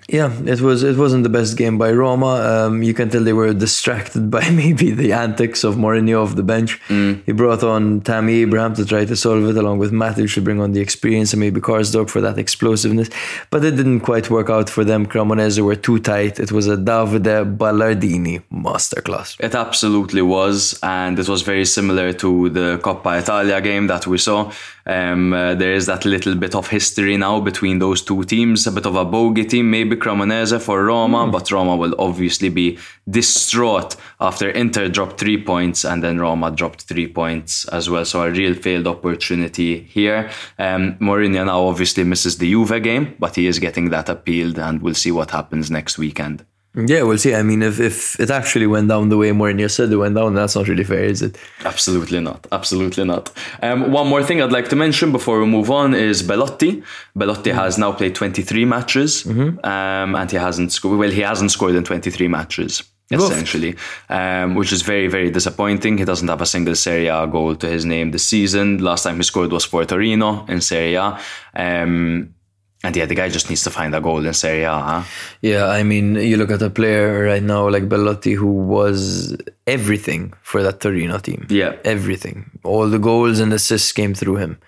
[0.10, 2.36] Yeah, it was it wasn't the best game by Roma.
[2.52, 6.44] Um, you can tell they were distracted by maybe the antics of Mourinho off the
[6.44, 6.80] bench.
[7.26, 10.62] He brought on Tammy Abraham to try to solve it, along with Matic to bring
[10.62, 13.10] on the experience and maybe Karsdorp for that explosiveness.
[13.50, 15.06] But it didn't quite work out for them.
[15.06, 16.40] Cremonese were too tight.
[16.40, 19.36] It was a Davide Ballardini masterclass.
[19.42, 24.18] It absolutely was, and it was very similar to the Coppa Italia game that we
[24.18, 24.54] saw.
[24.86, 28.72] Um, uh, there is that little bit of history now between those two teams, a
[28.72, 32.78] bit of a bogey team, maybe Cremonese for Roma, but Roma will obviously be
[33.10, 38.06] distraught after Inter dropped three points and then Roma dropped three points as well.
[38.06, 40.30] So a real failed opportunity here.
[40.58, 44.82] Um, Mourinho now obviously misses the Juve game, but he is getting that appealed, and
[44.82, 46.46] we'll see what happens next weekend.
[46.86, 47.34] Yeah, we'll see.
[47.34, 50.36] I mean, if, if it actually went down the way Mourinho said it went down,
[50.36, 51.36] that's not really fair, is it?
[51.66, 52.46] Absolutely not.
[52.52, 53.32] Absolutely not.
[53.64, 56.84] Um, one more thing I'd like to mention before we move on is Belotti.
[57.18, 59.26] Belotti has now played 23 matches,
[59.64, 61.00] um, and he hasn't scored.
[61.00, 62.84] Well, he hasn't scored in 23 matches.
[63.10, 63.74] Essentially,
[64.10, 65.98] um, which is very, very disappointing.
[65.98, 68.80] He doesn't have a single Serie A goal to his name this season.
[68.80, 71.18] Last time he scored was for Torino in Serie A.
[71.56, 72.36] Um,
[72.84, 74.72] and yeah, the guy just needs to find a goal in Serie A.
[74.72, 75.04] Huh?
[75.42, 79.36] Yeah, I mean, you look at a player right now like Belotti who was
[79.66, 81.48] everything for that Torino team.
[81.50, 81.76] Yeah.
[81.84, 82.52] Everything.
[82.64, 84.60] All the goals and assists came through him.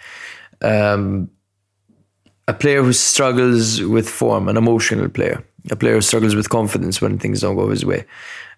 [0.62, 1.30] Um,
[2.48, 7.00] a player who struggles with form, an emotional player, a player who struggles with confidence
[7.00, 8.06] when things don't go his way.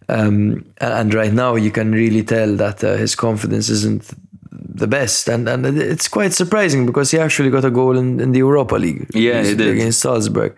[0.07, 4.10] Um, and, and right now, you can really tell that uh, his confidence isn't
[4.52, 8.32] the best, and and it's quite surprising because he actually got a goal in, in
[8.32, 9.07] the Europa League.
[9.14, 9.69] Yeah, he did.
[9.69, 10.56] against Salzburg.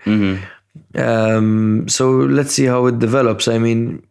[0.96, 3.48] Um, so let's see how it develops.
[3.48, 4.04] I mean,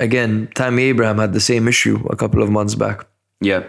[0.00, 3.06] again, Tammy Abraham had the same issue a couple of months back,
[3.40, 3.64] Yeah.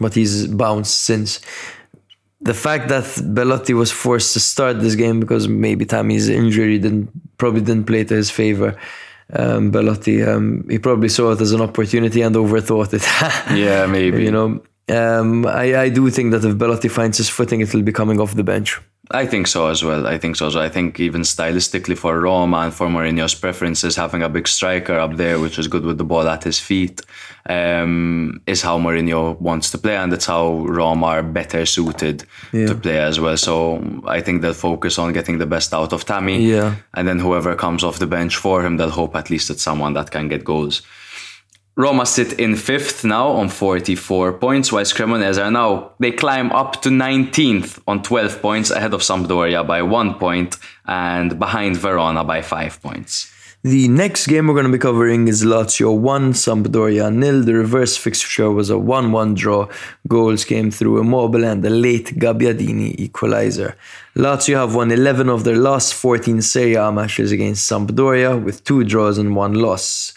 [0.00, 1.40] but he's bounced since.
[2.40, 7.08] The fact that Belotti was forced to start this game because maybe Tammy's injury didn't
[7.38, 8.76] probably didn't play to his favor.
[9.32, 13.02] Um, Belotti, um, he probably saw it as an opportunity and overthought it.
[13.56, 14.22] Yeah, maybe.
[14.22, 17.82] you know, um, I, I do think that if Belotti finds his footing, it will
[17.82, 18.80] be coming off the bench.
[19.12, 20.04] I think so as well.
[20.04, 20.50] I think so.
[20.50, 24.98] So I think even stylistically for Roma and for Mourinho's preferences, having a big striker
[24.98, 27.02] up there, which is good with the ball at his feet,
[27.48, 32.74] um, is how Mourinho wants to play, and that's how Roma are better suited to
[32.74, 33.36] play as well.
[33.36, 36.74] So I think they'll focus on getting the best out of Tammy, Yeah.
[36.94, 39.92] and then whoever comes off the bench for him, they'll hope at least it's someone
[39.94, 40.82] that can get goals.
[41.78, 46.80] Roma sit in fifth now on 44 points, whilst Cremonese are now, they climb up
[46.80, 52.40] to 19th on 12 points, ahead of Sampdoria by one point and behind Verona by
[52.40, 53.30] five points.
[53.62, 57.42] The next game we're going to be covering is Lazio 1, Sampdoria nil.
[57.42, 59.68] The reverse fixture was a 1 1 draw.
[60.08, 63.76] Goals came through Immobile and the late Gabbiadini equalizer.
[64.14, 68.82] Lazio have won 11 of their last 14 Serie A matches against Sampdoria with two
[68.82, 70.14] draws and one loss.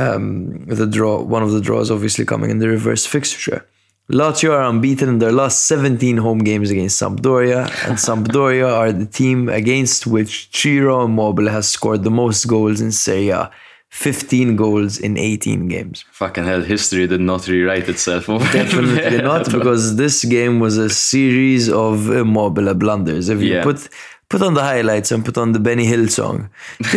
[0.00, 3.66] Um, the draw, one of the draws obviously coming in the reverse fixture.
[4.10, 9.06] Lazio are unbeaten in their last 17 home games against Sampdoria, and Sampdoria are the
[9.06, 13.50] team against which Ciro Immobile has scored the most goals in Serie A.
[13.90, 16.04] 15 goals in 18 games.
[16.12, 18.26] Fucking hell, history did not rewrite itself.
[18.26, 23.28] Definitely not, because this game was a series of Immobile blunders.
[23.28, 23.62] If you Yeah.
[23.62, 23.90] put
[24.32, 26.48] put on the highlights and put on the Benny Hill song,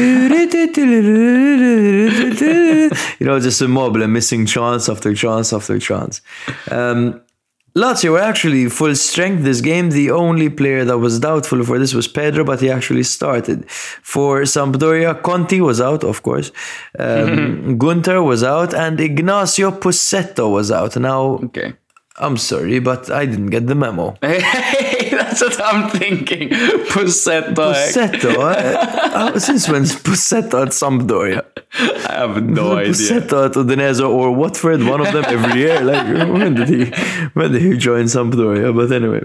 [3.20, 6.22] you know, just Immobile missing chance after chance after chance.
[6.72, 7.22] Um,
[7.78, 9.90] Lazio were actually full strength this game.
[9.90, 13.70] The only player that was doubtful for this was Pedro, but he actually started.
[13.70, 16.54] For Sampdoria, Conti was out, of course.
[16.98, 20.96] Um, Gunter was out, and Ignacio Pussetto was out.
[20.96, 21.74] Now, Okay.
[22.18, 24.16] I'm sorry, but I didn't get the memo.
[25.26, 26.50] That's what I'm thinking.
[26.50, 27.56] Pussetto.
[27.56, 28.56] Pussetto?
[28.56, 28.74] eh?
[29.14, 31.44] Uh, since when's Pussetto at Sampdoria?
[32.10, 32.94] I have no idea.
[32.94, 35.82] Pussetto at Udinese or Watford, one of them every year.
[35.82, 36.86] Like when did he
[37.34, 38.74] when did he join Sampdoria?
[38.76, 39.24] But anyway.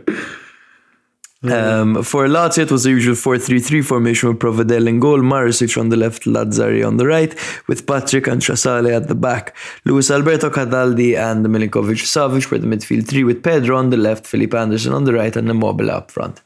[1.43, 5.89] Um, for Lazio, it was the usual 4-3-3 formation with Provedel in goal, Marusic on
[5.89, 7.35] the left, Lazzari on the right,
[7.67, 9.57] with Patric and Casale at the back.
[9.87, 14.27] Luis Alberto Cataldi and Milinkovic Savic were the midfield three, with Pedro on the left,
[14.27, 16.43] Felipe Anderson on the right, and Immobile up front.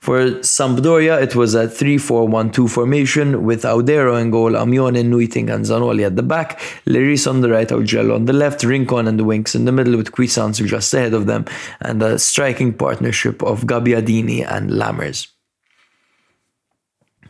[0.00, 6.04] For Sampdoria, it was a 3-4-1-2 formation with Audero in goal, Amione, Nuytinck, and Zanoli
[6.04, 9.54] at the back, Leris on the right, Augello on the left, Rincon and the Winks
[9.54, 11.44] in the middle with Cuisance just ahead of them,
[11.80, 15.35] and a striking partnership of Gabbiadini and Lammers.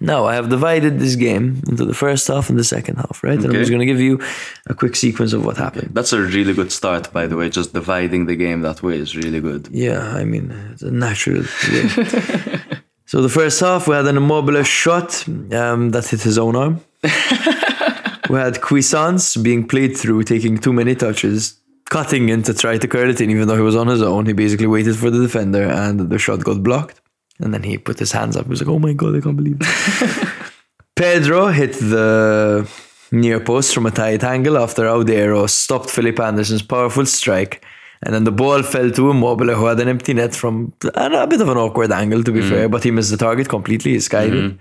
[0.01, 3.37] Now, I have divided this game into the first half and the second half, right?
[3.37, 4.21] And I'm just going to give you
[4.67, 5.91] a quick sequence of what happened.
[5.95, 7.49] That's a really good start, by the way.
[7.49, 9.69] Just dividing the game that way is really good.
[9.71, 11.45] Yeah, I mean, it's a natural.
[13.07, 16.81] so the first half, we had an immobile shot um, that hit his own arm.
[17.03, 21.59] we had Cuisance being played through, taking too many touches,
[21.89, 24.27] cutting in to try to curl it in, even though he was on his own.
[24.27, 27.01] He basically waited for the defender, and the shot got blocked.
[27.41, 28.45] And then he put his hands up.
[28.45, 30.29] He was like, "Oh my god, I can't believe it."
[30.97, 32.69] Pedro hit the
[33.13, 37.65] near post from a tight angle after Audero stopped Felipe Anderson's powerful strike.
[38.03, 41.41] And then the ball fell to Immobile, who had an empty net from a bit
[41.41, 42.49] of an awkward angle, to be mm.
[42.49, 43.93] fair, but he missed the target completely.
[43.93, 44.45] He skied it.
[44.45, 44.57] Mm-hmm.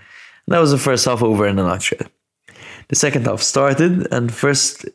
[0.47, 2.07] That was the first half over in a nutshell.
[2.88, 4.85] The second half started, and first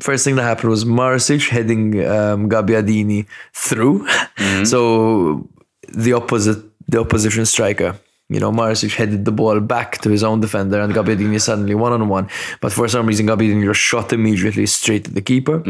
[0.00, 4.06] first thing that happened was Marusic heading um, Gabbiadini through.
[4.06, 4.64] Mm-hmm.
[4.72, 5.48] so
[5.88, 7.96] the opposite, the opposition striker,
[8.28, 11.92] you know, Marusic headed the ball back to his own defender, and Gabbiadini suddenly one
[11.92, 12.28] on one.
[12.60, 15.62] But for some reason, Gabbiadini just shot immediately straight to the keeper.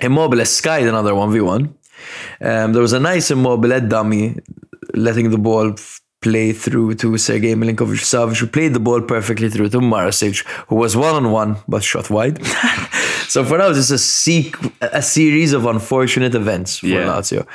[0.00, 1.72] Immobile skied another 1v1.
[2.40, 4.36] Um, there was a nice Immobile dummy
[4.94, 5.74] letting the ball
[6.20, 10.76] play through to Sergei Milinkovic Savic, who played the ball perfectly through to Marusic, who
[10.76, 12.44] was one on one but shot wide.
[13.28, 17.06] so for now, it's just a, sequ- a series of unfortunate events for Yeah.
[17.06, 17.46] Lazio.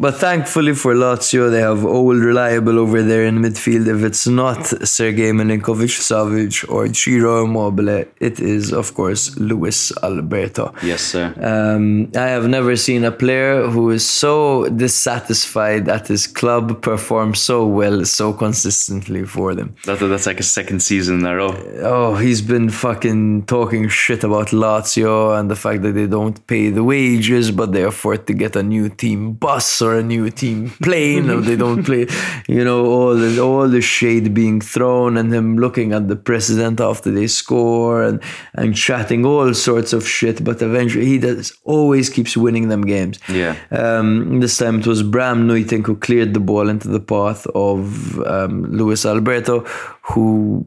[0.00, 3.86] But thankfully for Lazio, they have old reliable over there in midfield.
[3.86, 10.72] If it's not Sergei Milinkovic Savic or Ciro Immobile, it is, of course, Luis Alberto.
[10.82, 11.34] Yes, sir.
[11.36, 17.34] Um, I have never seen a player who is so dissatisfied at his club perform
[17.34, 19.74] so well, so consistently for them.
[19.84, 21.52] That, that's like a second season in a row.
[21.82, 26.70] Oh, he's been fucking talking shit about Lazio and the fact that they don't pay
[26.70, 30.70] the wages, but they afford to get a new team bus or a new team
[30.82, 32.06] playing or they don't play.
[32.48, 36.80] You know, all the all the shade being thrown, and him looking at the president
[36.80, 38.22] after they score and
[38.54, 40.42] and chatting all sorts of shit.
[40.44, 43.18] But eventually, he does always keeps winning them games.
[43.28, 43.56] Yeah.
[43.70, 48.18] Um, this time it was Bram Nuytinck who cleared the ball into the path of
[48.20, 49.60] um, Luis Alberto,
[50.02, 50.66] who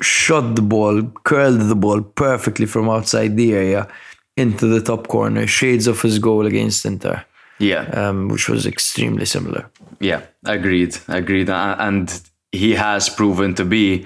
[0.00, 3.88] shot the ball, curled the ball perfectly from outside the area
[4.36, 7.24] into the top corner, shades of his goal against Inter,
[7.62, 7.82] Yeah.
[8.08, 9.70] um, which was extremely similar.
[10.00, 11.48] Yeah, agreed, agreed.
[11.50, 12.08] And
[12.50, 14.04] he has proven to be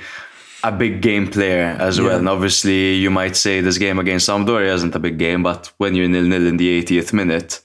[0.62, 2.18] a big game player as well.
[2.18, 5.94] And obviously, you might say this game against Sampdoria isn't a big game, but when
[5.94, 7.60] you're nil nil in the 80th minute,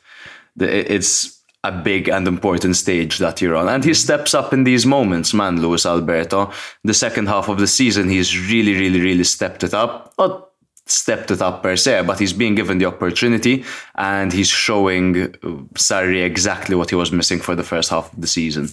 [0.56, 3.68] the- it's a big and important stage that you're on.
[3.70, 6.52] And he steps up in these moments, man, Luis Alberto.
[6.84, 10.14] The second half of the season, he's really, really, really stepped it up.
[10.18, 10.48] Not
[10.92, 13.64] stepped it up per se, but he's being given the opportunity
[13.96, 15.28] and he's showing uh,
[15.76, 18.70] Sarri exactly what he was missing for the first half of the season.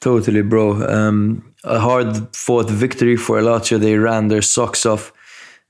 [0.00, 0.88] Totally, bro.
[0.88, 3.80] Um, a hard fought victory for Lazio.
[3.80, 5.12] They ran their socks off.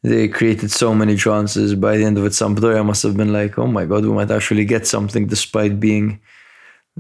[0.03, 1.75] They created so many chances.
[1.75, 4.31] By the end of it, Sampdoria must have been like, oh my God, we might
[4.31, 6.21] actually get something despite being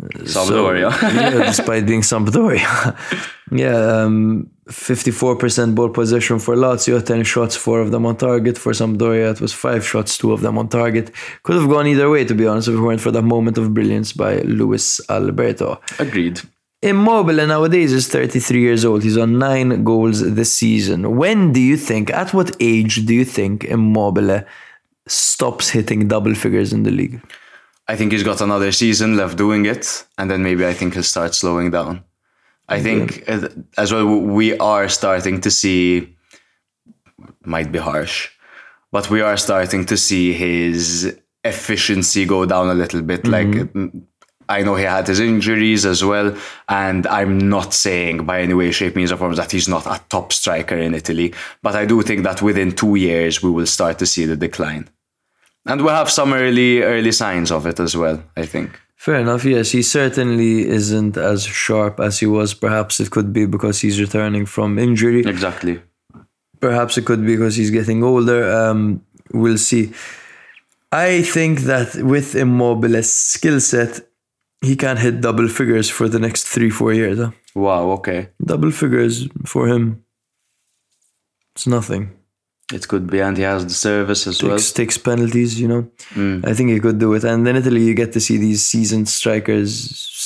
[0.00, 0.92] Sampdoria.
[0.92, 2.96] So, yeah, despite being Sampdoria.
[3.52, 8.58] yeah, um, 54% ball possession for Lazio, 10 shots, 4 of them on target.
[8.58, 11.10] For Sampdoria, it was 5 shots, 2 of them on target.
[11.42, 13.72] Could have gone either way, to be honest, if it weren't for that moment of
[13.72, 15.80] brilliance by Luis Alberto.
[15.98, 16.40] Agreed.
[16.82, 19.02] Immobile nowadays is 33 years old.
[19.02, 21.16] He's on 9 goals this season.
[21.16, 24.44] When do you think, at what age do you think Immobile
[25.06, 27.20] stops hitting double figures in the league?
[27.88, 31.02] I think he's got another season left doing it, and then maybe I think he'll
[31.02, 32.04] start slowing down.
[32.68, 36.14] I think uh, as well we are starting to see
[37.44, 38.30] might be harsh,
[38.92, 43.26] but we are starting to see his efficiency go down a little bit.
[43.26, 44.02] Like mm,
[44.50, 46.36] I know he had his injuries as well,
[46.68, 50.00] and I'm not saying by any way, shape, means, or form that he's not a
[50.10, 53.98] top striker in Italy, but I do think that within two years we will start
[54.00, 54.88] to see the decline.
[55.64, 58.78] And we'll have some early early signs of it as well, I think.
[58.98, 59.44] Fair enough.
[59.44, 62.52] Yes, he certainly isn't as sharp as he was.
[62.52, 65.20] Perhaps it could be because he's returning from injury.
[65.20, 65.80] Exactly.
[66.60, 68.52] Perhaps it could be because he's getting older.
[68.52, 69.02] Um,
[69.32, 69.92] we'll see.
[70.90, 74.00] I think that with Immobile's skill set,
[74.62, 77.18] he can't hit double figures for the next three, four years.
[77.18, 77.30] Huh?
[77.54, 78.30] Wow, okay.
[78.44, 80.04] Double figures for him.
[81.54, 82.16] It's nothing.
[82.72, 84.56] It could be, and he has the service as well.
[84.56, 85.90] Takes, takes penalties, you know.
[86.44, 87.24] I think he could do it.
[87.24, 89.72] And in Italy, you get to see these seasoned strikers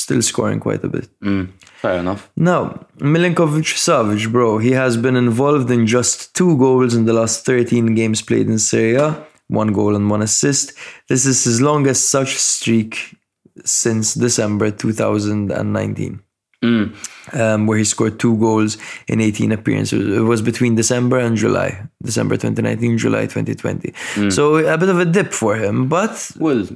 [0.02, 1.08] still scoring quite a bit.
[1.20, 2.30] Mm, fair enough.
[2.36, 7.44] Now, Milinkovic Savic, bro, he has been involved in just two goals in the last
[7.46, 10.72] 13 games played in Serie A, one goal and one assist.
[11.08, 13.16] This is his longest such streak
[13.64, 16.20] since December 2019.
[16.62, 18.76] Um, where he scored two goals
[19.08, 20.16] in 18 appearances.
[20.16, 21.82] It was between December and July.
[22.02, 23.92] December 2019, July 2020.
[24.30, 26.66] So a bit of a dip for him, but Well,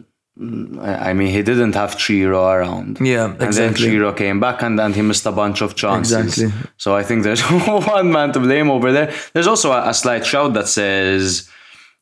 [0.40, 2.98] mm, I mean, he didn't have Ciro around.
[3.00, 3.46] Yeah, exactly.
[3.46, 6.38] And then Ciro came back and then he missed a bunch of chances.
[6.42, 6.68] Exactly.
[6.78, 7.42] So I think there's
[7.96, 9.12] one man to blame over there.
[9.32, 11.48] There's also a, a slight shout that says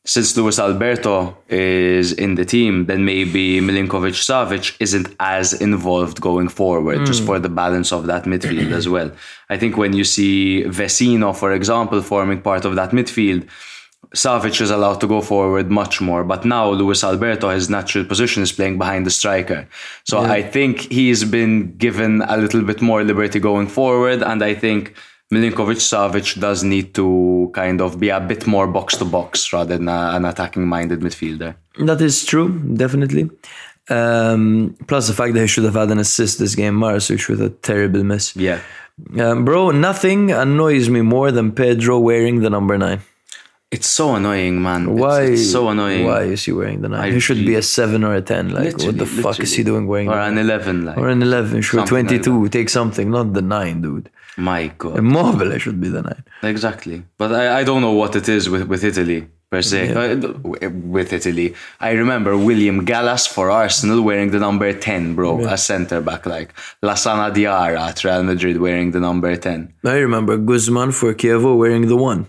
[0.05, 6.47] since Luis Alberto is in the team, then maybe Milinkovic Savic isn't as involved going
[6.47, 7.25] forward, just hmm.
[7.25, 9.11] for the balance of that midfield as well.
[9.49, 13.47] I think when you see Vecino, for example, forming part of that midfield,
[14.13, 18.43] Savic is allowed to go forward much more, but now Luis Alberto, his natural position
[18.43, 19.67] is playing behind the striker.
[20.03, 24.53] So I think he's been given a little bit more liberty going forward, and I
[24.53, 24.93] think
[25.35, 27.05] Milinkovic Savic does need to
[27.53, 30.99] kind of be a bit more box to box rather than a- an attacking minded
[31.05, 31.51] midfielder.
[31.89, 32.49] That is true,
[32.83, 33.29] definitely.
[33.89, 37.41] Um, plus the fact that he should have had an assist this game, Marusic with
[37.41, 38.35] a terrible miss.
[38.35, 38.59] Yeah.
[39.19, 43.01] Um, bro, nothing annoys me more than Pedro wearing the number nine.
[43.71, 44.81] It's so annoying, man.
[44.83, 45.21] It's- Why?
[45.33, 46.05] It's, so annoying.
[46.05, 47.01] Why is he wearing the nine?
[47.01, 48.49] I he should be a seven or a ten.
[48.59, 50.97] Like, what the fuck is he doing wearing Or the an 11, like.
[50.97, 51.61] Or an eleven?
[51.61, 52.49] Sure, Something like twenty-two.
[52.49, 54.09] Take something, not the nine, dude.
[54.37, 54.97] My God.
[54.97, 56.23] Immobile should be the nine.
[56.43, 57.03] Exactly.
[57.17, 59.93] But I, I don't know what it is with, with Italy per se.
[59.93, 60.29] Uh,
[60.95, 61.55] With Italy.
[61.79, 66.25] I remember William Gallas for Arsenal wearing the number 10, bro, a centre back.
[66.25, 66.53] Like
[66.83, 69.73] Lassana Diarra at Real Madrid wearing the number 10.
[69.85, 72.27] I remember Guzman for Chievo wearing the one.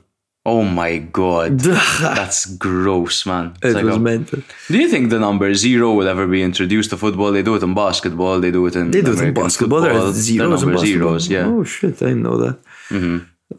[0.52, 1.50] Oh my God.
[2.16, 3.46] That's gross, man.
[3.62, 4.40] It's It like was a- mental.
[4.72, 7.30] do you think the number zero will ever be introduced to football?
[7.36, 9.80] They do it in basketball, they do it in They do it in basketball.
[9.86, 11.18] There are zeros in number basketball.
[11.18, 11.44] zeros, yeah.
[11.46, 11.58] Mm-hmm.
[11.60, 12.56] Oh shit, I know that.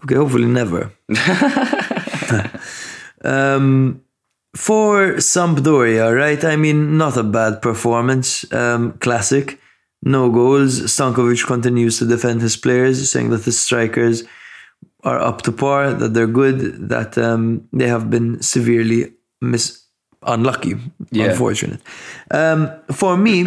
[0.03, 0.81] Okay, hopefully never.
[3.23, 4.01] um,
[4.55, 6.43] for Sampdoria, right?
[6.43, 8.51] I mean, not a bad performance.
[8.53, 9.59] Um, classic.
[10.03, 10.81] No goals.
[10.93, 14.23] Stankovic continues to defend his players, saying that the strikers
[15.03, 19.83] are up to par, that they're good, that um, they have been severely mis
[20.23, 20.75] unlucky,
[21.11, 21.25] Yeah.
[21.25, 21.79] unfortunate.
[22.31, 23.45] Um, for me,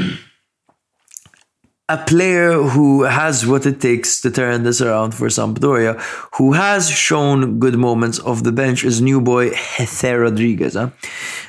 [1.88, 5.98] a player who has what it takes to turn this around for Sampdoria,
[6.36, 10.74] who has shown good moments off the bench, is new boy Jesé Rodriguez.
[10.74, 10.90] Huh?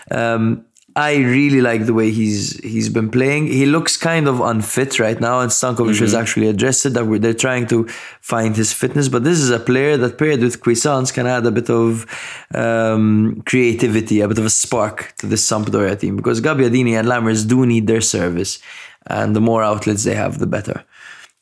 [0.10, 0.66] Um,
[0.96, 3.48] I really like the way he's he's been playing.
[3.48, 7.20] He looks kind of unfit right now, and Stankovic has actually addressed it that we're,
[7.20, 7.88] they're trying to
[8.20, 9.08] find his fitness.
[9.08, 12.06] But this is a player that paired with Cuisance can add a bit of
[12.54, 17.48] um, creativity, a bit of a spark to this Sampdoria team because Gabbiadini and Lammers
[17.48, 18.60] do need their service,
[19.08, 20.84] and the more outlets they have, the better.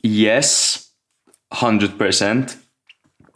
[0.02, 0.90] Yes,
[1.52, 2.56] 100%.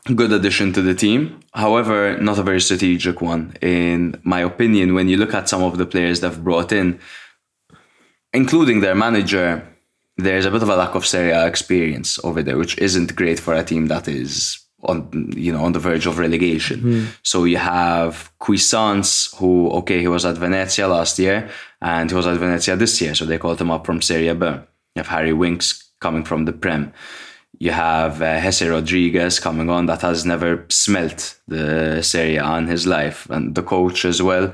[0.06, 1.40] Good addition to the team.
[1.55, 4.94] However, not a very strategic one, in my opinion.
[4.94, 7.01] When you look at some of the players they've brought in,
[8.35, 9.66] including their manager,
[10.18, 13.40] there's a bit of a lack of Serie A experience over there, which isn't great
[13.40, 16.81] for a team that is on you know on the verge of relegation.
[16.81, 17.05] Hmm.
[17.22, 21.48] So you have Cuisance, who okay, he was at Venezia last year,
[21.81, 24.47] and he was at Venezia this year, so they called him up from Serie B.
[24.47, 26.93] You have Harry Winks coming from the Prem.
[27.65, 32.66] You have uh, Jesé Rodriguez coming on that has never smelt the Serie A in
[32.66, 34.53] his life, and the coach as well,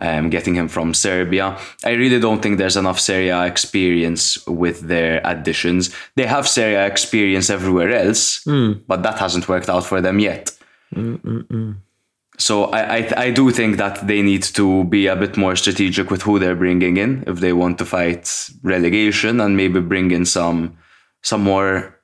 [0.00, 1.56] um, getting him from Serbia.
[1.84, 5.94] I really don't think there's enough Serie A experience with their additions.
[6.16, 8.42] They have Serie A experience everywhere else,
[8.88, 10.50] but that hasn't worked out for them yet.
[12.38, 16.10] So I, I I do think that they need to be a bit more strategic
[16.10, 20.24] with who they're bringing in if they want to fight relegation and maybe bring in
[20.24, 20.76] some
[21.22, 21.97] some more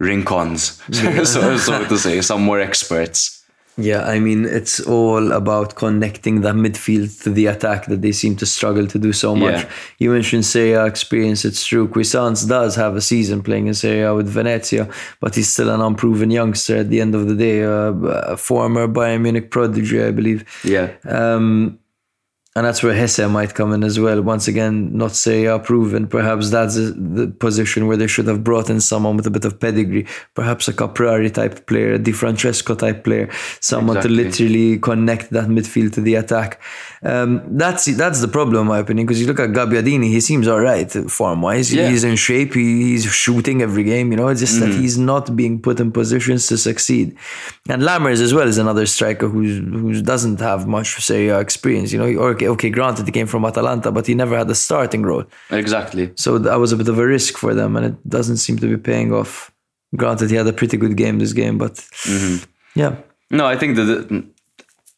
[0.00, 0.80] rincons,
[1.26, 3.36] so, so to say, some more experts.
[3.78, 8.34] Yeah, I mean, it's all about connecting that midfield to the attack that they seem
[8.36, 9.64] to struggle to do so much.
[9.64, 9.70] Yeah.
[9.98, 11.86] You mentioned Serie A experience, it's true.
[11.86, 14.88] Cuisance does have a season playing in Serie A with Venezia,
[15.20, 17.92] but he's still an unproven youngster at the end of the day, uh,
[18.32, 20.44] a former Bayern Munich prodigy, I believe.
[20.64, 20.94] Yeah.
[21.04, 21.78] Um,
[22.56, 24.22] And that's where Jesé might come in as well.
[24.22, 26.06] Once again, not Serie A proven.
[26.06, 29.60] Perhaps that's the position where they should have brought in someone with a bit of
[29.60, 30.06] pedigree.
[30.32, 33.28] Perhaps a Caprari type player, a Di Francesco type player,
[33.60, 34.16] someone Exactly.
[34.16, 36.58] to literally connect that midfield to the attack.
[37.12, 37.30] Um,
[37.62, 39.06] that's that's the problem, in my opinion.
[39.06, 41.66] Because you look at Gabbiadini, he seems all right form wise.
[41.72, 41.88] Yeah.
[41.90, 42.52] He's in shape.
[42.54, 44.06] He's shooting every game.
[44.12, 44.80] You know, it's just that Mm-hmm.
[44.82, 47.06] he's not being put in positions to succeed.
[47.72, 51.88] And Lammers as well is another striker who's who doesn't have much Serie A experience.
[51.92, 55.02] You know, okay, okay, granted he came from Atalanta, but he never had a starting
[55.10, 55.24] role.
[55.50, 56.04] Exactly.
[56.16, 58.66] So that was a bit of a risk for them, and it doesn't seem to
[58.74, 59.52] be paying off.
[59.94, 61.74] Granted, he had a pretty good game this game, but
[62.12, 62.36] Mm-hmm.
[62.82, 62.92] yeah,
[63.30, 63.88] No, I think that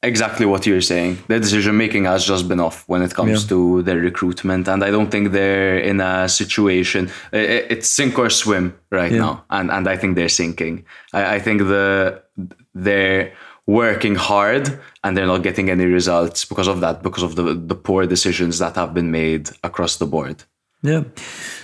[0.03, 1.19] exactly what you're saying.
[1.29, 3.49] Their decision making has just been off when it comes Yeah.
[3.49, 7.11] to their recruitment, and I don't think they're in a situation.
[7.33, 9.19] It's sink or swim right Yeah.
[9.25, 10.85] now, and and I think they're sinking.
[11.13, 12.23] I, I think the
[12.75, 13.33] they're
[13.67, 14.65] working hard
[15.03, 18.59] and they're not getting any results because of that, because of the the poor decisions
[18.59, 20.37] that have been made across the board.
[20.83, 21.03] yeah.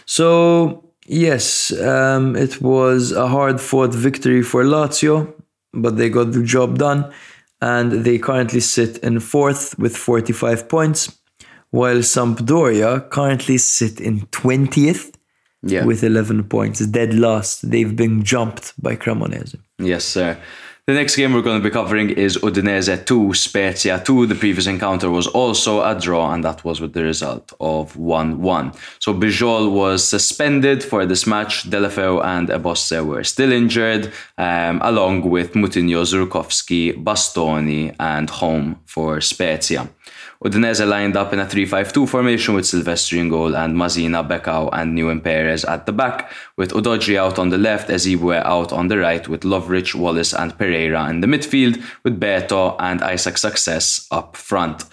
[0.06, 5.32] So yes, um, it was a hard fought victory for Lazio,
[5.73, 7.11] but they got the job done,
[7.60, 11.18] and they currently sit in fourth with forty five points,
[11.70, 15.10] while Sampdoria currently sit in twentieth.
[15.66, 15.86] Yeah.
[15.86, 17.70] With 11 points, dead last.
[17.70, 19.56] They've been jumped by Cremonese.
[19.78, 20.36] Yes, sir.
[20.86, 24.27] The next game we're going to be covering is Udinese 2, Spezia 2.
[24.27, 28.43] The previous encounter was also a draw, and that was with the result of 1
[28.43, 28.73] 1.
[28.98, 31.70] So Bijol was suspended for this match.
[31.70, 39.23] Deulofeu and Ebosse were still injured, um, along with Mutinho, Zurkowski, Bastoni, and Holm for
[39.23, 39.89] Spezia.
[40.43, 44.97] Udinese lined up in a 3-5-2 formation with Silvestri in goal and Masina, Becao and
[44.97, 48.98] Nehuén Perez at the back, with Udogie out on the left, Ehizibue out on the
[48.98, 54.36] right, with Lovric, Walace and Pereyra in the midfield, with Beto and Isaac Success up
[54.36, 54.85] front.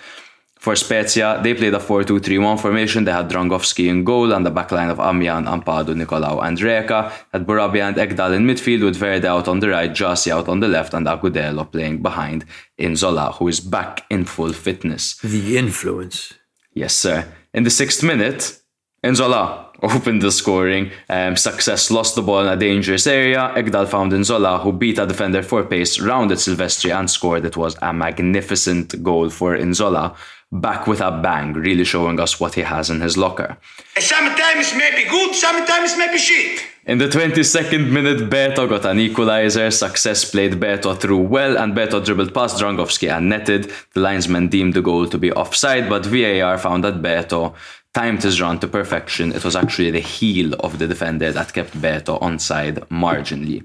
[0.61, 3.03] For Spezia, they played a 4-2-3-1 formation.
[3.03, 7.11] They had Dragowski in goal and the backline of Amian, Ampadu, Nikolaou and Reca.
[7.33, 10.59] Had Bourabia and Ekdal in midfield with Verde out on the right, Gyasi out on
[10.59, 12.45] the left and Agudelo playing behind
[12.77, 15.17] Nzola, who is back in full fitness.
[15.23, 16.33] The influence.
[16.75, 17.25] Yes, sir.
[17.55, 18.61] In the sixth minute,
[19.03, 20.91] Nzola opened the scoring.
[21.09, 23.51] Um, Success lost the ball in a dangerous area.
[23.55, 27.45] Ekdal found Nzola, who beat a defender for pace, rounded Silvestri and scored.
[27.45, 30.15] It was a magnificent goal for Nzola.
[30.53, 33.57] Back with a bang, really showing us what he has in his locker.
[33.97, 36.61] Sometimes maybe good, sometimes maybe shit.
[36.85, 39.71] In the 22nd minute, Beto got an equalizer.
[39.71, 43.71] Success played Beto through well, and Beto dribbled past Dragowski and netted.
[43.93, 47.53] The linesman deemed the goal to be offside, but VAR found that Beto
[47.93, 49.31] timed his run to perfection.
[49.31, 53.63] It was actually the heel of the defender that kept Beto onside marginally.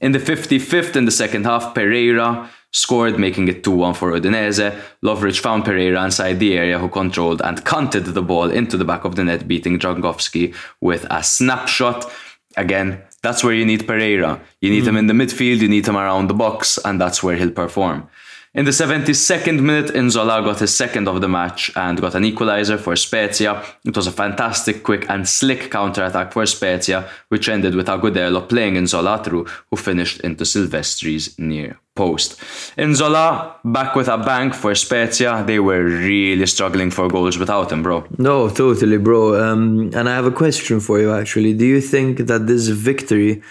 [0.00, 4.78] In the 55th, in the second half, Pereyra scored, making it 2 1 for Udinese.
[5.02, 9.04] Lovric found Pereyra inside the area, who controlled and punted the ball into the back
[9.04, 12.10] of the net, beating Dragowski with a snapshot.
[12.56, 14.40] Again, that's where you need Pereyra.
[14.60, 14.98] You need him hmm.
[14.98, 18.08] in the midfield, you need him around the box, and that's where he'll perform.
[18.54, 22.78] In the 72nd minute, Nzola got his second of the match and got an equalizer
[22.78, 23.62] for Spezia.
[23.84, 28.74] It was a fantastic, quick, and slick counter-attack for Spezia, which ended with Agudelo playing
[28.74, 32.40] Nzola through, who finished into Silvestri's near post.
[32.78, 35.44] Nzola back with a bang for Spezia.
[35.46, 38.06] They were really struggling for goals without him, bro.
[38.16, 39.38] No, totally, bro.
[39.44, 41.52] Um, and I have a question for you, actually.
[41.52, 43.42] Do you think that this victory,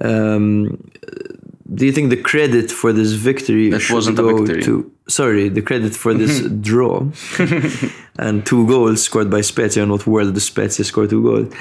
[0.00, 0.90] um,
[1.74, 4.62] do you think the credit for this victory That should wasn't a go victory.
[4.64, 7.06] to sorry, the credit for this draw
[8.18, 11.54] and two goals scored by Spezia, not where the Spezia scored two goals?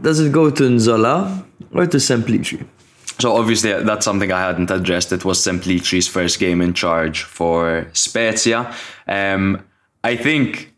[0.00, 2.64] Does it go to Nzola or to Semplici?
[3.20, 5.12] So obviously that's something I hadn't addressed.
[5.12, 8.74] It was Semplici's first game in charge for Spezia.
[9.06, 9.62] Um,
[10.02, 10.71] I think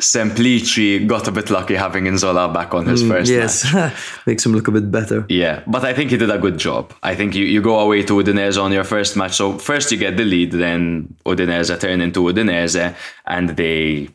[0.00, 3.94] Semplici got a bit lucky having Nzola back on his first yes, match.
[4.26, 5.24] makes him look a bit better.
[5.28, 6.92] Yeah, but I think he did a good job.
[7.02, 9.34] I think you, you go away to Udinese on your first match.
[9.34, 12.94] So first you get the lead, then Udinese turn into Udinese,
[13.26, 14.08] and they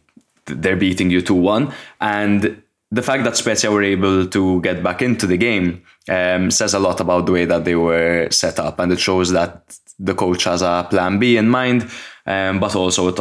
[0.45, 1.71] they're beating you two one.
[2.01, 2.61] And
[2.91, 6.79] the fact that Spezia were able to get back into the game um, says a
[6.79, 10.43] lot about the way that they were set up, and it shows that the coach
[10.43, 11.89] has a plan B in mind,
[12.25, 13.19] um, but also it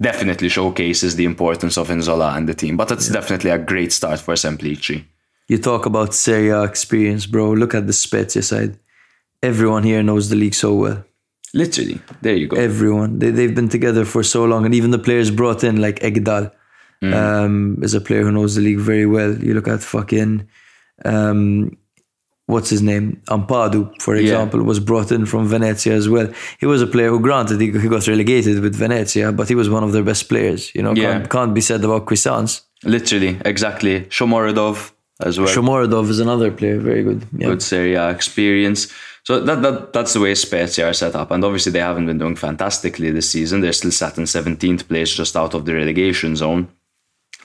[0.00, 2.76] definitely showcases the importance of Nzola and the team.
[2.76, 5.04] But it's definitely a great start for Semplici.
[5.48, 7.52] You talk about Serie A experience, bro.
[7.52, 8.78] Look at the Spezia side.
[9.42, 11.04] Everyone here knows the league so well.
[11.54, 12.56] Literally, there you go.
[12.56, 13.18] Everyone.
[13.18, 14.64] They, they've been together for so long.
[14.64, 16.50] And even the players brought in, like Ekdal,
[17.02, 19.36] um, is a player who knows the league very well.
[19.38, 20.48] You look at fucking
[21.04, 21.76] um,
[22.46, 23.20] what's his name?
[23.28, 26.28] Ampadu, for example, was brought in from Venezia as well.
[26.58, 29.68] He was a player who, granted, he, he got relegated with Venezia, but he was
[29.68, 30.74] one of their best players.
[30.74, 31.12] You know, Yeah.
[31.12, 32.62] can't, can't be said about Cuisance.
[32.84, 34.02] Literally, exactly.
[34.02, 35.48] Shomurodov as well.
[35.48, 37.26] Shomurodov is another player, very good.
[37.36, 37.48] Yeah.
[37.48, 38.92] good Serie A experience.
[39.24, 42.18] So that, that that's the way Spezia are set up, and obviously they haven't been
[42.18, 43.60] doing fantastically this season.
[43.60, 46.68] They're still sat in 17th place, just out of the relegation zone.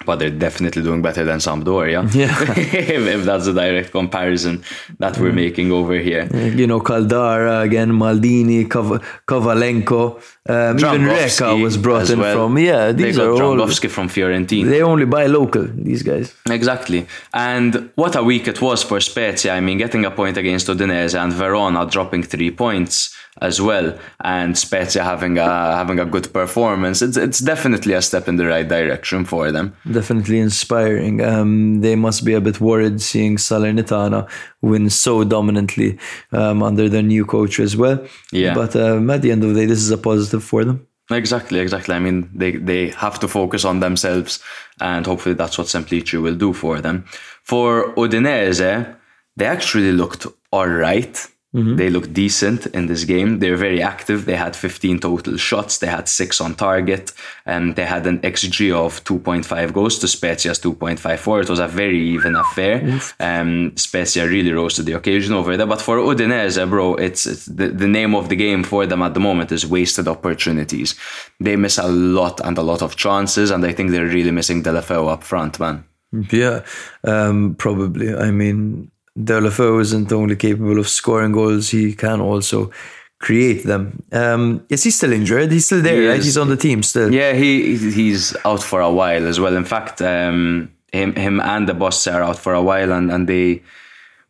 [0.05, 2.01] But they're definitely doing better than Sampdoria.
[2.13, 2.35] Yeah.
[2.41, 4.63] if, if that's a direct comparison
[4.99, 5.35] that we're mm.
[5.35, 6.25] making over here.
[6.35, 12.35] You know, Caldara again, Maldini, Kov- Kovalenko, um, even Reca was brought in well.
[12.47, 12.57] from.
[12.57, 13.67] Yeah, They these got are all.
[13.67, 14.69] From Fiorentina.
[14.69, 15.67] They only buy local.
[15.67, 16.33] These guys.
[16.49, 17.05] Exactly.
[17.33, 19.53] And what a week it was for Spezia.
[19.53, 24.57] I mean, getting a point against Udinese and Verona dropping three points as well, and
[24.57, 27.01] Spezia having a having a good performance.
[27.01, 29.75] It's it's definitely a step in the right direction for them.
[29.89, 31.21] Definitely inspiring.
[31.23, 34.27] Um, they must be a bit worried seeing Salernitana
[34.61, 35.97] win so dominantly
[36.31, 38.05] um, under their new coach as well.
[38.31, 38.53] Yeah.
[38.53, 40.87] But um, at the end of the day, this is a positive for them.
[41.09, 41.93] Exactly, exactly.
[41.95, 44.39] I mean, they they have to focus on themselves,
[44.79, 47.05] and hopefully that's what Semplici will do for them.
[47.43, 48.95] For Udinese,
[49.35, 51.27] they actually looked all right.
[51.53, 53.39] They looked decent in this game.
[53.39, 54.23] They're very active.
[54.23, 55.79] They had 15 total shots.
[55.79, 57.11] They had six on target,
[57.45, 61.41] and they had an xG of 2.5 goals to Spezia's 2.54.
[61.43, 63.01] It was a very even affair.
[63.19, 65.67] Um, Spezia really rose to the occasion over there.
[65.67, 69.13] But for Udinese, bro, it's, it's the, the name of the game for them at
[69.13, 70.95] the moment is wasted opportunities.
[71.41, 74.63] They miss a lot and a lot of chances, and I think they're really missing
[74.63, 75.83] Deulofeu up front, man.
[76.31, 76.63] Yeah,
[77.03, 78.13] um, probably.
[78.13, 82.71] I mean, Deulofeu isn't only capable of scoring goals; he can also
[83.19, 84.03] create them.
[84.11, 85.51] Um, is he still injured?
[85.51, 86.23] He's still there, He right?
[86.23, 87.13] He's on the team still.
[87.13, 89.55] Yeah, he he's out for a while as well.
[89.55, 93.61] In fact, um, him him and Ebosse are out for a while, and and they.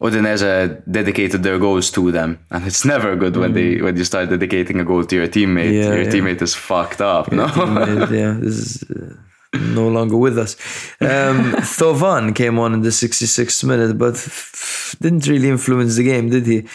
[0.01, 4.31] Udinese dedicated their goals to them, and it's never good when they when you start
[4.31, 5.69] dedicating a goal to your teammate.
[5.69, 5.83] Mm.
[5.83, 6.09] Yeah, your yeah.
[6.09, 7.45] teammate is fucked up, no?
[7.45, 9.13] Teammate, yeah, this is uh,
[9.53, 10.55] no longer with us.
[10.99, 14.15] Um, Thauvin came on in the 66th minute, but
[15.01, 16.67] didn't really influence the game, did he?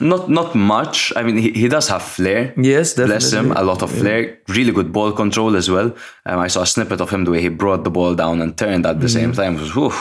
[0.00, 1.12] Not not much.
[1.14, 2.54] I mean, he, he does have flair.
[2.56, 4.38] Yes, Bless him, a lot of flair.
[4.48, 5.94] Really good ball control as well.
[6.24, 8.56] Um, I saw a snippet of him the way he brought the ball down and
[8.56, 9.10] turned at the Mm.
[9.12, 9.56] same time.
[9.56, 9.92] It was whew,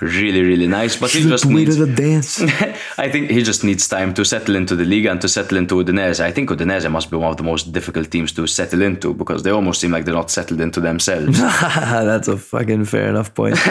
[0.00, 0.94] really really nice.
[0.96, 1.76] But he just needs.
[1.78, 2.40] the dance.
[2.98, 5.74] I think he just needs time to settle into the league and to settle into
[5.82, 6.20] Udinese.
[6.20, 9.42] I think Udinese must be one of the most difficult teams to settle into because
[9.42, 11.38] they almost seem like they're not settled into themselves.
[12.10, 13.58] That's a fucking fair enough point.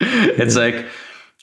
[0.00, 0.86] It's like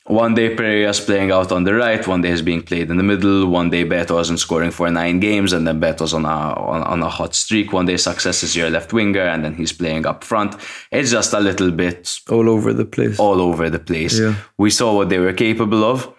[0.07, 3.03] one day Pereyra's playing out on the right, one day he's being played in the
[3.03, 6.83] middle, one day Beto isn't scoring for nine games, and then Beto's on a on,
[6.83, 7.73] on a hot streak.
[7.73, 10.55] One day Success is your left winger, and then he's playing up front.
[10.91, 13.19] It's just a little bit All over the place.
[13.19, 14.19] all over the place.
[14.19, 14.35] Yeah.
[14.57, 16.13] We saw what they were capable of.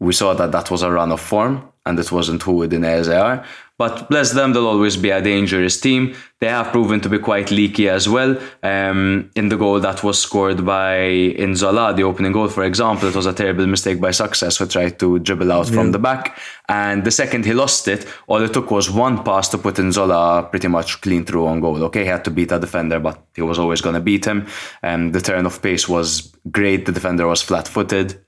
[0.00, 3.44] We saw that that was a run of form, and it wasn't who Udinese are.
[3.78, 6.14] But bless them, they'll always be a dangerous team.
[6.40, 8.38] They have proven to be quite leaky as well.
[8.62, 13.14] Um, in the goal that was scored by Nzola, the opening goal, for example, it
[13.14, 16.38] was a terrible mistake by Success who tried to dribble out from the back.
[16.70, 20.50] And the second he lost it, all it took was one pass to put Nzola
[20.50, 21.84] pretty much clean through on goal.
[21.84, 24.46] Okay, he had to beat a defender, but he was always going to beat him.
[24.82, 26.86] Um, the turn of pace was great.
[26.86, 28.24] The defender was flat footed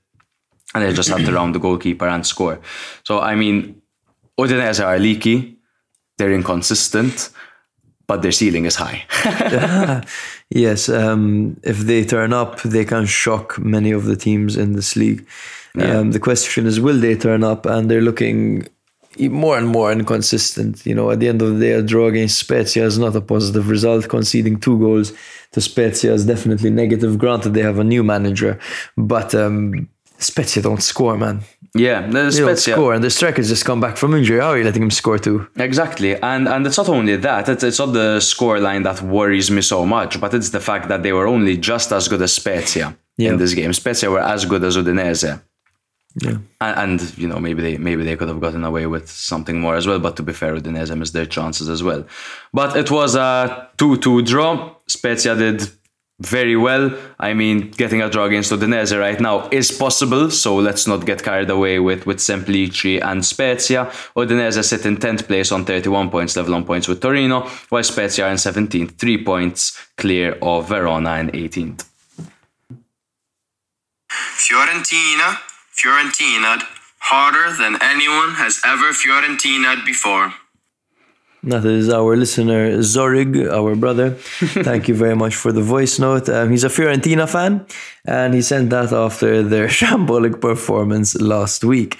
[0.73, 2.59] and they just had to round the goalkeeper and score.
[3.03, 3.81] So I mean,
[4.39, 5.57] Udinese are leaky,
[6.17, 7.29] they're inconsistent,
[8.07, 9.05] but their ceiling is high.
[10.51, 14.95] Yes, um, if they turn up, they can shock many of the teams in this
[14.95, 15.27] league.
[15.77, 17.67] Um, the question is, will they turn up?
[17.67, 18.67] And they're looking
[19.19, 20.85] more and more inconsistent.
[20.85, 23.21] You know, at the end of the day, a draw against Spezia is not a
[23.21, 24.09] positive result.
[24.09, 25.13] Conceding two goals
[25.51, 27.19] to Spezia is definitely negative.
[27.19, 28.59] Granted, they have a new manager,
[28.97, 29.87] but um,
[30.17, 31.41] Spezia don't score, man.
[31.75, 34.39] Yeah, the Spezia- score, and the strikers just come back from injury.
[34.39, 35.47] How are you letting him score too?
[35.57, 39.61] Exactly, and and it's not only that; it's, it's not the scoreline that worries me
[39.61, 42.95] so much, but it's the fact that they were only just as good as Spezia
[43.17, 43.31] Yeah.
[43.31, 43.71] in this game.
[43.73, 45.41] Spezia were as good as Udinese.
[46.23, 46.37] Yeah.
[46.59, 49.75] And, and you know maybe they maybe they could have gotten away with something more
[49.75, 49.99] as well.
[49.99, 52.03] But to be fair, Udinese missed their chances as well.
[52.51, 54.73] But it was a two-two draw.
[54.87, 55.69] Spezia did
[56.19, 56.91] very well.
[57.19, 60.29] I mean, getting a draw against Udinese right now is possible.
[60.29, 63.85] So let's not get carried away with with Semplici and Spezia.
[64.15, 68.25] Udinese sit in tenth place on thirty-one points, level on points with Torino, while Spezia
[68.25, 71.85] are in seventeenth, three points clear of Verona in eighteenth.
[74.09, 75.37] Fiorentina,
[75.73, 76.63] Fiorentina'd
[76.99, 80.33] harder than anyone has ever Fiorentina'd before.
[81.43, 84.11] That is our listener Zorig, our brother.
[84.69, 86.27] Thank you very much for the voice note.
[86.27, 87.65] Um, he's a Fiorentina fan,
[88.09, 91.91] and he sent that after their shambolic performance last week.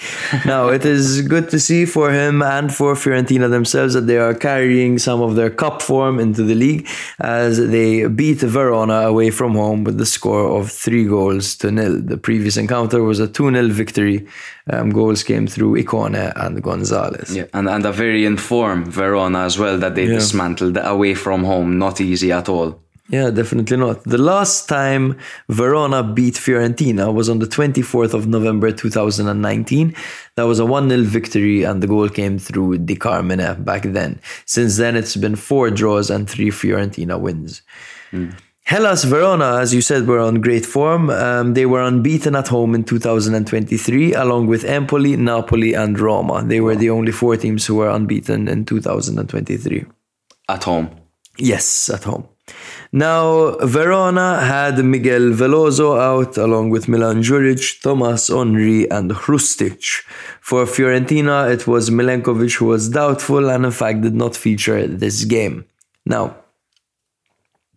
[0.46, 4.34] now, it is good to see for him and for Fiorentina themselves that they are
[4.34, 6.88] carrying some of their cup form into the league
[7.20, 12.02] as they beat Verona away from home with the score of three goals to nil.
[12.02, 14.28] The previous encounter was a 2 0 victory.
[14.72, 17.36] Um, goals came through Ikoné and Gonzalez.
[17.36, 20.16] Yeah, and, and a very informed Verona as well that they Yeah.
[20.20, 21.78] dismantled away from home.
[21.80, 22.70] Not easy at all.
[23.10, 24.04] Yeah, definitely not.
[24.04, 25.18] The last time
[25.50, 29.96] Verona beat Fiorentina was on the 24th of November 2019.
[30.36, 34.22] That was a 1 0 victory, and the goal came through Di Carmine back then.
[34.46, 37.64] Since then, it's been four draws and three Fiorentina wins.
[38.70, 41.10] Hellas Verona, as you said, were on great form.
[41.10, 46.44] Um, they were unbeaten at home in 2023, along with Empoli, Napoli, and Roma.
[46.44, 49.86] They were the only four teams who were unbeaten in 2023.
[50.48, 50.92] At home.
[51.40, 52.28] Yes, at home.
[52.92, 59.84] Now, Verona had Miguel Veloso out along with Milan Djuric, Thomas Henry, and Hrustic.
[60.42, 65.24] For Fiorentina, it was Milenkovic who was doubtful and, in fact, did not feature this
[65.26, 65.66] game.
[66.08, 66.38] Now,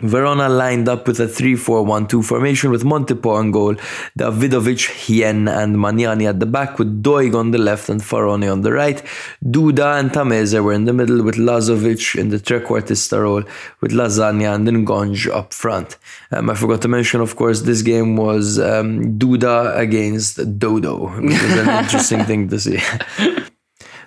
[0.03, 3.75] Verona lined up with a 3-4-1-2 formation with Montipò on goal,
[4.19, 8.63] Dawidowicz, Hien and Magnani at the back with Doig on the left and Faraoni on
[8.63, 9.03] the right.
[9.45, 13.45] Duda and Tameze were in the middle with Lazovic in the trequartista role
[13.81, 15.97] with Lasagna and Ngonge up front.
[16.31, 21.33] Um, I forgot to mention, of course, this game was um, Duda against Dodo, which
[21.33, 22.81] is an interesting thing to see.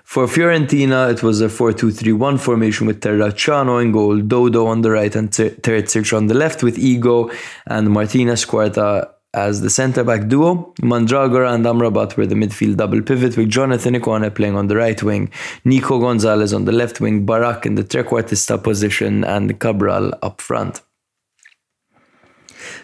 [0.06, 5.14] For Fiorentina, it was a 4-2-3-1 formation with Terracciano in goal, Dodo on the right
[5.16, 7.32] and Ter- Terzic on the left with Igor
[7.66, 10.74] and Martinez Quarta as the centre-back duo.
[10.84, 15.02] Mandragora and Amrabat were the midfield double pivot with Jonathan Ikoné playing on the right
[15.02, 15.32] wing,
[15.66, 20.82] Nico Gonzalez on the left wing, Barak in the trequartista position and Cabral up front.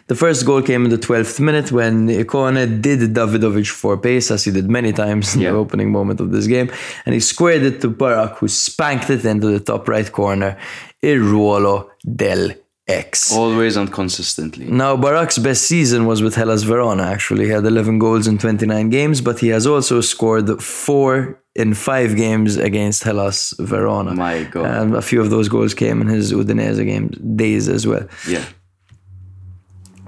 [0.07, 4.43] The first goal came in the 12th minute when Ikoné did Dawidowicz for pace, as
[4.45, 5.51] he did many times in Yeah.
[5.51, 6.69] the opening moment of this game,
[7.05, 10.57] and he squared it to Barak, who spanked it into the top right corner.
[11.01, 12.51] Il ruolo del
[12.87, 13.31] ex.
[13.31, 14.65] Always and consistently.
[14.69, 17.45] Now, Barak's best season was with Hellas Verona, actually.
[17.45, 22.15] He had 11 goals in 29 games, but he has also scored four in five
[22.15, 24.13] games against Hellas Verona.
[24.15, 24.65] My God.
[24.65, 28.05] And a few of those goals came in his Udinese games, days as well.
[28.27, 28.43] Yeah.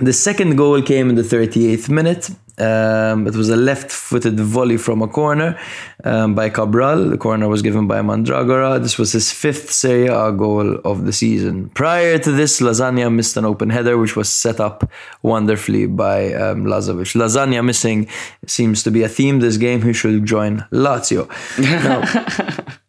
[0.04, 2.30] The second goal came in the 38th minute.
[2.58, 5.58] Um, it was a left footed volley from a corner
[6.04, 7.10] um, by Cabral.
[7.10, 8.82] The corner was given by Mandragora.
[8.82, 11.70] This was his fifth Serie A goal of the season.
[11.70, 16.66] Prior to this, Lasagna missed an open header, which was set up wonderfully by um,
[16.66, 17.16] Lazovic.
[17.16, 18.08] Lasagna missing
[18.46, 19.82] seems to be a theme this game.
[19.82, 21.30] He should join Lazio.
[21.84, 22.80] Now,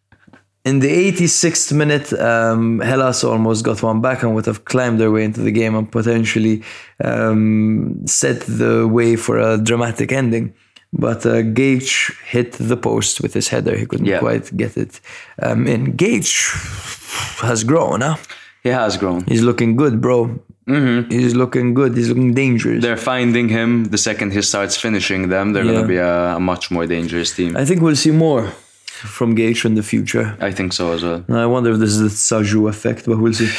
[0.65, 5.11] in the 86th minute, um, Hellas almost got one back and would have climbed their
[5.11, 6.63] way into the game and potentially
[7.03, 10.53] um, set the way for a dramatic ending.
[10.93, 13.75] But uh, Gaich hit the post with his header.
[13.77, 14.19] He couldn't Yeah.
[14.19, 14.99] quite get it
[15.41, 15.93] um, in.
[15.97, 18.15] Gaich has grown, huh?
[18.63, 19.23] He has grown.
[19.27, 20.39] He's looking good, bro.
[20.67, 21.11] Mm-hmm.
[21.11, 21.95] He's looking good.
[21.97, 22.81] He's looking dangerous.
[22.81, 23.85] They're finding him.
[23.85, 25.71] The second he starts finishing them, they're Yeah.
[25.73, 27.55] going to be a, a much more dangerous team.
[27.57, 28.51] I think we'll see more
[29.05, 30.37] from Gaich in the future.
[30.39, 31.23] I think so as well.
[31.29, 33.49] I wonder if this is the Saju effect, but we'll see.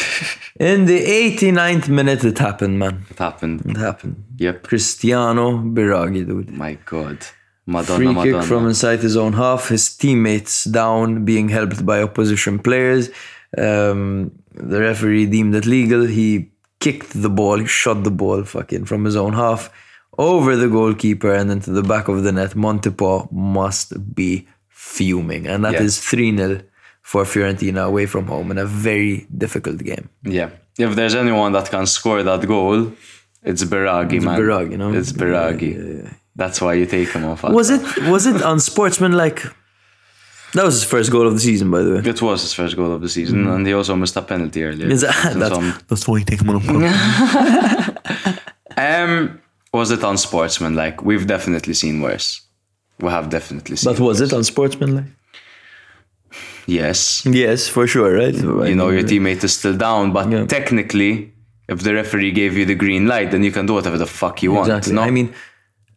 [0.58, 3.04] In the 89th minute, it happened, man.
[3.10, 3.66] It happened.
[3.66, 4.24] It happened.
[4.38, 4.62] Yep.
[4.62, 6.50] Cristiano Biraghi, dude.
[6.50, 7.18] My God.
[7.66, 9.68] Madonna, Free kick from inside his own half.
[9.68, 13.10] His teammates down, being helped by opposition players.
[13.58, 16.06] Um, the referee deemed it legal.
[16.06, 19.70] He kicked the ball, he shot the ball fucking from his own half
[20.18, 22.52] over the goalkeeper and into the back of the net.
[22.52, 24.46] Montipò must be
[24.94, 25.44] fuming.
[25.52, 25.86] And that Yeah.
[25.86, 26.60] is 3 0
[27.02, 30.06] for Fiorentina away from home in a very difficult game.
[30.38, 30.48] Yeah.
[30.78, 32.92] If there's anyone that can score that goal,
[33.42, 34.38] it's Biraghi, man.
[34.40, 34.92] Biraghi, you know?
[34.98, 35.76] It's Biraghi.
[36.42, 37.42] That's why you take him off.
[37.60, 37.82] Was it
[38.14, 39.40] was it unsportsmanlike?
[40.56, 42.00] That was his first goal of the season, by the way.
[42.12, 44.88] It was his first goal of the season, and he also missed a penalty earlier.
[44.88, 46.62] Is that, So that's, some- that's why you take him on.
[48.76, 49.40] um,
[49.72, 51.02] was it unsportsmanlike?
[51.02, 52.42] We've definitely seen worse.
[53.00, 53.92] We have definitely seen.
[53.92, 55.04] But was it unsportsmanlike?
[56.66, 57.24] Yes.
[57.26, 58.34] Yes, for sure, right?
[58.34, 60.46] You know your teammate is still down, but Yeah.
[60.46, 61.32] technically,
[61.68, 64.42] if the referee gave you the green light, then you can do whatever the fuck
[64.42, 64.68] you want.
[64.68, 64.94] Exactly.
[64.94, 65.02] No?
[65.02, 65.32] I mean,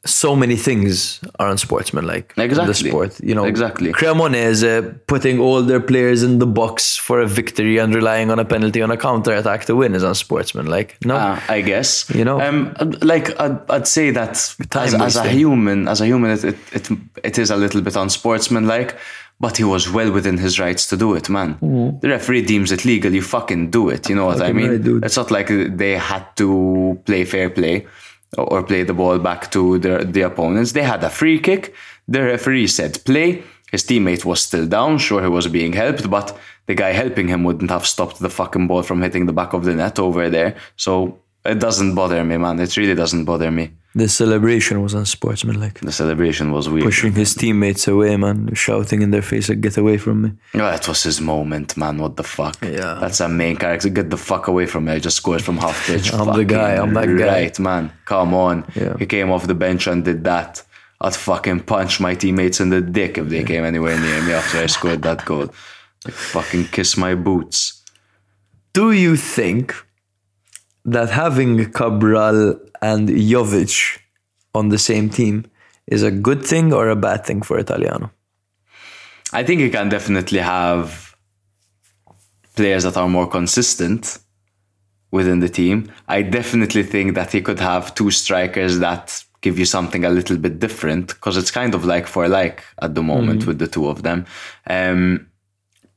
[0.05, 2.89] so many things are unsportsmanlike in the Exactly.
[2.89, 3.19] sport.
[3.21, 3.91] You know, Exactly.
[3.91, 8.45] Cremonese putting all their players in the box for a victory and relying on a
[8.45, 10.97] penalty on a counter attack to win is unsportsmanlike.
[11.05, 12.39] No, Uh, I guess You know?
[12.39, 14.31] Um, like I'd, I'd say that
[14.75, 16.89] as, as a human, as a human, it, it it
[17.23, 18.95] it is a little bit unsportsmanlike.
[19.41, 21.57] But he was well within his rights to do it, man.
[22.01, 23.13] The referee deems it legal.
[23.13, 24.09] You fucking do it.
[24.09, 24.51] You know what I.
[24.51, 24.69] Mean?
[24.69, 25.03] right.
[25.05, 27.85] It's not like they had to play fair play.
[28.37, 30.71] Or, play the ball back to the, the opponents.
[30.71, 31.73] They had a free kick.
[32.07, 33.43] The referee said play.
[33.71, 34.97] His teammate was still down.
[34.97, 38.67] Sure, he was being helped, but the guy helping him wouldn't have stopped the fucking
[38.67, 40.55] ball from hitting the back of the net over there.
[40.75, 41.19] So
[41.51, 42.59] it doesn't bother me, man.
[42.59, 43.71] It really doesn't bother me.
[43.95, 45.79] The celebration was unsportsmanlike.
[45.79, 46.85] The celebration was weird.
[46.85, 50.31] Pushing his teammates away, man, shouting in their face, like, get away from me.
[50.53, 51.97] Oh, that was his moment, man.
[51.97, 52.57] What the fuck?
[52.61, 52.99] Yeah.
[53.01, 53.89] That's a main character.
[53.89, 54.91] Get the fuck away from me.
[54.93, 56.13] I just scored from half pitch.
[56.13, 57.41] I'm the guy, I'm that guy.
[57.41, 57.91] Right, man.
[58.05, 58.65] Come on.
[58.75, 58.95] Yeah.
[58.99, 60.63] He came off the bench and did that.
[61.01, 64.59] I'd fucking punch my teammates in the dick if they came anywhere near me after
[64.59, 65.49] I scored that goal.
[66.05, 67.83] Like, fucking kiss my boots.
[68.71, 69.75] Do you think
[70.91, 73.99] that having Cabral and Jovic
[74.53, 75.45] on the same team
[75.87, 78.11] is a good thing or a bad thing for Italiano?
[79.31, 81.15] I think you can definitely have
[82.55, 84.19] players that are more consistent
[85.11, 85.91] within the team.
[86.07, 90.37] I definitely think that he could have two strikers that give you something a little
[90.37, 93.87] bit different because it's kind of like for like at the moment with the two
[93.87, 94.25] of them.
[94.67, 95.27] Um,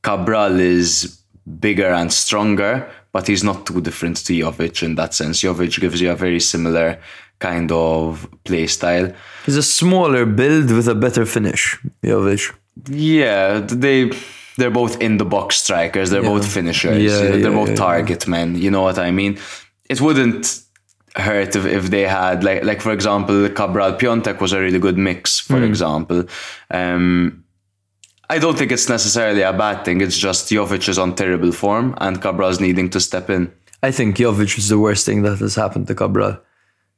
[0.01, 1.19] Cabral is
[1.59, 5.41] bigger and stronger, but he's not too different to Jovic in that sense.
[5.41, 6.99] Jovic gives you a very similar
[7.39, 9.13] kind of play style.
[9.45, 12.53] He's a smaller build with a better finish, Jovic.
[12.89, 14.11] Yeah, they
[14.57, 16.09] they're both in the box strikers.
[16.09, 17.01] They're both finishers.
[17.01, 18.55] Yeah, they're yeah, both yeah, target men.
[18.55, 19.39] You know what I mean?
[19.89, 20.61] It wouldn't
[21.15, 22.43] hurt if, if they had
[28.29, 30.01] I don't think it's necessarily a bad thing.
[30.01, 33.51] It's just Jovic is on terrible form and Cabral's needing to step in.
[33.81, 36.37] I think Jovic is the worst thing that has happened to Cabral.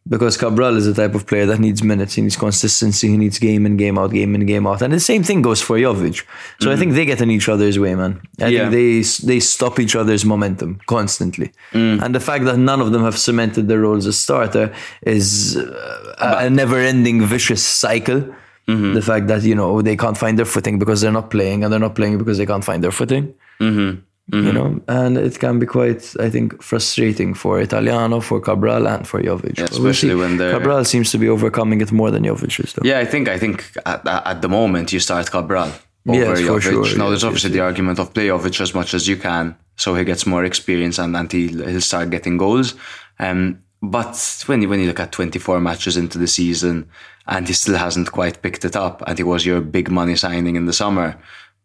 [0.07, 3.39] Because Cabral is the type of player that needs minutes, he needs consistency, he needs
[3.39, 4.83] game in, game out, game in, game out.
[4.83, 6.23] And the same thing goes for Jovic.
[6.61, 8.21] So I think they get in each other's way, man.
[8.39, 8.69] I Yeah.
[8.69, 11.51] think they they stop each other's momentum constantly.
[11.73, 14.71] And the fact that none of them have cemented their role as a starter
[15.01, 18.21] is uh, a, a never-ending vicious cycle.
[18.67, 18.93] Mm-hmm.
[18.93, 21.71] The fact that, you know, they can't find their footing because they're not playing and
[21.71, 23.33] they're not playing because they can't find their footing.
[23.59, 24.01] Mm-hmm.
[24.31, 24.47] Mm-hmm.
[24.47, 29.07] You know, and it can be quite, I think, frustrating for Italiano, for Cabral, and
[29.07, 29.59] for Jovic.
[29.59, 32.81] Yeah, especially when they're- Cabral seems to be overcoming it more than Jovic is, though.
[32.83, 35.71] Yeah, I think I think at, at the moment you start Cabral
[36.07, 38.95] over Yes, for sure, Now there's yes, obviously the argument of play Jovic as much
[38.95, 42.73] as you can, so he gets more experience and, and he'll, he'll start getting goals.
[43.19, 46.89] Um, but when you when you look at 24 matches into the season
[47.27, 50.55] and he still hasn't quite picked it up, and he was your big money signing
[50.55, 51.17] in the summer,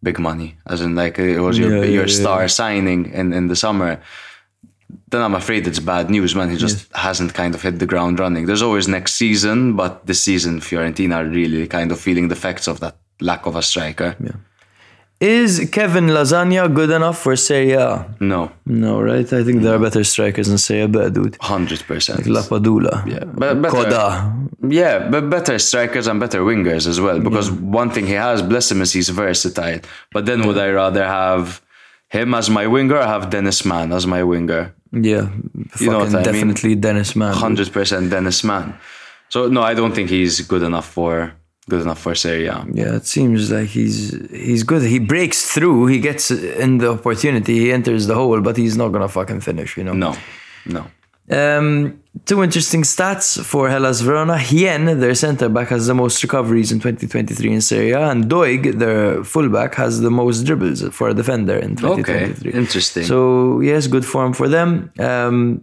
[0.03, 3.49] big money, as in like it was your Yeah, your yeah, star signing in, in
[3.49, 4.01] the summer
[5.11, 6.51] then I'm afraid it's bad news, man.
[6.51, 8.47] He just hasn't kind of hit the ground running.
[8.47, 12.69] There's always next season, but this season, Fiorentina are really kind of feeling the effects
[12.69, 14.17] of that lack of a striker.
[15.21, 18.07] Is Kevin Lasagna good enough for Serie A?
[18.21, 19.31] No, No, right?
[19.31, 21.37] I think there are better strikers in Serie B, dude.
[21.41, 22.25] hundred percent.
[22.25, 23.07] Lapadula.
[23.07, 24.33] Yeah, but better, Coda.
[24.67, 27.21] yeah, but better strikers and better wingers as well.
[27.21, 29.81] Because one thing he has, bless him, is he's versatile.
[30.15, 31.61] But then would I rather have
[32.09, 34.75] him as my winger or have Dennis Man as my winger?
[34.91, 35.29] Yeah.
[35.79, 36.23] You know what I mean?
[36.23, 37.35] definitely Dennis Man.
[37.35, 38.73] Hundred percent Dennis Man.
[39.29, 41.35] So no, I don't think he's good enough for
[41.71, 42.57] good enough for Serie A.
[42.81, 43.97] Yeah, it seems like he's
[44.49, 44.83] he's good.
[44.95, 45.79] He breaks through.
[45.95, 46.25] He gets
[46.65, 47.55] in the opportunity.
[47.65, 49.71] He enters the hole, but he's not gonna fucking finish.
[49.79, 49.95] You know.
[50.07, 50.13] No,
[50.77, 50.83] no.
[51.43, 51.69] Um,
[52.29, 54.37] two interesting stats for Hellas Verona.
[54.37, 58.63] Hien, their centre back, has the most recoveries in 2023 in Serie A, and Doig,
[58.81, 62.51] their fullback, has the most dribbles for a defender in 2023.
[62.51, 63.05] Okay, interesting.
[63.05, 64.91] So yes, good form for them.
[64.99, 65.63] Um,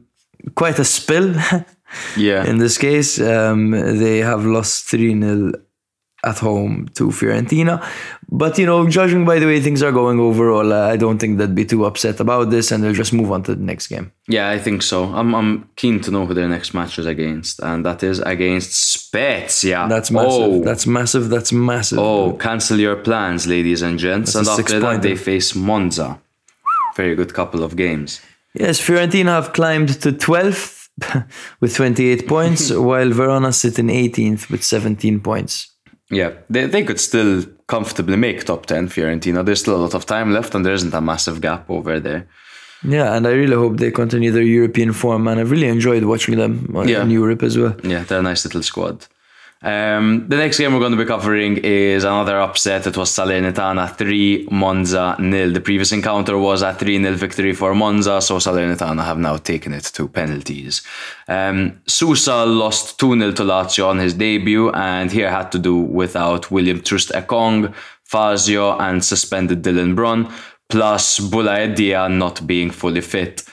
[0.56, 1.36] quite a spill
[2.18, 2.46] Yeah.
[2.50, 3.20] in this case.
[3.20, 5.52] Um, they have lost 3 0
[6.24, 7.86] at home to Fiorentina.
[8.30, 11.38] But, you know, judging by the way things are going overall, uh, I don't think
[11.38, 14.12] they'd be too upset about this and they'll just move on to the next game.
[14.28, 15.06] Yeah, I think so.
[15.06, 18.74] I'm I'm keen to know who their next match is against, and that is against
[18.74, 19.86] Spezia.
[19.88, 20.32] That's massive.
[20.32, 21.30] Oh, That's massive.
[21.30, 22.00] That's massive.
[22.00, 24.34] oh, cancel your plans, ladies and gents.
[24.34, 26.20] That's and after that, they face Monza.
[26.96, 28.20] Very good couple of games.
[28.54, 30.90] Yes, Fiorentina have climbed to 12th
[31.62, 35.74] with 28 points, while Verona sit in 18th with 17 points.
[36.10, 38.88] Yeah, they they could still comfortably make top ten.
[38.90, 39.44] Fiorentina.
[39.44, 42.28] There's still a lot of time left, and there isn't a massive gap over there.
[42.84, 46.38] Yeah, and I really hope they continue their European form, and I've really enjoyed watching
[46.38, 47.02] them uh, Yeah.
[47.04, 47.76] in Europe as well.
[47.84, 49.08] Yeah, they're a nice little squad.
[49.62, 52.86] Um, the next game we're going to be covering is another upset.
[52.86, 55.52] It was Salernitana 3, Monza nil.
[55.52, 59.74] The previous encounter was a 3 0 victory for Monza, so Salernitana have now taken
[59.74, 60.84] it to penalties.
[61.28, 65.76] Um, Sousa lost 2 0 to Lazio on his debut, and here had to do
[65.76, 67.74] without William Troost-Ekong,
[68.04, 70.32] Fazio, and suspended Dylan Bronn,
[70.70, 73.44] plus Boulaye Dia not being fully fit.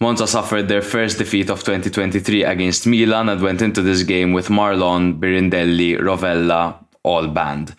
[0.00, 4.48] Monza suffered their first defeat of 2023 against Milan and went into this game with
[4.48, 7.74] Marlon, Birindelli, Rovella all banned.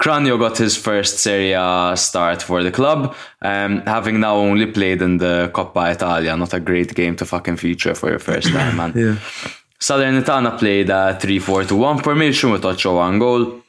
[0.00, 5.02] Cragno got his first Serie A start for the club, um, having now only played
[5.02, 6.34] in the Coppa Italia.
[6.36, 8.92] Not a great game to fucking feature for your first time, man.
[8.96, 9.16] Yeah.
[9.78, 13.62] Salernitana played a 3-4-2-1 formation with Ochoa on goal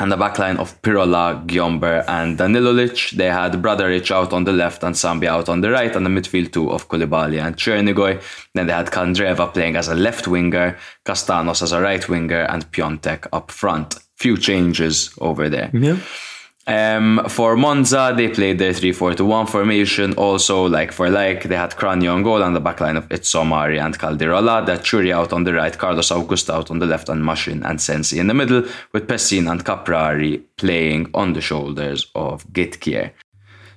[0.00, 3.12] and the backline of Pirola, Gyomber and Daniliuc.
[3.12, 6.10] They had Bradaric out on the left and Sambi out on the right and the
[6.10, 8.22] midfield two of Coulibaly and Crnigoj.
[8.54, 12.70] Then they had Candreva playing as a left winger, Kastanos as a right winger and
[12.72, 13.96] Piątek up front.
[14.16, 15.70] Few changes over there.
[15.72, 15.98] Yeah.
[16.66, 20.14] Um, for Monza, they played their 3 4 1 formation.
[20.14, 23.98] Also, like for like, they had Cragno on goal and the backline of Itzomari and
[23.98, 24.66] Caldirola.
[24.66, 27.80] That Churi out on the right, Carlos Augusto out on the left, and Machín and
[27.80, 33.12] Sensi in the middle, with Pessina and Caprari playing on the shoulders of Gytkjær.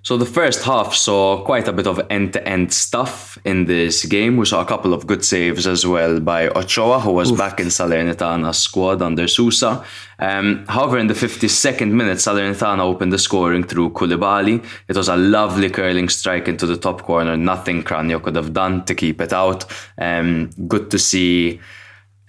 [0.03, 4.35] So the first half saw quite a bit of end-to-end stuff in this game.
[4.35, 7.67] We saw a couple of good saves as well by Ochoa, who was back in
[7.67, 9.85] Salernitana's squad under Sousa.
[10.19, 14.61] Um, however, in the 52nd minute, Salernitana opened the scoring through Coulibaly.
[14.89, 17.38] It was a lovely curling strike into the top corner.
[17.38, 19.65] Nothing Cragno could have done to keep it out.
[19.97, 21.61] Um, good to see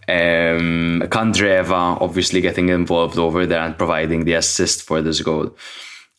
[0.06, 5.56] um, Candreva obviously getting involved over there and providing the assist for this goal.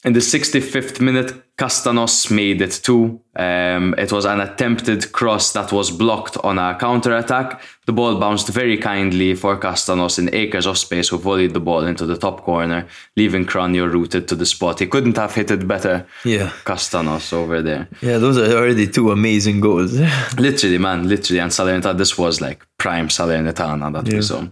[0.05, 3.19] In the 65th minute, Kastanos made it too.
[3.35, 7.59] Um, it was an attempted cross that was blocked on a counter attack.
[7.87, 11.87] The ball bounced very kindly for Kastanos in acres of space, who volleyed the ball
[11.87, 12.85] into the top corner,
[13.17, 14.77] leaving Cragno rooted to the spot.
[14.77, 16.05] He couldn't have hit it better.
[16.23, 16.51] Yeah.
[16.65, 17.87] Kastanos over there.
[18.01, 19.93] Yeah, those are already two amazing goals.
[20.37, 21.39] Literally, man, literally.
[21.39, 24.45] And Salernitana, this was like prime Salernitana that we saw.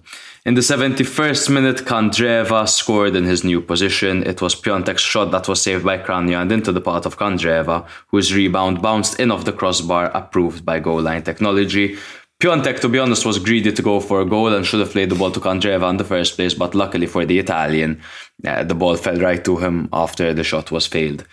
[0.45, 4.23] In the 71st minute, Candreva scored in his new position.
[4.23, 7.87] It was Piątek's shot that was saved by Cragno and into the path of Candreva,
[8.09, 11.95] whose rebound bounced in off the crossbar, approved by goal line technology.
[12.41, 15.09] Piątek, to be honest, was greedy to go for a goal and should have played
[15.09, 18.01] the ball to Candreva in the first place, but luckily for the Italian,
[18.45, 21.25] uh, the ball fell right to him after the shot was failed.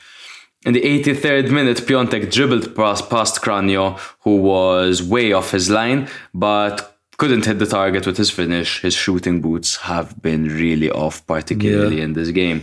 [0.64, 3.44] In the 83rd minute, Piątek dribbled past, past
[4.20, 6.89] who was way off his line, but
[7.20, 8.70] couldn't hit the target with his finish.
[8.86, 12.04] His shooting boots have been really off, particularly Yeah.
[12.06, 12.58] in this game.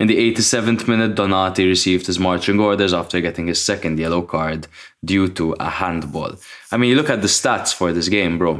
[0.00, 4.60] In the 87th minute, Donati received his marching orders after getting his second yellow card
[5.10, 6.32] due to a handball.
[6.72, 8.52] I mean, you look at the stats for this game, bro.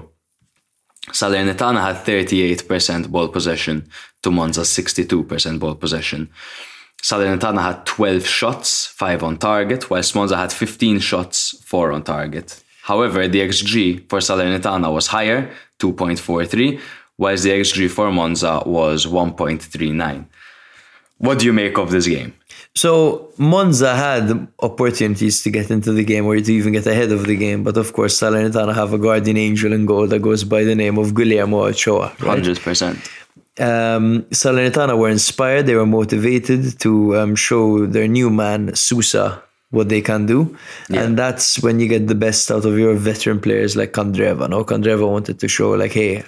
[1.21, 3.77] Salernitana had 38% ball possession
[4.23, 6.29] to Monza's 62% ball possession.
[7.03, 12.63] Salernitana had 12 shots, 5 on target, while Monza had 15 shots, 4 on target.
[12.93, 13.75] However, the XG
[14.09, 15.41] for Salernitana was higher,
[15.79, 16.81] 2.43,
[17.19, 20.27] whilst the XG for Monza was 1.39.
[21.19, 22.33] What do you make of this game?
[22.75, 22.91] So
[23.39, 27.37] Monza had opportunities to get into the game or to even get ahead of the
[27.37, 30.75] game, but of course Salernitana have a guardian angel in goal that goes by the
[30.75, 32.09] name of Guillermo Ochoa.
[32.19, 32.43] Right?
[32.43, 33.09] 100%.
[33.71, 39.89] Um, Salernitana were inspired, they were motivated to um, show their new man Sousa what
[39.89, 40.57] they can do,
[40.91, 44.49] and that's when you get the best out of your veteran players like Candreva.
[44.49, 46.25] No, Candreva wanted to show like, hey,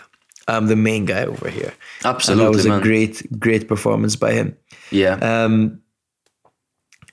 [0.48, 1.72] I'm the main guy over here.
[2.04, 2.80] Absolutely, and that was man.
[2.80, 4.56] a great, great performance by him.
[4.90, 5.14] Yeah.
[5.14, 5.82] Um,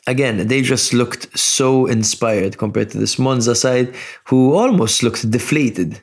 [0.08, 3.96] again, they just looked so inspired compared to this Monza side,
[4.26, 6.02] who almost looked deflated.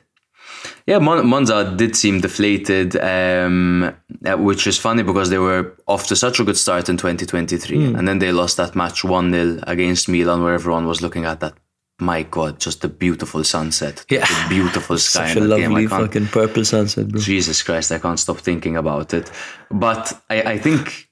[0.87, 3.83] Yeah, Mon- Monza did seem deflated, um,
[4.25, 7.93] uh, which is funny because they were off to such a good start in 2023,
[7.93, 11.41] and then they lost that match 1 0 against Milan, where everyone was looking at
[11.41, 11.53] that.
[11.99, 14.25] My God, just the beautiful sunset, Yeah.
[14.25, 15.27] the beautiful sky.
[15.27, 15.71] Such a that game.
[15.75, 17.19] I lovely fucking purple sunset, bro.
[17.19, 19.29] Jesus Christ, I can't stop thinking about it.
[19.71, 21.09] But I, I think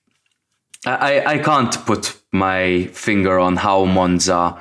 [0.85, 4.57] I, I can't put my finger on how Monza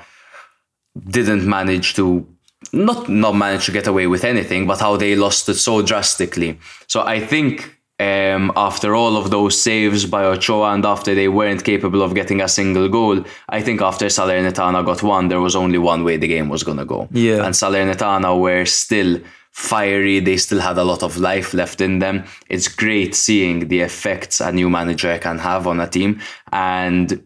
[0.99, 2.27] didn't manage to
[2.75, 6.59] not not manage to get away with anything, but how they lost it so drastically.
[6.87, 11.65] So I think um, after all of those saves by Ochoa and after they weren't
[11.65, 15.79] capable of getting a single goal, I think after Salernitana got one, there was only
[15.79, 17.09] one way the game was gonna go.
[17.13, 17.45] Yeah.
[17.45, 19.21] And Salernitana were still
[19.53, 20.19] fiery.
[20.19, 22.25] They still had a lot of life left in them.
[22.49, 26.21] It's great seeing the effects a new manager can have on a team.
[26.53, 27.25] And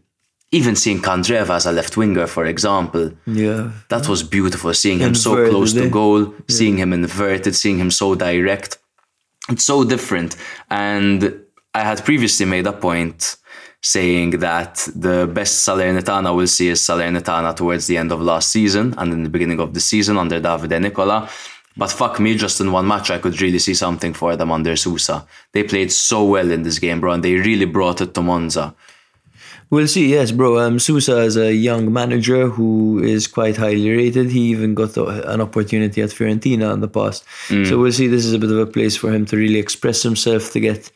[0.50, 3.70] even seeing Candreva as a left winger, for example, Yeah.
[3.88, 4.72] that was beautiful.
[4.74, 5.88] Seeing him so Inverted, close to eh?
[5.88, 8.78] goal, seeing him inverted, seeing him so direct.
[9.50, 10.36] It's so different.
[10.70, 11.34] And
[11.74, 13.36] I had previously made a point
[13.82, 18.94] saying that the best Salernitana we'll see is Salernitana towards the end of last season
[18.98, 21.28] and in the beginning of the season under Davide Nicola.
[21.76, 24.74] But fuck me, just in one match, I could really see something for them under
[24.74, 25.26] Sousa.
[25.52, 28.74] They played so well in this game, bro, and they really brought it to Monza.
[29.70, 30.58] We'll see, yes, bro.
[30.58, 34.30] Um, Sousa is a young manager who is quite highly rated.
[34.30, 37.24] He even got an opportunity at Fiorentina in the past.
[37.66, 38.06] So we'll see.
[38.06, 40.90] This is a bit of a place for him to really express himself, to get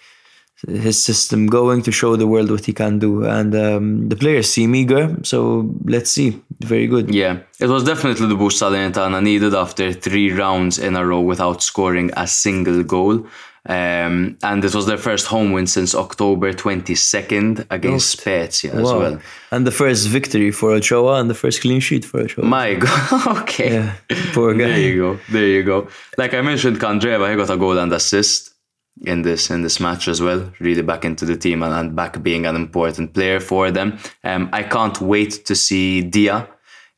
[0.67, 3.25] his system going, to show the world what he can do.
[3.25, 5.17] And um, the players seem eager.
[5.23, 6.41] So let's see.
[6.61, 7.15] Very good.
[7.15, 11.63] Yeah, it was definitely the boost Salernitana needed after three rounds in a row without
[11.63, 13.27] scoring a single goal.
[13.69, 18.99] Um, and it was their first home win since October 22nd against Spezia as Wow.
[18.99, 19.21] well.
[19.53, 22.45] And the first victory for Ochoa and the first clean sheet for Ochoa.
[22.45, 23.75] My God, okay.
[23.75, 23.95] Yeah,
[24.33, 24.65] poor guy.
[24.67, 25.19] There you go.
[25.31, 25.89] There you go.
[26.19, 28.51] Like I mentioned, Candreva, he got a goal and assist
[29.07, 30.53] in this in this match as well.
[30.61, 33.97] Really back into the team and, and back being an important player for them.
[34.25, 36.49] Um, I can't wait to see Dia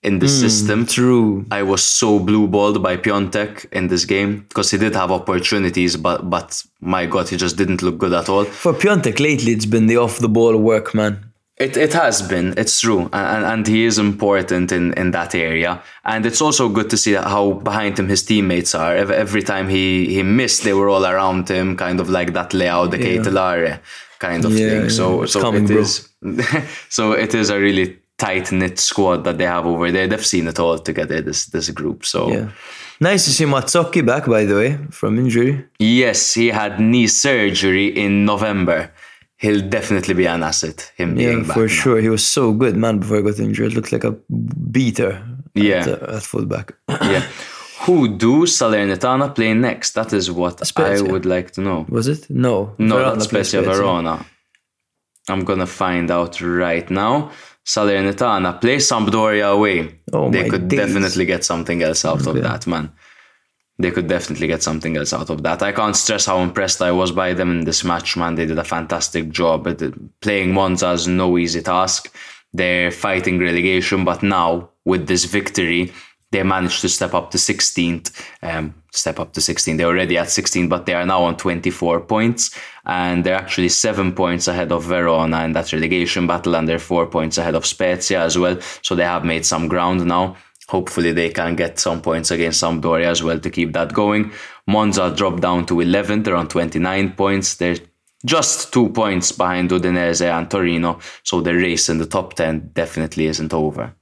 [0.05, 0.41] in the hmm.
[0.43, 0.87] system.
[0.87, 1.47] True.
[1.51, 5.97] I was so blue balled by Piątek in this game because he did have opportunities,
[5.97, 8.45] but but my God, he just didn't look good at all.
[8.45, 11.31] For Piątek lately, it's been the off the ball work, man.
[11.57, 15.81] It, it has been, it's true, and, and he is important in, in that area.
[16.05, 18.97] And it's also good to see how behind him his teammates are.
[18.97, 22.51] Ev- Every time he, he missed, they were all around him, kind of like that
[22.51, 23.79] Leao de Ketelaere
[24.19, 24.83] kind of Yeah, thing.
[24.83, 26.09] yeah, So, so coming, it is,
[26.89, 30.07] so it is a really tight knit squad that they have over there.
[30.09, 31.99] They've seen it all together, this this group.
[32.05, 32.49] So Yeah.
[33.01, 35.53] Nice to see Mazzocchi back, by the way, from injury.
[36.03, 38.79] yes, he had knee surgery in November.
[39.43, 40.79] He'll definitely be an asset.
[41.01, 41.81] Him Yeah, being back for now.
[41.83, 41.99] sure.
[42.07, 43.73] He was so good, man, before he got injured.
[43.77, 44.15] Looked like a
[44.77, 45.13] beater
[45.55, 45.83] Yeah.
[45.83, 46.67] at, uh, at fullback.
[47.13, 47.25] yeah.
[47.87, 49.89] Who do Salernitana play next?
[49.99, 51.07] That is what Spezia.
[51.09, 51.79] I would like to know.
[51.97, 52.23] Was it?
[52.31, 52.55] No.
[52.79, 54.15] No, Verona that's plays Spezia Verona.
[55.33, 57.15] I'm gonna find out right now.
[57.65, 60.01] Salernitana play Sampdoria away.
[60.13, 60.81] Oh they could days.
[60.81, 62.93] definitely get something else out of that, man.
[63.79, 65.63] They could definitely get something else out of that.
[65.63, 68.37] I can't stress how impressed I was by them in this match, man.
[68.37, 69.67] They did a fantastic job.
[70.21, 72.15] Playing Monza is no easy task.
[72.53, 75.93] They're fighting relegation, but now with this victory,
[76.31, 78.13] they managed to step up to 16th.
[78.43, 79.77] Um, step up to 16.
[79.77, 84.13] They're already at 16, but they are now on 24 points, and they're actually seven
[84.13, 88.23] points ahead of Verona in that relegation battle, and they're four points ahead of Spezia
[88.23, 88.61] as well.
[88.83, 90.37] So they have made some ground now.
[90.69, 94.33] Hopefully, they can get some points against Sampdoria as well to keep that going.
[94.67, 96.25] Monza dropped down to 11th.
[96.25, 97.57] They're on 29 points.
[97.57, 97.77] They're
[98.25, 100.99] just two points behind Udinese and Torino.
[101.23, 103.95] So the race in the top 10 definitely isn't over.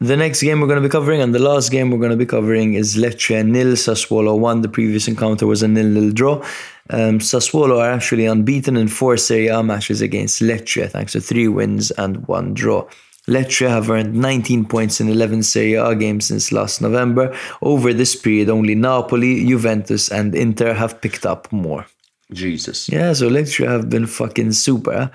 [0.00, 2.16] The next game we're going to be covering and the last game we're going to
[2.16, 4.62] be covering is Lecce nil, Sassuolo 1.
[4.62, 6.42] The previous encounter was a nil-nil draw.
[6.90, 11.46] Um, Sassuolo are actually unbeaten in four Serie A matches against Lecce, thanks to three
[11.46, 12.88] wins and one draw.
[13.28, 17.36] Lecce have earned 19 points in 11 Serie A games since last November.
[17.62, 21.86] Over this period, only Napoli, Juventus, and Inter have picked up more.
[22.32, 22.88] Jesus.
[22.88, 25.10] Yeah, so Lecce have been fucking super.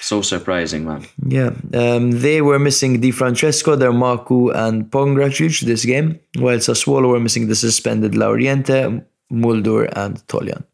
[0.00, 1.04] So surprising, man.
[1.26, 7.20] Yeah, um, they were missing Di Francesco, Dermaku, and Pongracic this game, while Sassuolo were
[7.20, 10.64] missing the suspended Lauriente, Muldur, and Toljan.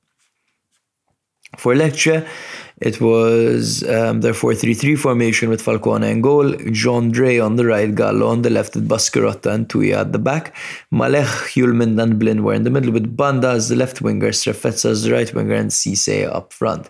[1.59, 2.27] For Lecce,
[2.81, 8.27] it was um, their 4-3-3 formation with Falcone in goal, Gendrey on the right, Gallo
[8.27, 10.57] on the left, with Baschirotto and Tuia at the back.
[10.91, 14.91] Maleh, Hjulmand, and Blin were in the middle, with Banda as the left winger, Strefezza
[14.91, 16.89] as the right winger, and Ceesay up front.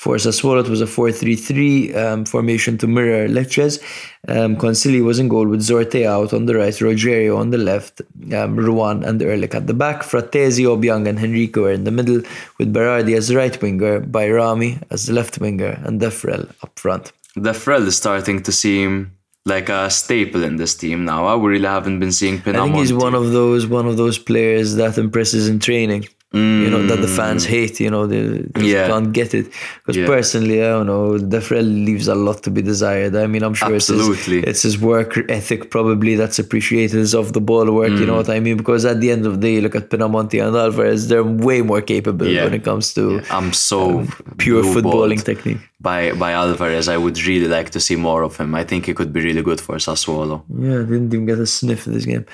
[0.00, 3.78] For Sassuolo, it was a 4-3-3 um, formation to mirror Lecce's.
[4.26, 8.00] Um, Consigli was in goal with Zortea out on the right, Rogerio on the left,
[8.32, 10.00] um, Ruan and Erlic at the back.
[10.00, 12.22] Frattesi, Obiang and Henrique were in the middle,
[12.56, 17.12] with Berardi as the right winger, Bajrami as the left winger, and Defrel up front.
[17.36, 19.14] Defrel is starting to seem
[19.44, 21.28] like a staple in this team now.
[21.28, 21.36] huh?
[21.36, 22.56] We really haven't been seeing Pinamonti.
[22.56, 26.08] I think he's one of those one of those players that impresses in training.
[26.32, 27.50] You know that the fans mm.
[27.50, 27.80] hate.
[27.80, 28.22] You know they,
[28.54, 28.86] they Yeah.
[28.86, 29.46] can't get it.
[29.78, 30.06] Because Yeah.
[30.06, 31.18] personally, I don't know.
[31.18, 33.16] Defrel leaves a lot to be desired.
[33.16, 34.38] I mean, I'm sure Absolutely.
[34.38, 37.90] it's his, it's his work ethic probably that's appreciated is of the ball work.
[37.90, 38.22] You know mm.
[38.22, 38.56] what I mean?
[38.56, 41.08] Because at the end of the day, look at Pinamonti and Alvarez.
[41.08, 42.44] They're way more capable Yeah.
[42.44, 44.06] when it comes to I'm so um,
[44.38, 45.58] pure footballing technique.
[45.80, 46.86] by by Alvarez.
[46.88, 48.54] I would really like to see more of him.
[48.54, 50.36] I think he could be really good for Sassuolo.
[50.48, 52.24] Yeah, didn't even get a sniff of this game.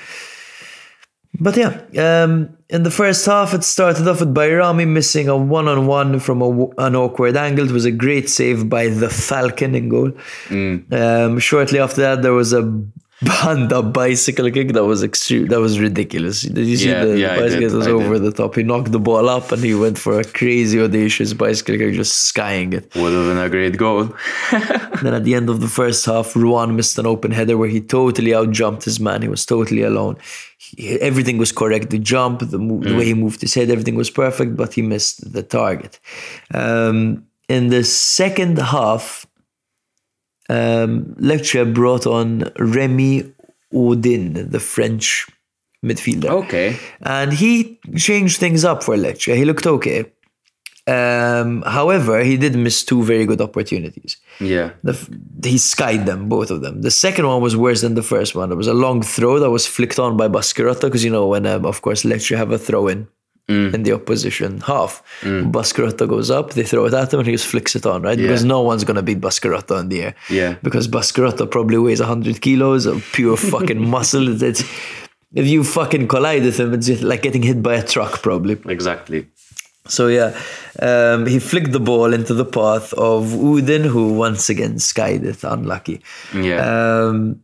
[1.39, 1.81] But yeah,
[2.23, 6.19] um, in the first half, it started off with Bajrami missing a one on one
[6.19, 7.69] from a, an awkward angle.
[7.69, 10.11] It was a great save by the Falcon in goal.
[10.91, 12.63] Um, shortly after that, there was a
[13.21, 15.47] Banda bicycle kick that was extreme.
[15.47, 16.43] That was ridiculous.
[16.43, 17.77] Did you see Yeah, the yeah, I bicycle?
[17.77, 18.23] was I over did.
[18.23, 18.55] the top.
[18.55, 22.13] He knocked the ball up and he went for a crazy, audacious bicycle kick, just
[22.25, 22.93] skying it.
[22.95, 24.13] Would have been a great goal.
[25.03, 27.81] Then at the end of the first half, Ruan missed an open header where he
[27.81, 29.21] totally outjumped his man.
[29.21, 30.17] He was totally alone.
[30.57, 31.91] He- everything was correct.
[31.91, 34.81] The jump, the, mo- the way he moved his head, everything was perfect, but he
[34.81, 35.99] missed the target.
[36.53, 39.26] Um, in the second half,
[40.49, 43.33] um, Lecce brought on Remy
[43.73, 45.27] Oudin, the French
[45.85, 46.29] midfielder.
[46.29, 46.77] Okay.
[47.01, 49.35] And he changed things up for Lecce.
[49.35, 50.05] He looked okay.
[50.87, 54.15] Um, however, he did miss two very good opportunities.
[54.39, 54.71] Yeah.
[54.87, 55.09] F-
[55.43, 56.81] he skied them, both of them.
[56.81, 58.53] The second one was worse than the first one.
[58.53, 61.45] It was a long throw that was flicked on by Baschirotto because you know when,
[61.45, 63.09] um, of course, Lecce have a throw in
[63.47, 65.01] in the opposition half.
[65.21, 68.17] Baschirotto goes up, they throw it at him, and he just flicks it on, right?
[68.17, 70.15] Because no one's gonna beat Baschirotto in the air.
[70.29, 70.55] Yeah.
[70.61, 74.41] Because Baschirotto probably weighs hundred kilos of pure fucking muscle.
[74.43, 74.63] It's
[75.33, 78.59] if you fucking collide with him, it's just like getting hit by a truck, probably.
[78.65, 79.27] Exactly.
[79.87, 80.37] So yeah,
[80.81, 85.43] um, he flicked the ball into the path of Oudin, who once again skied it.
[85.43, 86.01] Unlucky.
[86.33, 87.05] Yeah.
[87.07, 87.41] Um,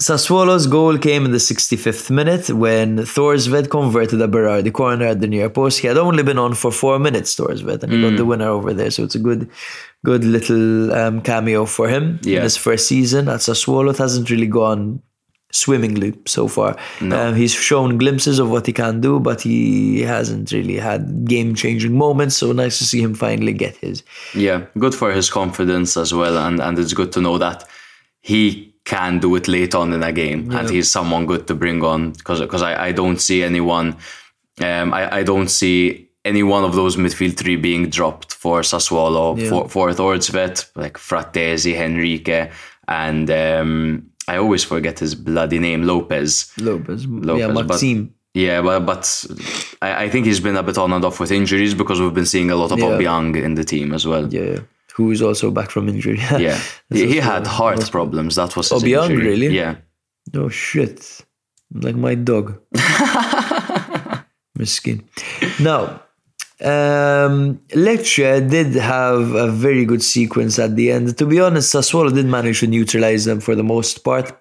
[0.00, 5.28] Sassuolo's goal came in the 65th minute when Thorstvedt converted a Berardi corner at the
[5.28, 5.78] near post.
[5.78, 8.10] He had only been on for four minutes, Thorstvedt, and he Mm.
[8.10, 8.90] got the winner over there.
[8.90, 9.48] So it's a good,
[10.04, 13.90] good little um, cameo for him in his first season at Sassuolo.
[13.92, 15.00] It hasn't really gone
[15.52, 16.76] swimmingly so far.
[17.00, 21.96] Um, he's shown glimpses of what he can do, but he hasn't really had game-changing
[21.96, 22.36] moments.
[22.38, 24.02] So nice to see him finally get his.
[24.34, 27.62] Yeah, good for his confidence as well, and and it's good to know that
[28.20, 31.82] he can do it late on in a game, and he's someone good to bring
[31.82, 33.96] on because because I, I don't see anyone,
[34.62, 39.38] um, I, I don't see any one of those midfield three being dropped for Sassuolo
[39.38, 39.48] Yeah.
[39.50, 42.50] for for Thorstvedt like Frattesi, Henrique,
[42.88, 46.52] and um, I always forget his bloody name Lopez.
[46.58, 48.14] Lopez, yeah, Lopez, but- Maxime.
[48.36, 49.26] Yeah, but but
[49.80, 52.26] I, I think he's been a bit on and off with injuries because we've been
[52.26, 52.86] seeing a lot of Yeah.
[52.86, 54.26] Obiang in the team as well.
[54.34, 54.58] Yeah,
[54.94, 56.20] who is also back from injury.
[56.38, 56.58] Yeah,
[56.90, 58.36] he, had heart problems.
[58.36, 59.28] That was his beyond injury.
[59.28, 59.56] really?
[59.56, 59.76] Yeah,
[60.34, 61.20] Oh shit.
[61.72, 62.60] Like my dog.
[64.58, 65.02] Miskin.
[65.60, 66.02] Now,
[66.60, 71.18] um, Lecce did have a very good sequence at the end.
[71.18, 74.32] To be honest, Sassuolo did manage to neutralize them for the most part.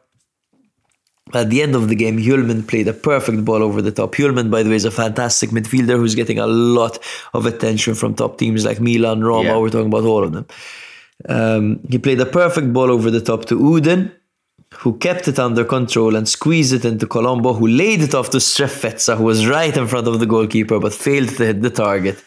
[1.33, 4.13] At the end of the game, Hjulmand played a perfect ball over the top.
[4.13, 6.99] Hjulmand, by the way, is a fantastic midfielder who's getting a lot
[7.33, 9.49] of attention from top teams like Milan, Roma.
[9.49, 9.57] Yeah.
[9.57, 10.45] We're talking about all of them.
[11.27, 14.11] Um, he played a perfect ball over the top to Oudin,
[14.75, 18.37] who kept it under control and squeezed it into Colombo, who laid it off to
[18.37, 22.23] Strefezza, who was right in front of the goalkeeper but failed to hit the target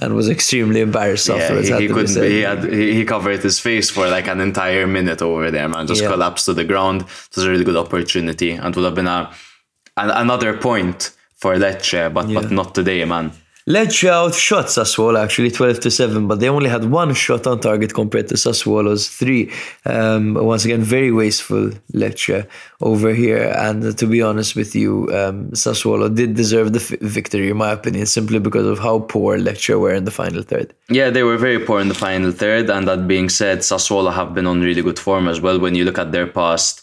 [0.00, 1.36] and was extremely embarrassed yeah.
[1.36, 1.68] afterwards.
[1.68, 2.08] He, he couldn't.
[2.08, 2.30] said.
[2.30, 5.86] He had he, covered his face for like an entire minute over there, man.
[5.86, 6.08] Just Yeah.
[6.08, 7.02] collapsed to the ground.
[7.02, 9.30] It was a really good opportunity, and would have been a
[9.96, 13.32] an, another point for Lecce, but but not today, man.
[13.70, 17.94] Lecce outshot Sassuolo actually 12 to 7, but they only had one shot on target
[17.94, 19.52] compared to Sassuolo's three.
[19.86, 22.48] Um, once again, very wasteful Lecce
[22.80, 23.54] over here.
[23.56, 28.06] And to be honest with you, um, Sassuolo did deserve the victory, in my opinion,
[28.06, 30.74] simply because of how poor Lecce were in the final third.
[30.88, 32.70] Yeah, they were very poor in the final third.
[32.70, 35.60] And that being said, Sassuolo have been on really good form as well.
[35.60, 36.82] When you look at their past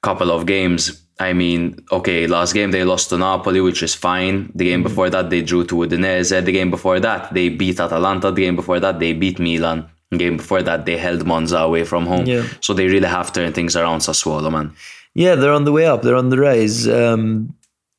[0.00, 4.52] couple of games, I mean, okay, last game they lost to Napoli, which is fine.
[4.54, 6.44] The game before that they drew to Udinese.
[6.44, 8.30] The game before that they beat Atalanta.
[8.30, 9.88] The game before that they beat Milan.
[10.10, 12.26] The game before that they held Monza away from home.
[12.26, 12.44] Yeah.
[12.60, 14.72] So they really have turned things around, Sassuolo, man.
[15.14, 16.02] Yeah, they're on the way up.
[16.02, 17.54] They're on the rise, um,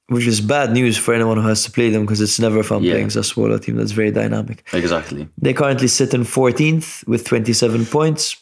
[0.10, 2.84] which is bad news for anyone who has to play them because it's never fun
[2.84, 2.94] Yeah.
[2.94, 4.64] playing Sassuolo team that's very dynamic.
[4.74, 5.28] Exactly.
[5.42, 8.38] They currently sit in 14th with 27 points,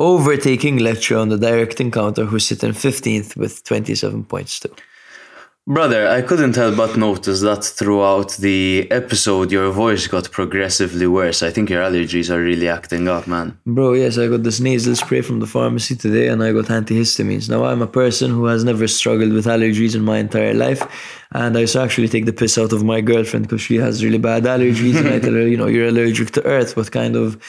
[0.00, 4.74] overtaking Lecce on the direct encounter, who sit in 15th with 27 points too.
[5.66, 11.44] Brother, I couldn't help but notice that throughout the episode your voice got progressively worse.
[11.44, 13.56] I think your allergies are really acting up, man.
[13.66, 17.48] Bro, yes, I got this nasal spray from the pharmacy today and I got antihistamines.
[17.48, 20.82] Now, I'm a person who has never struggled with allergies in my entire life.
[21.32, 24.02] And I used to actually take the piss out of my girlfriend because she has
[24.02, 24.96] really bad allergies.
[24.96, 26.76] and I tell her, you know, you're allergic to earth.
[26.76, 27.40] What kind of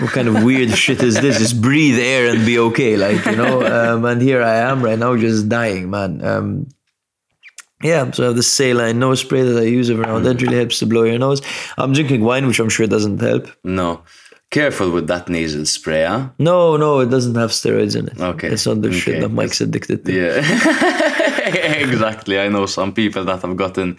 [0.00, 1.38] what kind of weird shit is this?
[1.38, 2.98] Just breathe air and be okay.
[2.98, 6.22] Like, you know, um, and here I am right now just dying, man.
[6.22, 6.68] Um,
[7.82, 10.36] yeah, so I have the saline nose spray that I use every now and then.
[10.36, 11.40] Really helps to blow your nose.
[11.78, 13.46] I'm drinking wine, which I'm sure doesn't help.
[13.64, 14.02] No.
[14.50, 16.30] Careful with that nasal spray, huh?
[16.40, 18.20] No, no, it doesn't have steroids in it.
[18.20, 20.12] Okay, It's not the shit that Mike's addicted to.
[20.12, 20.40] Yeah.
[21.78, 22.38] exactly.
[22.40, 23.96] I know some people that have gotten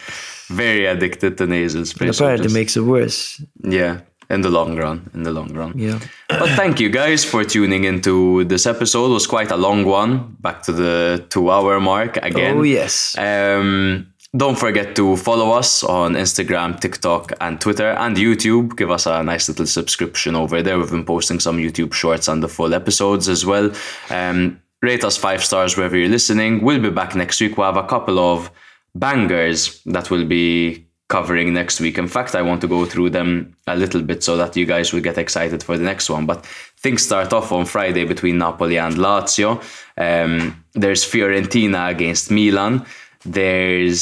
[0.49, 2.07] very addicted to nasal spray.
[2.07, 3.41] And so apparently just- makes it worse.
[3.63, 4.01] yeah,
[4.31, 5.09] in the long run.
[5.13, 5.77] In the long run.
[5.77, 5.99] Yeah.
[6.29, 9.07] But thank you guys for tuning into this episode.
[9.11, 10.37] It was quite a long one.
[10.39, 12.57] Back to the two hour mark again.
[12.57, 13.15] Oh, yes.
[13.17, 18.77] Um, don't forget to follow us on Instagram, TikTok, and Twitter, and YouTube.
[18.77, 20.79] Give us a nice little subscription over there.
[20.79, 23.71] We've been posting some YouTube shorts and the full episodes as well.
[24.09, 26.63] Um, rate us five stars wherever you're listening.
[26.63, 27.57] We'll be back next week.
[27.57, 28.49] We'll have a couple of
[28.95, 31.97] bangers that will be covering next week.
[31.97, 34.93] In fact, I want to go through them a little bit so that you guys
[34.93, 36.25] will get excited for the next one.
[36.25, 36.45] But
[36.83, 39.51] things start off on Friday between Napoli and Lazio.
[39.97, 42.85] Um, there's Fiorentina against Milan.
[43.25, 43.99] There's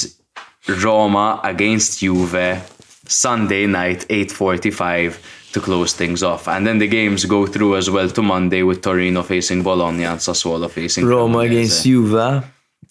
[0.83, 2.49] Roma against Juve.
[3.07, 5.17] Sunday night, 8:45
[5.53, 6.47] to close things off.
[6.47, 10.19] And then the games go through as well to Monday with Torino facing Bologna and
[10.19, 12.43] Sassuolo facing Roma against Juve.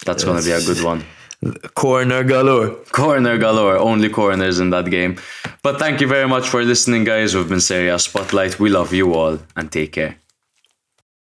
[0.05, 1.05] That's going to be a good one.
[1.74, 2.70] Corner galore.
[2.90, 5.16] Corner galore, only corners in that game.
[5.62, 7.35] But thank you very much for listening, guys.
[7.35, 8.59] We've been Serie A Spotlight.
[8.59, 10.16] We love you all and take care.